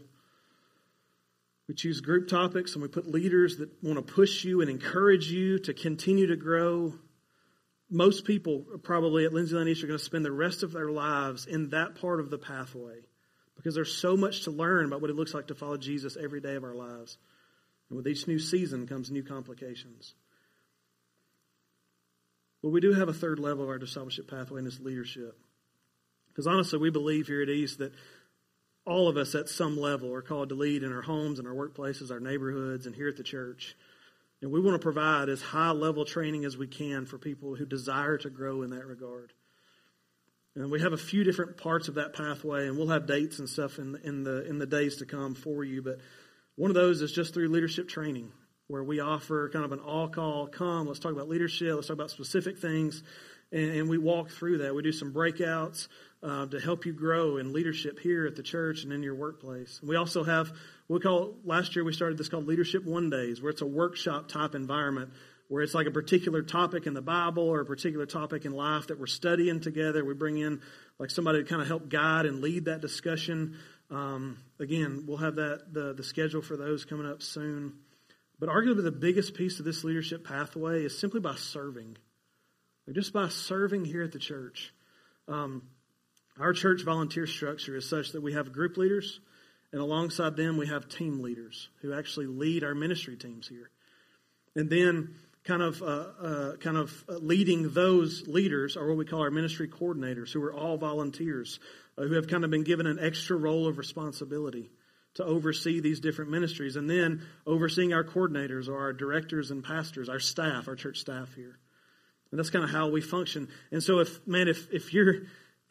We 1.68 1.76
choose 1.76 2.02
group 2.02 2.28
topics 2.28 2.74
and 2.74 2.82
we 2.82 2.88
put 2.88 3.06
leaders 3.06 3.58
that 3.58 3.70
want 3.84 3.98
to 3.98 4.14
push 4.14 4.44
you 4.44 4.62
and 4.62 4.72
encourage 4.72 5.32
you 5.32 5.60
to 5.60 5.74
continue 5.76 6.26
to 6.26 6.36
grow. 6.36 6.96
Most 7.92 8.26
people 8.26 8.66
probably 8.82 9.26
at 9.26 9.34
Lindsay 9.34 9.56
Lane 9.56 9.68
East 9.68 9.84
are 9.84 9.88
going 9.88 10.00
to 10.00 10.04
spend 10.04 10.26
the 10.26 10.32
rest 10.32 10.64
of 10.64 10.72
their 10.72 10.90
lives 10.90 11.46
in 11.46 11.70
that 11.70 11.94
part 11.94 12.20
of 12.20 12.32
the 12.32 12.40
pathway 12.40 13.02
because 13.56 13.76
there's 13.76 13.96
so 13.96 14.18
much 14.18 14.46
to 14.46 14.52
learn 14.52 14.88
about 14.88 15.02
what 15.02 15.12
it 15.12 15.16
looks 15.16 15.36
like 15.36 15.50
to 15.50 15.56
follow 15.56 15.78
Jesus 15.78 16.18
every 16.20 16.42
day 16.42 16.56
of 16.56 16.64
our 16.64 16.74
lives. 16.74 17.20
And 17.92 17.98
with 17.98 18.08
each 18.08 18.28
new 18.28 18.40
season 18.40 18.88
comes 18.88 19.12
new 19.12 19.22
complications. 19.22 20.16
But 22.64 22.70
we 22.70 22.82
do 22.82 22.94
have 22.94 23.10
a 23.10 23.14
third 23.14 23.38
level 23.38 23.64
of 23.64 23.70
our 23.70 23.78
discipleship 23.78 24.28
pathway, 24.28 24.58
and 24.58 24.68
it's 24.68 24.80
leadership. 24.80 25.38
Because 26.32 26.48
honestly, 26.48 26.80
we 26.80 26.90
believe 26.90 27.28
here 27.28 27.42
at 27.42 27.50
East 27.50 27.80
that 27.80 27.94
all 28.86 29.08
of 29.08 29.18
us 29.18 29.36
at 29.36 29.50
some 29.50 29.80
level 29.80 30.14
are 30.14 30.22
called 30.22 30.50
to 30.50 30.56
lead 30.56 30.84
in 30.84 30.92
our 30.92 31.02
homes 31.02 31.40
and 31.40 31.48
our 31.48 31.54
workplaces, 31.54 32.12
our 32.12 32.20
neighborhoods, 32.20 32.86
and 32.86 32.96
here 32.96 33.08
at 33.08 33.18
the 33.18 33.24
church. 33.24 33.76
And 34.42 34.52
we 34.52 34.60
want 34.60 34.76
to 34.76 34.84
provide 34.84 35.30
as 35.30 35.42
high 35.42 35.72
level 35.72 36.04
training 36.04 36.46
as 36.46 36.58
we 36.58 36.68
can 36.68 37.06
for 37.06 37.18
people 37.18 37.56
who 37.56 37.66
desire 37.66 38.18
to 38.18 38.30
grow 38.30 38.64
in 38.64 38.72
that 38.72 38.88
regard. 38.88 39.34
And 40.56 40.72
we 40.72 40.82
have 40.82 40.94
a 40.94 40.98
few 40.98 41.24
different 41.24 41.58
parts 41.58 41.88
of 41.88 41.96
that 41.96 42.14
pathway, 42.14 42.68
and 42.68 42.78
we'll 42.78 42.90
have 42.90 43.06
dates 43.06 43.40
and 43.40 43.48
stuff 43.48 43.78
in, 43.78 43.98
in 44.04 44.24
the 44.24 44.46
in 44.50 44.58
the 44.58 44.66
days 44.66 44.98
to 44.98 45.06
come 45.06 45.36
for 45.36 45.64
you. 45.64 45.82
But 45.82 46.00
one 46.56 46.72
of 46.72 46.76
those 46.76 47.02
is 47.02 47.12
just 47.12 47.34
through 47.34 47.50
leadership 47.50 47.88
training, 47.88 48.32
where 48.68 48.84
we 48.84 49.00
offer 49.00 49.50
kind 49.50 49.64
of 49.64 49.72
an 49.72 49.80
all 49.80 50.10
call, 50.10 50.48
come, 50.48 50.88
let's 50.88 51.00
talk 51.00 51.14
about 51.14 51.30
leadership, 51.30 51.74
let's 51.76 51.88
talk 51.88 51.94
about 51.94 52.12
specific 52.12 52.58
things, 52.58 53.02
and, 53.52 53.72
and 53.72 53.90
we 53.90 53.98
walk 53.98 54.30
through 54.30 54.58
that. 54.58 54.76
We 54.76 54.82
do 54.82 54.92
some 54.92 55.14
breakouts 55.14 55.88
uh, 56.24 56.46
to 56.46 56.60
help 56.60 56.86
you 56.86 56.94
grow 56.94 57.38
in 57.38 57.54
leadership 57.54 58.00
here 58.00 58.26
at 58.28 58.36
the 58.36 58.44
church 58.44 58.84
and 58.84 58.94
in 58.94 59.02
your 59.04 59.16
workplace. 59.16 59.80
We 59.84 59.96
also 59.96 60.24
have 60.24 60.52
we 60.88 61.00
call 61.00 61.36
last 61.44 61.76
year 61.76 61.84
we 61.84 61.94
started 61.94 62.18
this 62.18 62.30
called 62.30 62.48
Leadership 62.48 62.86
One 62.86 63.10
Days, 63.10 63.42
where 63.42 63.50
it's 63.50 63.62
a 63.62 63.68
workshop 63.68 64.28
type 64.28 64.56
environment 64.56 65.12
where 65.48 65.64
it's 65.64 65.74
like 65.74 65.88
a 65.88 65.92
particular 65.92 66.42
topic 66.42 66.88
in 66.88 66.94
the 66.94 67.02
Bible 67.02 67.44
or 67.44 67.60
a 67.60 67.66
particular 67.66 68.06
topic 68.06 68.46
in 68.46 68.54
life 68.54 68.88
that 68.88 68.98
we're 68.98 69.06
studying 69.06 69.60
together. 69.60 70.06
We 70.06 70.14
bring 70.14 70.38
in 70.38 70.62
like 70.98 71.10
somebody 71.10 71.44
to 71.44 71.50
kind 71.50 71.62
of 71.62 71.68
help 71.68 71.90
guide 71.90 72.26
and 72.26 72.42
lead 72.42 72.66
that 72.66 72.80
discussion. 72.80 73.58
Um, 73.90 74.38
again, 74.62 75.04
we'll 75.08 75.18
have 75.18 75.36
that 75.36 75.74
the, 75.74 75.94
the 75.94 76.04
schedule 76.04 76.42
for 76.42 76.56
those 76.56 76.86
coming 76.86 77.06
up 77.06 77.22
soon. 77.22 77.74
But 78.40 78.48
arguably 78.48 78.84
the 78.84 78.92
biggest 78.92 79.34
piece 79.34 79.60
of 79.60 79.66
this 79.66 79.84
leadership 79.84 80.26
pathway 80.26 80.86
is 80.86 80.98
simply 80.98 81.20
by 81.20 81.36
serving. 81.36 81.98
Just 82.92 83.12
by 83.12 83.28
serving 83.28 83.86
here 83.86 84.04
at 84.04 84.14
the 84.14 84.20
church. 84.20 84.74
Um, 85.28 85.64
our 86.40 86.54
church 86.54 86.84
volunteer 86.84 87.28
structure 87.28 87.76
is 87.76 87.88
such 87.88 88.12
that 88.12 88.22
we 88.22 88.34
have 88.34 88.54
group 88.54 88.78
leaders, 88.78 89.20
and 89.72 89.82
alongside 89.82 90.36
them, 90.36 90.58
we 90.58 90.68
have 90.68 90.90
team 90.90 91.22
leaders 91.22 91.70
who 91.82 91.94
actually 91.94 92.28
lead 92.28 92.64
our 92.64 92.76
ministry 92.76 93.16
teams 93.16 93.48
here. 93.48 93.70
And 94.56 94.70
then 94.70 95.16
kind 95.44 95.62
of 95.62 95.82
uh, 95.82 95.86
uh, 95.86 96.56
kind 96.58 96.78
of 96.78 97.04
leading 97.08 97.70
those 97.72 98.28
leaders 98.28 98.78
are 98.78 98.88
what 98.88 98.98
we 98.98 99.06
call 99.06 99.22
our 99.22 99.32
ministry 99.32 99.68
coordinators, 99.68 100.32
who 100.32 100.44
are 100.44 100.54
all 100.54 100.78
volunteers, 100.78 101.60
uh, 101.98 102.04
who 102.04 102.14
have 102.14 102.28
kind 102.28 102.44
of 102.44 102.52
been 102.52 102.64
given 102.64 102.86
an 102.86 103.00
extra 103.00 103.36
role 103.36 103.68
of 103.68 103.78
responsibility 103.78 104.70
to 105.16 105.26
oversee 105.26 105.80
these 105.80 106.00
different 106.00 106.32
ministries, 106.32 106.76
and 106.76 106.90
then 106.90 107.22
overseeing 107.46 107.94
our 107.94 108.04
coordinators 108.04 108.70
or 108.70 108.78
our 108.80 108.94
directors 108.94 109.52
and 109.52 109.64
pastors, 109.64 110.08
our 110.08 110.20
staff, 110.20 110.68
our 110.68 110.76
church 110.76 111.00
staff 111.00 111.34
here. 111.36 111.58
And 112.32 112.40
that's 112.40 112.50
kind 112.50 112.64
of 112.64 112.70
how 112.70 112.90
we 112.90 113.02
function. 113.02 113.50
And 113.72 113.84
so, 113.84 114.00
if 114.00 114.26
man, 114.26 114.48
if 114.48 114.72
if 114.72 114.94
you're 114.94 115.24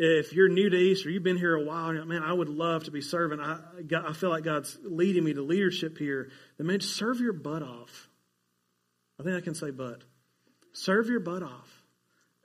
if 0.02 0.32
you're 0.32 0.48
new 0.48 0.70
to 0.70 0.76
Easter, 0.78 1.10
you've 1.10 1.22
been 1.22 1.36
here 1.36 1.54
a 1.54 1.62
while, 1.62 1.92
man, 2.06 2.22
I 2.22 2.32
would 2.32 2.48
love 2.48 2.84
to 2.84 2.90
be 2.90 3.02
serving. 3.02 3.38
I, 3.38 3.58
I 3.94 4.14
feel 4.14 4.30
like 4.30 4.44
God's 4.44 4.78
leading 4.82 5.24
me 5.24 5.34
to 5.34 5.42
leadership 5.42 5.98
here. 5.98 6.30
Then, 6.56 6.68
man, 6.68 6.80
serve 6.80 7.20
your 7.20 7.34
butt 7.34 7.62
off. 7.62 8.08
I 9.20 9.24
think 9.24 9.36
I 9.36 9.42
can 9.42 9.54
say 9.54 9.70
but. 9.70 10.00
Serve 10.72 11.08
your 11.08 11.20
butt 11.20 11.42
off. 11.42 11.68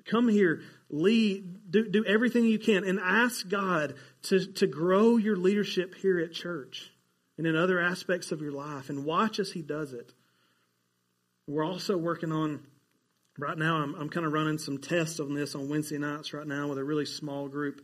Come 0.03 0.27
here, 0.27 0.63
lead, 0.89 1.71
do, 1.71 1.87
do 1.87 2.03
everything 2.03 2.43
you 2.43 2.59
can, 2.59 2.83
and 2.83 2.99
ask 2.99 3.47
God 3.47 3.95
to, 4.23 4.45
to 4.53 4.67
grow 4.67 5.15
your 5.15 5.37
leadership 5.37 5.95
here 5.95 6.19
at 6.19 6.33
church 6.33 6.91
and 7.37 7.47
in 7.47 7.55
other 7.55 7.79
aspects 7.79 8.33
of 8.33 8.41
your 8.41 8.51
life, 8.51 8.89
and 8.89 9.05
watch 9.05 9.39
as 9.39 9.53
He 9.53 9.61
does 9.61 9.93
it. 9.93 10.13
We're 11.47 11.65
also 11.65 11.95
working 11.95 12.33
on, 12.33 12.67
right 13.37 13.57
now, 13.57 13.77
I'm, 13.77 13.95
I'm 13.95 14.09
kind 14.09 14.25
of 14.25 14.33
running 14.33 14.57
some 14.57 14.77
tests 14.77 15.19
on 15.19 15.33
this 15.33 15.55
on 15.55 15.69
Wednesday 15.69 15.97
nights 15.97 16.33
right 16.33 16.47
now 16.47 16.67
with 16.67 16.77
a 16.77 16.83
really 16.83 17.05
small 17.05 17.47
group 17.47 17.81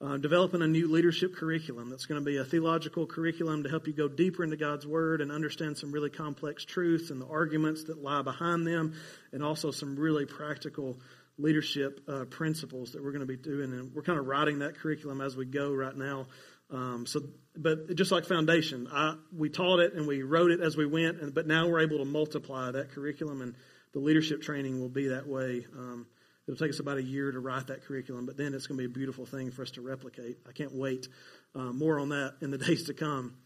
uh, 0.00 0.16
developing 0.16 0.60
a 0.60 0.66
new 0.66 0.88
leadership 0.88 1.34
curriculum 1.34 1.88
that's 1.88 2.06
going 2.06 2.20
to 2.20 2.24
be 2.24 2.36
a 2.36 2.44
theological 2.44 3.06
curriculum 3.06 3.62
to 3.62 3.70
help 3.70 3.86
you 3.86 3.92
go 3.92 4.08
deeper 4.08 4.44
into 4.44 4.56
God's 4.56 4.86
Word 4.86 5.20
and 5.20 5.30
understand 5.32 5.78
some 5.78 5.92
really 5.92 6.10
complex 6.10 6.64
truths 6.64 7.10
and 7.10 7.20
the 7.20 7.26
arguments 7.26 7.84
that 7.84 8.02
lie 8.02 8.22
behind 8.22 8.66
them, 8.66 8.94
and 9.32 9.42
also 9.42 9.70
some 9.70 9.96
really 9.96 10.26
practical 10.26 10.98
leadership 11.38 12.00
uh, 12.08 12.24
principles 12.24 12.92
that 12.92 13.02
we're 13.02 13.12
going 13.12 13.20
to 13.20 13.26
be 13.26 13.36
doing. 13.36 13.72
And 13.72 13.94
we're 13.94 14.02
kind 14.02 14.18
of 14.18 14.26
writing 14.26 14.58
that 14.60 14.76
curriculum 14.76 15.20
as 15.20 15.36
we 15.36 15.46
go 15.46 15.72
right 15.72 15.96
now. 15.96 16.26
Um, 16.70 17.06
so, 17.06 17.20
but 17.56 17.94
just 17.94 18.10
like 18.10 18.24
foundation, 18.24 18.88
I, 18.92 19.14
we 19.34 19.48
taught 19.48 19.80
it 19.80 19.94
and 19.94 20.06
we 20.06 20.22
wrote 20.22 20.50
it 20.50 20.60
as 20.60 20.76
we 20.76 20.86
went, 20.86 21.20
and, 21.20 21.32
but 21.32 21.46
now 21.46 21.68
we're 21.68 21.80
able 21.80 21.98
to 21.98 22.04
multiply 22.04 22.70
that 22.72 22.90
curriculum, 22.92 23.42
and 23.42 23.54
the 23.94 24.00
leadership 24.00 24.42
training 24.42 24.80
will 24.80 24.90
be 24.90 25.08
that 25.08 25.26
way. 25.26 25.66
Um, 25.74 26.06
It'll 26.46 26.58
take 26.58 26.70
us 26.70 26.80
about 26.80 26.98
a 26.98 27.02
year 27.02 27.32
to 27.32 27.40
write 27.40 27.68
that 27.68 27.84
curriculum, 27.84 28.26
but 28.26 28.36
then 28.36 28.52
it's 28.52 28.66
going 28.66 28.76
to 28.76 28.82
be 28.86 28.90
a 28.90 28.94
beautiful 28.94 29.24
thing 29.24 29.50
for 29.50 29.62
us 29.62 29.70
to 29.72 29.80
replicate. 29.80 30.38
I 30.46 30.52
can't 30.52 30.74
wait. 30.74 31.08
Uh, 31.54 31.72
more 31.72 31.98
on 31.98 32.10
that 32.10 32.34
in 32.42 32.50
the 32.50 32.58
days 32.66 32.84
to 32.84 32.94
come. 32.94 33.36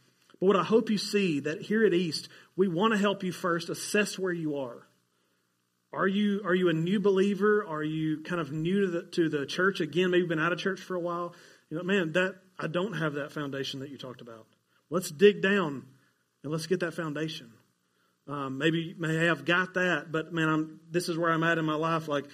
But 0.41 0.47
what 0.47 0.57
I 0.57 0.65
hope 0.65 0.91
you 0.91 0.99
see 0.99 1.41
that 1.41 1.63
here 1.63 1.85
at 1.87 1.95
East, 1.95 2.29
we 2.57 2.67
want 2.67 2.93
to 2.93 2.99
help 2.99 3.23
you 3.23 3.31
first 3.31 3.69
assess 3.69 4.19
where 4.19 4.33
you 4.33 4.59
are. 4.59 4.85
Are 5.93 6.07
you 6.07 6.43
are 6.45 6.55
you 6.55 6.69
a 6.69 6.75
new 6.75 7.01
believer? 7.01 7.65
Are 7.67 7.83
you 7.83 8.23
kind 8.23 8.43
of 8.43 8.53
new 8.53 8.83
to 8.83 8.87
the 8.89 9.03
to 9.13 9.29
the 9.31 9.47
church 9.47 9.81
again? 9.81 10.11
Maybe 10.11 10.27
been 10.27 10.39
out 10.39 10.53
of 10.53 10.59
church 10.59 10.81
for 10.81 10.95
a 10.95 11.01
while. 11.01 11.35
You 11.71 11.79
know, 11.79 11.83
man, 11.83 12.13
that 12.13 12.35
I 12.59 12.67
don't 12.67 12.93
have 12.93 13.15
that 13.15 13.33
foundation 13.33 13.81
that 13.81 13.89
you 13.89 13.97
talked 13.97 14.21
about. 14.21 14.47
Let's 14.91 15.11
dig 15.11 15.41
down 15.41 15.87
and 16.43 16.53
let's 16.53 16.67
get 16.67 16.81
that 16.81 16.93
foundation. 16.93 17.53
Um, 18.29 18.59
maybe 18.59 18.95
may 18.99 19.25
have 19.25 19.45
got 19.45 19.75
that, 19.75 20.13
but 20.13 20.33
man, 20.35 20.49
I'm 20.49 20.81
this 20.91 21.09
is 21.09 21.17
where 21.17 21.31
I'm 21.31 21.43
at 21.43 21.57
in 21.57 21.65
my 21.65 21.77
life. 21.77 22.09
Like 22.09 22.27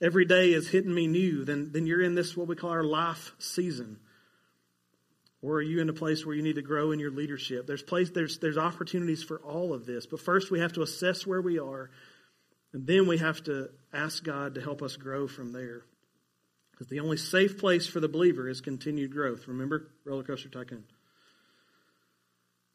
every 0.00 0.24
day 0.24 0.52
is 0.52 0.68
hitting 0.68 0.94
me 0.94 1.06
new, 1.06 1.44
then, 1.44 1.70
then 1.72 1.86
you're 1.86 2.02
in 2.02 2.14
this, 2.14 2.36
what 2.36 2.48
we 2.48 2.56
call 2.56 2.70
our 2.70 2.84
life 2.84 3.32
season. 3.38 3.98
Or 5.42 5.56
are 5.56 5.62
you 5.62 5.80
in 5.80 5.88
a 5.88 5.92
place 5.92 6.24
where 6.24 6.34
you 6.34 6.42
need 6.42 6.56
to 6.56 6.62
grow 6.62 6.92
in 6.92 6.98
your 6.98 7.10
leadership? 7.10 7.66
There's 7.66 7.82
place, 7.82 8.10
there's, 8.10 8.38
there's 8.38 8.58
opportunities 8.58 9.22
for 9.22 9.38
all 9.38 9.72
of 9.72 9.86
this. 9.86 10.06
But 10.06 10.20
first 10.20 10.50
we 10.50 10.60
have 10.60 10.72
to 10.74 10.82
assess 10.82 11.26
where 11.26 11.40
we 11.40 11.58
are. 11.58 11.90
And 12.72 12.86
then 12.86 13.06
we 13.06 13.18
have 13.18 13.42
to 13.44 13.70
ask 13.92 14.24
God 14.24 14.56
to 14.56 14.60
help 14.60 14.82
us 14.82 14.96
grow 14.96 15.28
from 15.28 15.52
there. 15.52 15.82
Because 16.72 16.88
the 16.88 17.00
only 17.00 17.16
safe 17.16 17.58
place 17.58 17.86
for 17.86 18.00
the 18.00 18.08
believer 18.08 18.48
is 18.48 18.60
continued 18.60 19.12
growth. 19.12 19.46
Remember, 19.46 19.88
roller 20.04 20.24
coaster 20.24 20.48
tycoon. 20.48 20.84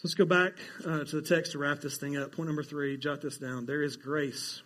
Let's 0.03 0.15
go 0.15 0.25
back 0.25 0.53
uh, 0.83 1.03
to 1.03 1.21
the 1.21 1.21
text 1.21 1.51
to 1.51 1.59
wrap 1.59 1.79
this 1.79 1.97
thing 1.97 2.17
up. 2.17 2.31
Point 2.31 2.47
number 2.47 2.63
three, 2.63 2.97
jot 2.97 3.21
this 3.21 3.37
down. 3.37 3.67
There 3.67 3.83
is 3.83 3.97
grace 3.97 4.63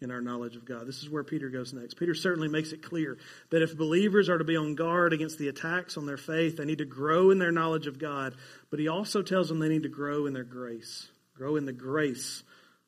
in 0.00 0.10
our 0.10 0.22
knowledge 0.22 0.56
of 0.56 0.64
God. 0.64 0.86
This 0.86 1.02
is 1.02 1.10
where 1.10 1.24
Peter 1.24 1.50
goes 1.50 1.74
next. 1.74 1.98
Peter 1.98 2.14
certainly 2.14 2.48
makes 2.48 2.72
it 2.72 2.82
clear 2.82 3.18
that 3.50 3.60
if 3.60 3.76
believers 3.76 4.30
are 4.30 4.38
to 4.38 4.44
be 4.44 4.56
on 4.56 4.76
guard 4.76 5.12
against 5.12 5.38
the 5.38 5.48
attacks 5.48 5.98
on 5.98 6.06
their 6.06 6.16
faith, 6.16 6.56
they 6.56 6.64
need 6.64 6.78
to 6.78 6.86
grow 6.86 7.30
in 7.30 7.38
their 7.38 7.52
knowledge 7.52 7.86
of 7.86 7.98
God. 7.98 8.34
But 8.70 8.80
he 8.80 8.88
also 8.88 9.20
tells 9.20 9.50
them 9.50 9.58
they 9.58 9.68
need 9.68 9.82
to 9.82 9.90
grow 9.90 10.24
in 10.24 10.32
their 10.32 10.42
grace, 10.42 11.08
grow 11.34 11.56
in 11.56 11.66
the 11.66 11.72
grace 11.74 12.42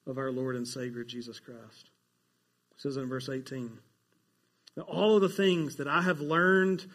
of 0.07 0.17
our 0.17 0.33
Lord 0.33 0.57
and 0.57 0.67
Savior 0.67 1.05
Jesus 1.05 1.39
Christ. 1.39 1.91
He 2.77 2.79
says 2.79 2.97
in 2.97 3.11
verse 3.11 3.29
18, 3.29 3.79
all 4.87 5.17
of 5.17 5.23
the 5.23 5.29
things 5.29 5.77
that 5.77 5.89
I 5.89 6.01
have 6.01 6.21
learned 6.21 6.87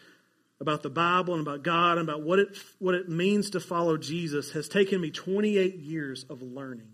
about 0.60 0.82
the 0.82 0.90
Bible 0.90 1.34
and 1.34 1.46
about 1.46 1.62
God 1.62 1.98
and 1.98 2.08
about 2.08 2.22
what 2.22 2.38
it, 2.38 2.56
what 2.78 2.94
it 2.94 3.08
means 3.08 3.50
to 3.50 3.60
follow 3.60 3.96
Jesus 3.96 4.52
has 4.52 4.68
taken 4.68 5.00
me 5.00 5.10
28 5.10 5.76
years 5.76 6.24
of 6.30 6.42
learning. 6.42 6.88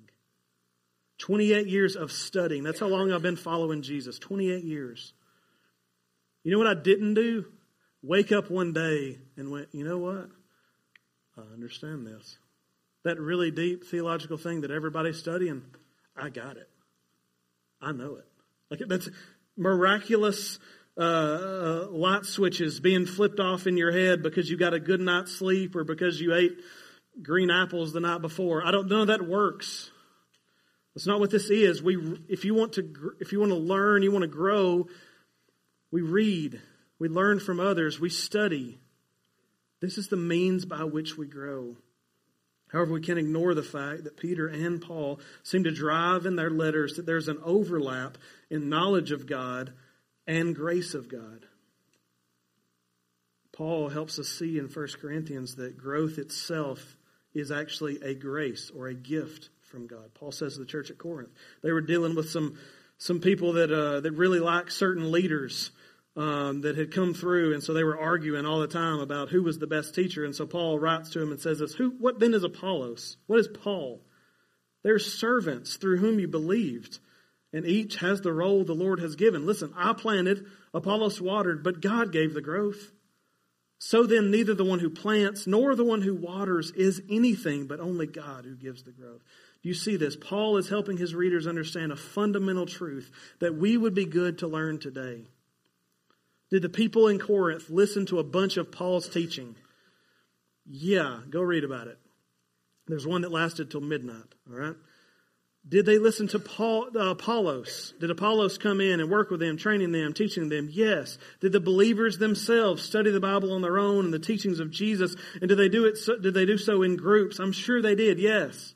28 1.18 1.68
years 1.68 1.94
of 1.94 2.10
studying. 2.10 2.64
That's 2.64 2.80
how 2.80 2.88
long 2.88 3.12
I've 3.12 3.22
been 3.22 3.36
following 3.36 3.82
Jesus. 3.82 4.18
28 4.18 4.64
years. 4.64 5.12
You 6.42 6.50
know 6.50 6.58
what 6.58 6.66
I 6.66 6.74
didn't 6.74 7.14
do? 7.14 7.44
Wake 8.02 8.32
up 8.32 8.50
one 8.50 8.72
day 8.72 9.18
and 9.36 9.52
went, 9.52 9.68
you 9.72 9.84
know 9.84 9.98
what? 9.98 10.28
I 11.38 11.42
understand 11.52 12.06
this. 12.06 12.36
That 13.04 13.20
really 13.20 13.52
deep 13.52 13.84
theological 13.86 14.36
thing 14.36 14.62
that 14.62 14.72
everybody's 14.72 15.18
studying, 15.18 15.62
I 16.16 16.28
got 16.28 16.56
it. 16.56 16.68
I 17.80 17.92
know 17.92 18.16
it. 18.16 18.26
Like 18.70 18.80
that's 18.88 19.08
miraculous 19.56 20.58
uh, 20.96 21.00
uh, 21.00 21.86
light 21.90 22.26
switches 22.26 22.80
being 22.80 23.06
flipped 23.06 23.40
off 23.40 23.66
in 23.66 23.76
your 23.76 23.92
head 23.92 24.22
because 24.22 24.50
you 24.50 24.58
got 24.58 24.74
a 24.74 24.80
good 24.80 25.00
night's 25.00 25.32
sleep 25.32 25.74
or 25.74 25.84
because 25.84 26.20
you 26.20 26.34
ate 26.34 26.58
green 27.22 27.50
apples 27.50 27.92
the 27.92 28.00
night 28.00 28.20
before. 28.20 28.66
I 28.66 28.70
don't 28.70 28.88
know 28.88 29.06
that 29.06 29.26
works. 29.26 29.90
That's 30.94 31.06
not 31.06 31.20
what 31.20 31.30
this 31.30 31.48
is. 31.48 31.82
We, 31.82 32.18
if 32.28 32.44
you 32.44 32.54
want 32.54 32.74
to, 32.74 33.14
if 33.20 33.32
you 33.32 33.40
want 33.40 33.52
to 33.52 33.58
learn, 33.58 34.02
you 34.02 34.12
want 34.12 34.22
to 34.22 34.28
grow, 34.28 34.88
we 35.90 36.02
read, 36.02 36.60
we 36.98 37.08
learn 37.08 37.40
from 37.40 37.58
others, 37.58 37.98
we 37.98 38.10
study. 38.10 38.78
This 39.80 39.96
is 39.96 40.08
the 40.08 40.16
means 40.16 40.66
by 40.66 40.84
which 40.84 41.16
we 41.16 41.26
grow. 41.26 41.76
However, 42.70 42.92
we 42.92 43.00
can't 43.00 43.18
ignore 43.18 43.54
the 43.54 43.62
fact 43.62 44.04
that 44.04 44.16
Peter 44.16 44.46
and 44.46 44.80
Paul 44.80 45.20
seem 45.42 45.64
to 45.64 45.70
drive 45.70 46.24
in 46.26 46.36
their 46.36 46.50
letters 46.50 46.94
that 46.94 47.06
there's 47.06 47.28
an 47.28 47.38
overlap 47.42 48.18
in 48.50 48.68
knowledge 48.68 49.10
of 49.10 49.26
God 49.26 49.72
and 50.26 50.54
grace 50.54 50.94
of 50.94 51.08
God. 51.08 51.46
Paul 53.52 53.90
helps 53.90 54.18
us 54.18 54.28
see 54.28 54.58
in 54.58 54.66
1 54.66 54.88
Corinthians 55.00 55.56
that 55.56 55.76
growth 55.76 56.18
itself 56.18 56.96
is 57.34 57.50
actually 57.50 58.02
a 58.02 58.14
grace 58.14 58.70
or 58.74 58.88
a 58.88 58.94
gift 58.94 59.50
from 59.70 59.86
God. 59.86 60.14
Paul 60.14 60.32
says 60.32 60.54
to 60.54 60.60
the 60.60 60.66
church 60.66 60.90
at 60.90 60.98
Corinth, 60.98 61.30
they 61.62 61.72
were 61.72 61.80
dealing 61.80 62.14
with 62.14 62.30
some 62.30 62.58
some 62.98 63.20
people 63.20 63.54
that 63.54 63.72
uh, 63.72 64.00
that 64.00 64.12
really 64.12 64.38
like 64.38 64.70
certain 64.70 65.10
leaders 65.10 65.72
um, 66.16 66.60
that 66.60 66.76
had 66.76 66.92
come 66.92 67.14
through, 67.14 67.52
and 67.52 67.62
so 67.62 67.72
they 67.72 67.84
were 67.84 67.98
arguing 67.98 68.46
all 68.46 68.60
the 68.60 68.68
time 68.68 69.00
about 69.00 69.30
who 69.30 69.42
was 69.42 69.58
the 69.58 69.66
best 69.66 69.94
teacher. 69.94 70.24
And 70.24 70.34
so 70.34 70.46
Paul 70.46 70.78
writes 70.78 71.10
to 71.10 71.22
him 71.22 71.32
and 71.32 71.40
says 71.40 71.58
this: 71.58 71.74
Who? 71.74 71.90
What 71.98 72.20
then 72.20 72.34
is 72.34 72.44
Apollos? 72.44 73.16
What 73.26 73.40
is 73.40 73.48
Paul? 73.48 74.02
They're 74.84 74.98
servants 74.98 75.76
through 75.76 75.98
whom 75.98 76.18
you 76.18 76.28
believed 76.28 76.98
and 77.52 77.66
each 77.66 77.96
has 77.96 78.20
the 78.20 78.32
role 78.32 78.64
the 78.64 78.74
Lord 78.74 79.00
has 79.00 79.16
given. 79.16 79.46
Listen, 79.46 79.72
I 79.76 79.92
planted, 79.92 80.46
Apollos 80.72 81.20
watered, 81.20 81.62
but 81.62 81.80
God 81.80 82.12
gave 82.12 82.34
the 82.34 82.40
growth. 82.40 82.92
So 83.78 84.06
then, 84.06 84.30
neither 84.30 84.54
the 84.54 84.64
one 84.64 84.78
who 84.78 84.88
plants 84.88 85.46
nor 85.46 85.74
the 85.74 85.84
one 85.84 86.02
who 86.02 86.14
waters 86.14 86.70
is 86.70 87.02
anything, 87.10 87.66
but 87.66 87.80
only 87.80 88.06
God 88.06 88.44
who 88.44 88.54
gives 88.54 88.84
the 88.84 88.92
growth. 88.92 89.22
Do 89.62 89.68
you 89.68 89.74
see 89.74 89.96
this? 89.96 90.16
Paul 90.16 90.56
is 90.56 90.68
helping 90.68 90.96
his 90.96 91.14
readers 91.14 91.46
understand 91.46 91.92
a 91.92 91.96
fundamental 91.96 92.66
truth 92.66 93.10
that 93.40 93.56
we 93.56 93.76
would 93.76 93.94
be 93.94 94.04
good 94.04 94.38
to 94.38 94.46
learn 94.46 94.78
today. 94.78 95.24
Did 96.50 96.62
the 96.62 96.68
people 96.68 97.08
in 97.08 97.18
Corinth 97.18 97.70
listen 97.70 98.06
to 98.06 98.18
a 98.18 98.24
bunch 98.24 98.56
of 98.56 98.70
Paul's 98.70 99.08
teaching? 99.08 99.56
Yeah, 100.64 101.20
go 101.28 101.40
read 101.40 101.64
about 101.64 101.88
it. 101.88 101.98
There's 102.86 103.06
one 103.06 103.22
that 103.22 103.32
lasted 103.32 103.70
till 103.70 103.80
midnight, 103.80 104.34
all 104.50 104.58
right? 104.58 104.76
Did 105.68 105.86
they 105.86 105.98
listen 105.98 106.26
to 106.28 106.40
Paul, 106.40 106.88
uh, 106.96 107.10
Apollos? 107.10 107.94
Did 108.00 108.10
Apollos 108.10 108.58
come 108.58 108.80
in 108.80 108.98
and 108.98 109.08
work 109.08 109.30
with 109.30 109.38
them, 109.38 109.56
training 109.56 109.92
them, 109.92 110.12
teaching 110.12 110.48
them? 110.48 110.68
Yes. 110.70 111.18
Did 111.40 111.52
the 111.52 111.60
believers 111.60 112.18
themselves 112.18 112.82
study 112.82 113.12
the 113.12 113.20
Bible 113.20 113.52
on 113.52 113.62
their 113.62 113.78
own 113.78 114.06
and 114.06 114.14
the 114.14 114.18
teachings 114.18 114.58
of 114.58 114.70
Jesus? 114.70 115.14
And 115.40 115.48
did 115.48 115.56
they 115.56 115.68
do 115.68 115.84
it? 115.84 115.98
So, 115.98 116.16
did 116.16 116.34
they 116.34 116.46
do 116.46 116.58
so 116.58 116.82
in 116.82 116.96
groups? 116.96 117.38
I'm 117.38 117.52
sure 117.52 117.80
they 117.80 117.94
did. 117.94 118.18
Yes. 118.18 118.74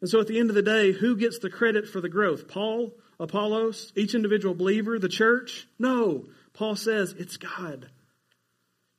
And 0.00 0.08
so, 0.08 0.20
at 0.20 0.26
the 0.26 0.38
end 0.38 0.48
of 0.48 0.56
the 0.56 0.62
day, 0.62 0.92
who 0.92 1.16
gets 1.16 1.38
the 1.38 1.50
credit 1.50 1.86
for 1.86 2.00
the 2.00 2.08
growth? 2.08 2.48
Paul, 2.48 2.92
Apollos, 3.18 3.92
each 3.94 4.14
individual 4.14 4.54
believer, 4.54 4.98
the 4.98 5.08
church? 5.08 5.68
No. 5.78 6.28
Paul 6.54 6.76
says 6.76 7.14
it's 7.18 7.36
God. 7.36 7.90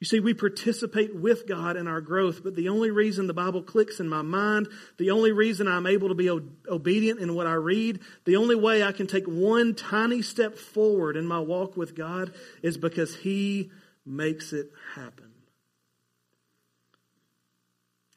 You 0.02 0.08
see, 0.08 0.20
we 0.20 0.34
participate 0.34 1.16
with 1.16 1.48
God 1.48 1.78
in 1.78 1.88
our 1.88 2.02
growth, 2.02 2.44
but 2.44 2.56
the 2.56 2.70
only 2.70 2.90
reason 2.90 3.28
the 3.28 3.36
Bible 3.36 3.62
clicks 3.62 4.00
in 4.00 4.10
my 4.10 4.24
mind, 4.24 4.68
the 4.98 5.12
only 5.12 5.32
reason 5.32 5.68
I'm 5.68 5.86
able 5.86 6.08
to 6.08 6.16
be 6.16 6.28
obedient 6.68 7.20
in 7.20 7.36
what 7.36 7.46
I 7.46 7.54
read, 7.54 8.00
the 8.26 8.38
only 8.38 8.56
way 8.56 8.84
I 8.84 8.94
can 8.94 9.06
take 9.06 9.28
one 9.28 9.76
tiny 9.76 10.24
step 10.24 10.58
forward 10.58 11.18
in 11.18 11.28
my 11.28 11.40
walk 11.40 11.78
with 11.78 11.96
God 11.96 12.34
is 12.64 12.80
because 12.80 13.16
He 13.16 13.70
makes 14.04 14.54
it 14.54 14.72
happen. 14.96 15.30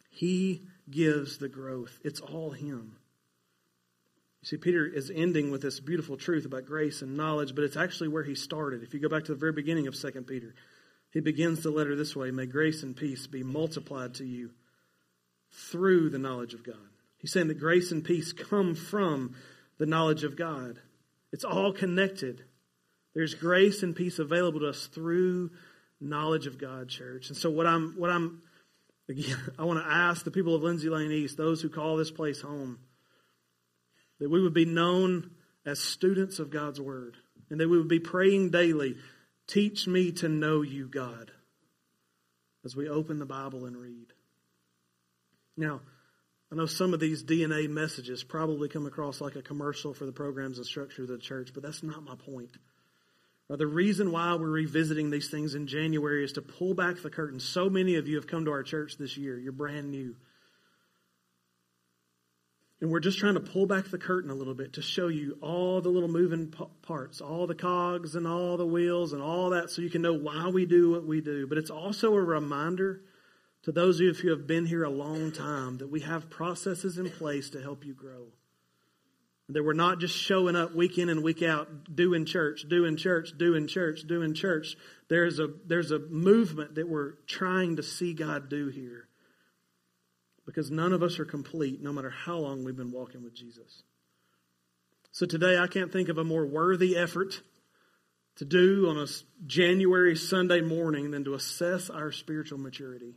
He 0.08 0.62
gives 0.90 1.36
the 1.36 1.50
growth. 1.50 2.00
It's 2.02 2.20
all 2.20 2.52
Him. 2.52 2.96
You 4.40 4.48
see, 4.48 4.56
Peter 4.56 4.86
is 4.86 5.12
ending 5.14 5.50
with 5.50 5.60
this 5.60 5.80
beautiful 5.80 6.16
truth 6.16 6.46
about 6.46 6.64
grace 6.64 7.02
and 7.02 7.14
knowledge, 7.14 7.54
but 7.54 7.64
it's 7.64 7.76
actually 7.76 8.08
where 8.08 8.24
he 8.24 8.34
started. 8.34 8.82
If 8.82 8.94
you 8.94 9.00
go 9.00 9.08
back 9.10 9.24
to 9.24 9.32
the 9.32 9.38
very 9.38 9.52
beginning 9.52 9.86
of 9.86 9.94
2 9.98 10.10
Peter, 10.22 10.54
he 11.14 11.20
begins 11.20 11.62
the 11.62 11.70
letter 11.70 11.94
this 11.94 12.14
way 12.14 12.32
May 12.32 12.46
grace 12.46 12.82
and 12.82 12.94
peace 12.94 13.26
be 13.28 13.44
multiplied 13.44 14.14
to 14.14 14.24
you 14.24 14.50
through 15.70 16.10
the 16.10 16.18
knowledge 16.18 16.52
of 16.52 16.64
God. 16.64 16.76
He's 17.18 17.32
saying 17.32 17.48
that 17.48 17.60
grace 17.60 17.92
and 17.92 18.04
peace 18.04 18.32
come 18.32 18.74
from 18.74 19.36
the 19.78 19.86
knowledge 19.86 20.24
of 20.24 20.36
God. 20.36 20.80
It's 21.32 21.44
all 21.44 21.72
connected. 21.72 22.44
There's 23.14 23.34
grace 23.34 23.84
and 23.84 23.94
peace 23.94 24.18
available 24.18 24.60
to 24.60 24.68
us 24.68 24.88
through 24.88 25.50
knowledge 26.00 26.48
of 26.48 26.58
God, 26.58 26.88
church. 26.88 27.28
And 27.28 27.36
so 27.36 27.48
what 27.48 27.66
I'm 27.66 27.94
what 27.96 28.10
I'm 28.10 28.42
again, 29.08 29.38
I 29.58 29.64
want 29.64 29.78
to 29.78 29.90
ask 29.90 30.24
the 30.24 30.32
people 30.32 30.56
of 30.56 30.64
Lindsay 30.64 30.88
Lane 30.88 31.12
East, 31.12 31.36
those 31.36 31.62
who 31.62 31.68
call 31.68 31.96
this 31.96 32.10
place 32.10 32.40
home, 32.40 32.80
that 34.18 34.28
we 34.28 34.42
would 34.42 34.52
be 34.52 34.64
known 34.64 35.30
as 35.64 35.78
students 35.78 36.40
of 36.40 36.50
God's 36.50 36.80
word, 36.80 37.16
and 37.50 37.60
that 37.60 37.68
we 37.68 37.78
would 37.78 37.88
be 37.88 38.00
praying 38.00 38.50
daily 38.50 38.96
Teach 39.46 39.86
me 39.86 40.12
to 40.12 40.28
know 40.28 40.62
you, 40.62 40.88
God, 40.88 41.30
as 42.64 42.74
we 42.74 42.88
open 42.88 43.18
the 43.18 43.26
Bible 43.26 43.66
and 43.66 43.76
read. 43.76 44.06
Now, 45.56 45.80
I 46.50 46.56
know 46.56 46.66
some 46.66 46.94
of 46.94 47.00
these 47.00 47.24
DNA 47.24 47.68
messages 47.68 48.22
probably 48.22 48.68
come 48.68 48.86
across 48.86 49.20
like 49.20 49.36
a 49.36 49.42
commercial 49.42 49.92
for 49.92 50.06
the 50.06 50.12
programs 50.12 50.58
and 50.58 50.66
structure 50.66 51.02
of 51.02 51.08
the 51.08 51.18
church, 51.18 51.50
but 51.52 51.62
that's 51.62 51.82
not 51.82 52.04
my 52.04 52.14
point. 52.14 52.56
Now, 53.48 53.56
The 53.56 53.66
reason 53.66 54.10
why 54.10 54.34
we're 54.34 54.48
revisiting 54.48 55.10
these 55.10 55.28
things 55.28 55.54
in 55.54 55.66
January 55.66 56.24
is 56.24 56.32
to 56.32 56.42
pull 56.42 56.74
back 56.74 57.02
the 57.02 57.10
curtain. 57.10 57.40
So 57.40 57.68
many 57.68 57.96
of 57.96 58.08
you 58.08 58.16
have 58.16 58.26
come 58.26 58.46
to 58.46 58.50
our 58.52 58.62
church 58.62 58.96
this 58.96 59.16
year. 59.16 59.38
You're 59.38 59.52
brand 59.52 59.90
new. 59.90 60.16
And 62.80 62.90
we're 62.90 63.00
just 63.00 63.18
trying 63.18 63.34
to 63.34 63.40
pull 63.40 63.66
back 63.66 63.90
the 63.90 63.98
curtain 63.98 64.30
a 64.30 64.34
little 64.34 64.54
bit 64.54 64.74
to 64.74 64.82
show 64.82 65.08
you 65.08 65.38
all 65.40 65.80
the 65.80 65.88
little 65.88 66.08
moving 66.08 66.52
parts, 66.82 67.20
all 67.20 67.46
the 67.46 67.54
cogs 67.54 68.16
and 68.16 68.26
all 68.26 68.56
the 68.56 68.66
wheels 68.66 69.12
and 69.12 69.22
all 69.22 69.50
that 69.50 69.70
so 69.70 69.80
you 69.80 69.90
can 69.90 70.02
know 70.02 70.14
why 70.14 70.48
we 70.48 70.66
do 70.66 70.90
what 70.90 71.06
we 71.06 71.20
do. 71.20 71.46
But 71.46 71.58
it's 71.58 71.70
also 71.70 72.14
a 72.14 72.20
reminder 72.20 73.02
to 73.62 73.72
those 73.72 73.96
of 73.96 74.02
you 74.02 74.12
who 74.12 74.30
have 74.30 74.46
been 74.46 74.66
here 74.66 74.84
a 74.84 74.90
long 74.90 75.32
time 75.32 75.78
that 75.78 75.90
we 75.90 76.00
have 76.00 76.28
processes 76.28 76.98
in 76.98 77.10
place 77.10 77.50
to 77.50 77.62
help 77.62 77.84
you 77.86 77.94
grow. 77.94 78.26
That 79.50 79.62
we're 79.62 79.72
not 79.74 80.00
just 80.00 80.16
showing 80.16 80.56
up 80.56 80.74
week 80.74 80.98
in 80.98 81.08
and 81.08 81.22
week 81.22 81.42
out, 81.42 81.94
doing 81.94 82.24
church, 82.24 82.66
doing 82.68 82.96
church, 82.96 83.32
doing 83.38 83.66
church, 83.66 84.02
doing 84.06 84.34
church. 84.34 84.76
There's 85.08 85.38
a, 85.38 85.48
there's 85.66 85.90
a 85.90 85.98
movement 85.98 86.74
that 86.74 86.88
we're 86.88 87.12
trying 87.26 87.76
to 87.76 87.82
see 87.82 88.14
God 88.14 88.48
do 88.48 88.68
here 88.68 89.08
because 90.46 90.70
none 90.70 90.92
of 90.92 91.02
us 91.02 91.18
are 91.18 91.24
complete 91.24 91.82
no 91.82 91.92
matter 91.92 92.10
how 92.10 92.38
long 92.38 92.64
we've 92.64 92.76
been 92.76 92.92
walking 92.92 93.22
with 93.22 93.34
Jesus. 93.34 93.82
So 95.12 95.26
today 95.26 95.58
I 95.58 95.66
can't 95.66 95.92
think 95.92 96.08
of 96.08 96.18
a 96.18 96.24
more 96.24 96.44
worthy 96.44 96.96
effort 96.96 97.40
to 98.36 98.44
do 98.44 98.88
on 98.88 98.98
a 98.98 99.06
January 99.46 100.16
Sunday 100.16 100.60
morning 100.60 101.12
than 101.12 101.24
to 101.24 101.34
assess 101.34 101.88
our 101.88 102.10
spiritual 102.10 102.58
maturity. 102.58 103.14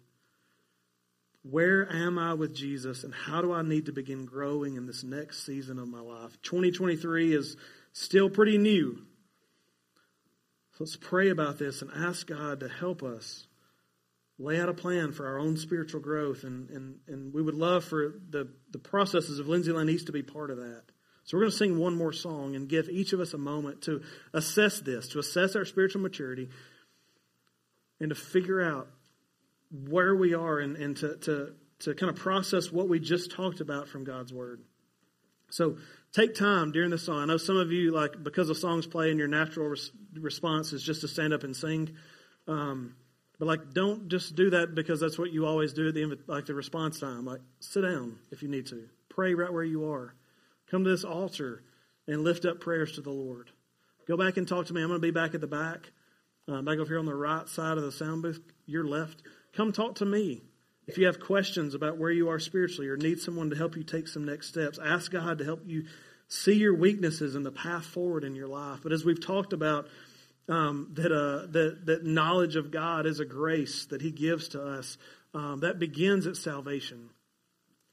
where 1.44 1.90
am 1.92 2.20
I 2.20 2.34
with 2.34 2.54
Jesus 2.54 3.06
and 3.06 3.14
how 3.14 3.42
do 3.42 3.54
I 3.54 3.62
need 3.62 3.86
to 3.86 3.94
begin 3.94 4.26
growing 4.26 4.76
in 4.76 4.86
this 4.86 5.04
next 5.04 5.46
season 5.46 5.80
of 5.80 5.88
my 5.88 6.02
life? 6.02 6.38
2023 6.42 7.34
is 7.34 7.56
still 7.94 8.30
pretty 8.30 8.58
new. 8.58 9.06
So 10.74 10.84
let's 10.84 10.98
pray 10.98 11.30
about 11.30 11.58
this 11.58 11.82
and 11.82 11.90
ask 11.96 12.28
God 12.28 12.60
to 12.60 12.68
help 12.68 13.02
us 13.02 13.47
lay 14.40 14.60
out 14.60 14.70
a 14.70 14.74
plan 14.74 15.12
for 15.12 15.28
our 15.28 15.40
own 15.40 15.58
spiritual 15.58 16.00
growth. 16.00 16.44
And, 16.44 16.70
and, 16.70 16.96
and 17.08 17.34
we 17.34 17.42
would 17.42 17.56
love 17.56 17.84
for 17.84 18.14
the, 18.30 18.48
the 18.72 18.80
processes 18.80 19.40
of 19.40 19.48
Lindsay 19.48 19.72
Lane 19.72 19.90
East 19.90 20.08
to 20.08 20.12
be 20.12 20.24
part 20.24 20.52
of 20.52 20.58
that. 20.58 20.84
So 21.24 21.36
we're 21.36 21.44
going 21.44 21.52
to 21.52 21.58
sing 21.58 21.78
one 21.78 21.96
more 21.96 22.14
song 22.14 22.56
and 22.56 22.70
give 22.70 22.88
each 22.88 23.14
of 23.14 23.20
us 23.20 23.34
a 23.34 23.38
moment 23.38 23.82
to 23.84 24.02
assess 24.34 24.80
this, 24.80 25.10
to 25.10 25.20
assess 25.20 25.56
our 25.56 25.66
spiritual 25.66 26.02
maturity, 26.02 26.50
and 28.00 28.10
to 28.10 28.16
figure 28.16 28.62
out 28.62 28.88
where 29.72 30.16
we 30.16 30.34
are 30.34 30.60
and, 30.60 30.78
and 30.78 30.96
to, 30.98 31.18
to, 31.18 31.54
to 31.80 31.96
kind 31.96 32.10
of 32.10 32.16
process 32.16 32.72
what 32.72 32.88
we 32.88 33.00
just 33.00 33.32
talked 33.32 33.60
about 33.60 33.90
from 33.90 34.06
God's 34.06 34.32
Word. 34.32 34.62
So 35.50 35.78
take 36.14 36.36
time 36.36 36.72
during 36.72 36.92
the 36.92 36.98
song. 36.98 37.18
I 37.18 37.26
know 37.26 37.38
some 37.38 37.58
of 37.58 37.72
you, 37.72 37.92
like, 37.92 38.24
because 38.24 38.48
the 38.48 38.56
songs 38.56 38.86
play 38.86 39.10
and 39.10 39.20
your 39.20 39.28
natural 39.28 39.70
res- 39.70 39.92
response 40.14 40.72
is 40.72 40.84
just 40.84 41.02
to 41.02 41.08
stand 41.08 41.34
up 41.34 41.44
and 41.44 41.56
sing. 41.56 41.90
Um, 42.48 42.96
but, 43.40 43.48
like, 43.48 43.74
don't 43.74 44.08
just 44.08 44.36
do 44.36 44.50
that 44.52 44.74
because 44.76 45.00
that's 45.00 45.18
what 45.18 45.32
you 45.32 45.46
always 45.46 45.74
do 45.74 45.88
at 45.88 45.94
the 45.94 46.04
end, 46.04 46.18
like, 46.28 46.46
the 46.46 46.54
response 46.54 47.00
time. 47.00 47.26
Like, 47.26 47.42
sit 47.60 47.82
down 47.82 48.18
if 48.32 48.42
you 48.42 48.50
need 48.50 48.68
to. 48.68 48.90
Pray 49.10 49.34
right 49.34 49.52
where 49.52 49.64
you 49.64 49.92
are. 49.92 50.14
Come 50.70 50.84
to 50.84 50.90
this 50.90 51.04
altar 51.04 51.64
and 52.08 52.24
lift 52.24 52.46
up 52.46 52.60
prayers 52.60 52.94
to 52.94 53.02
the 53.02 53.12
Lord. 53.12 53.50
Go 54.08 54.18
back 54.18 54.38
and 54.38 54.48
talk 54.48 54.68
to 54.68 54.74
me. 54.74 54.82
I'm 54.82 54.88
going 54.88 55.02
to 55.02 55.06
be 55.06 55.12
back 55.12 55.36
at 55.36 55.42
the 55.42 55.48
back, 55.48 55.92
uh, 56.48 56.62
back 56.62 56.78
over 56.78 56.88
here 56.88 57.00
on 57.00 57.06
the 57.06 57.14
right 57.14 57.48
side 57.48 57.78
of 57.78 57.84
the 57.84 57.92
sound 57.92 58.22
booth, 58.22 58.40
your 58.66 58.86
left. 58.86 59.22
Come 59.54 59.72
talk 59.72 59.96
to 59.96 60.06
me. 60.06 60.44
If 60.88 60.98
you 60.98 61.08
have 61.08 61.20
questions 61.20 61.74
about 61.76 61.98
where 61.98 62.12
you 62.12 62.30
are 62.30 62.40
spiritually 62.40 62.88
or 62.88 62.96
need 62.96 63.20
someone 63.20 63.50
to 63.50 63.58
help 63.58 63.76
you 63.76 63.84
take 63.84 64.08
some 64.08 64.26
next 64.26 64.48
steps, 64.48 64.80
ask 64.84 65.12
God 65.12 65.40
to 65.40 65.44
help 65.44 65.64
you 65.66 65.84
see 66.30 66.54
your 66.54 66.76
weaknesses 66.76 67.36
and 67.36 67.46
the 67.46 67.52
path 67.52 67.86
forward 67.86 68.24
in 68.24 68.36
your 68.36 68.48
life. 68.48 68.80
But 68.84 68.94
as 68.94 69.04
we've 69.04 69.24
talked 69.24 69.52
about, 69.52 69.88
um, 70.50 70.92
that, 70.94 71.12
uh, 71.12 71.48
that, 71.52 71.86
that 71.86 72.06
knowledge 72.06 72.56
of 72.56 72.72
God 72.72 73.06
is 73.06 73.20
a 73.20 73.26
grace 73.26 73.86
that 73.88 74.02
He 74.02 74.12
gives 74.12 74.50
to 74.50 74.64
us. 74.64 74.98
Um, 75.34 75.60
that 75.60 75.78
begins 75.78 76.26
at 76.26 76.38
salvation. 76.38 77.10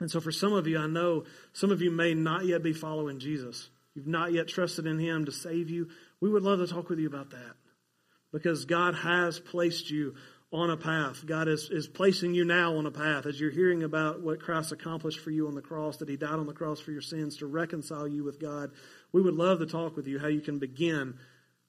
And 0.01 0.11
so, 0.11 0.21
for 0.21 0.33
some 0.33 0.53
of 0.53 0.67
you, 0.67 0.79
I 0.79 0.87
know 0.87 1.25
some 1.53 1.71
of 1.71 1.83
you 1.83 1.91
may 1.91 2.15
not 2.15 2.45
yet 2.47 2.63
be 2.63 2.73
following 2.73 3.19
Jesus. 3.19 3.69
You've 3.95 4.07
not 4.07 4.33
yet 4.33 4.49
trusted 4.49 4.87
in 4.87 4.99
Him 4.99 5.27
to 5.27 5.33
save 5.33 5.71
you. 5.71 5.89
We 6.21 6.31
would 6.31 6.43
love 6.43 6.61
to 6.61 6.67
talk 6.67 6.89
with 6.89 6.99
you 6.99 7.07
about 7.07 7.31
that 7.31 7.55
because 8.33 8.65
God 8.65 8.95
has 8.95 9.39
placed 9.39 9.91
you 9.91 10.15
on 10.53 10.71
a 10.71 10.77
path. 10.77 11.25
God 11.27 11.49
is, 11.49 11.69
is 11.71 11.89
placing 11.89 12.35
you 12.35 12.45
now 12.45 12.77
on 12.77 12.87
a 12.87 12.91
path 12.91 13.27
as 13.27 13.41
you're 13.41 13.51
hearing 13.51 13.83
about 13.83 14.23
what 14.23 14.41
Christ 14.41 14.73
accomplished 14.73 15.19
for 15.19 15.31
you 15.31 15.49
on 15.49 15.55
the 15.55 15.63
cross, 15.63 15.97
that 15.99 16.09
He 16.09 16.17
died 16.17 16.35
on 16.35 16.47
the 16.47 16.53
cross 16.53 16.81
for 16.81 16.93
your 16.93 17.01
sins 17.01 17.39
to 17.39 17.47
reconcile 17.47 18.07
you 18.07 18.23
with 18.25 18.41
God. 18.41 18.71
We 19.13 19.21
would 19.21 19.35
love 19.35 19.59
to 19.59 19.67
talk 19.67 19.97
with 19.97 20.07
you 20.07 20.19
how 20.19 20.29
you 20.29 20.41
can 20.41 20.59
begin 20.59 21.15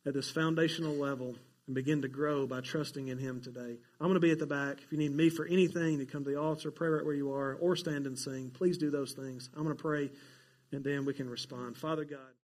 at 0.06 0.14
this 0.14 0.30
foundational 0.30 0.96
level 0.96 1.36
and 1.68 1.76
begin 1.76 2.02
to 2.04 2.08
grow 2.08 2.46
by 2.46 2.62
trusting 2.62 3.08
in 3.08 3.18
Him 3.18 3.42
today. 3.42 3.78
I'm 4.00 4.08
going 4.08 4.14
to 4.14 4.20
be 4.20 4.32
at 4.32 4.40
the 4.40 4.46
back. 4.46 4.78
If 4.84 4.92
you 4.92 4.98
need 4.98 5.16
me 5.16 5.30
for 5.30 5.46
anything, 5.46 5.98
to 6.00 6.06
come 6.06 6.24
to 6.24 6.30
the 6.30 6.40
altar, 6.40 6.70
pray 6.72 6.90
right 6.90 7.04
where 7.06 7.16
you 7.16 7.34
are, 7.34 7.56
or 7.56 7.76
stand 7.76 8.06
and 8.06 8.18
sing, 8.18 8.52
please 8.52 8.78
do 8.78 8.92
those 8.92 9.14
things. 9.14 9.50
I'm 9.56 9.64
going 9.64 9.76
to 9.76 9.82
pray, 9.82 10.12
and 10.72 10.84
then 10.84 11.06
we 11.06 11.14
can 11.14 11.30
respond. 11.30 11.78
Father 11.78 12.06
God. 12.06 12.35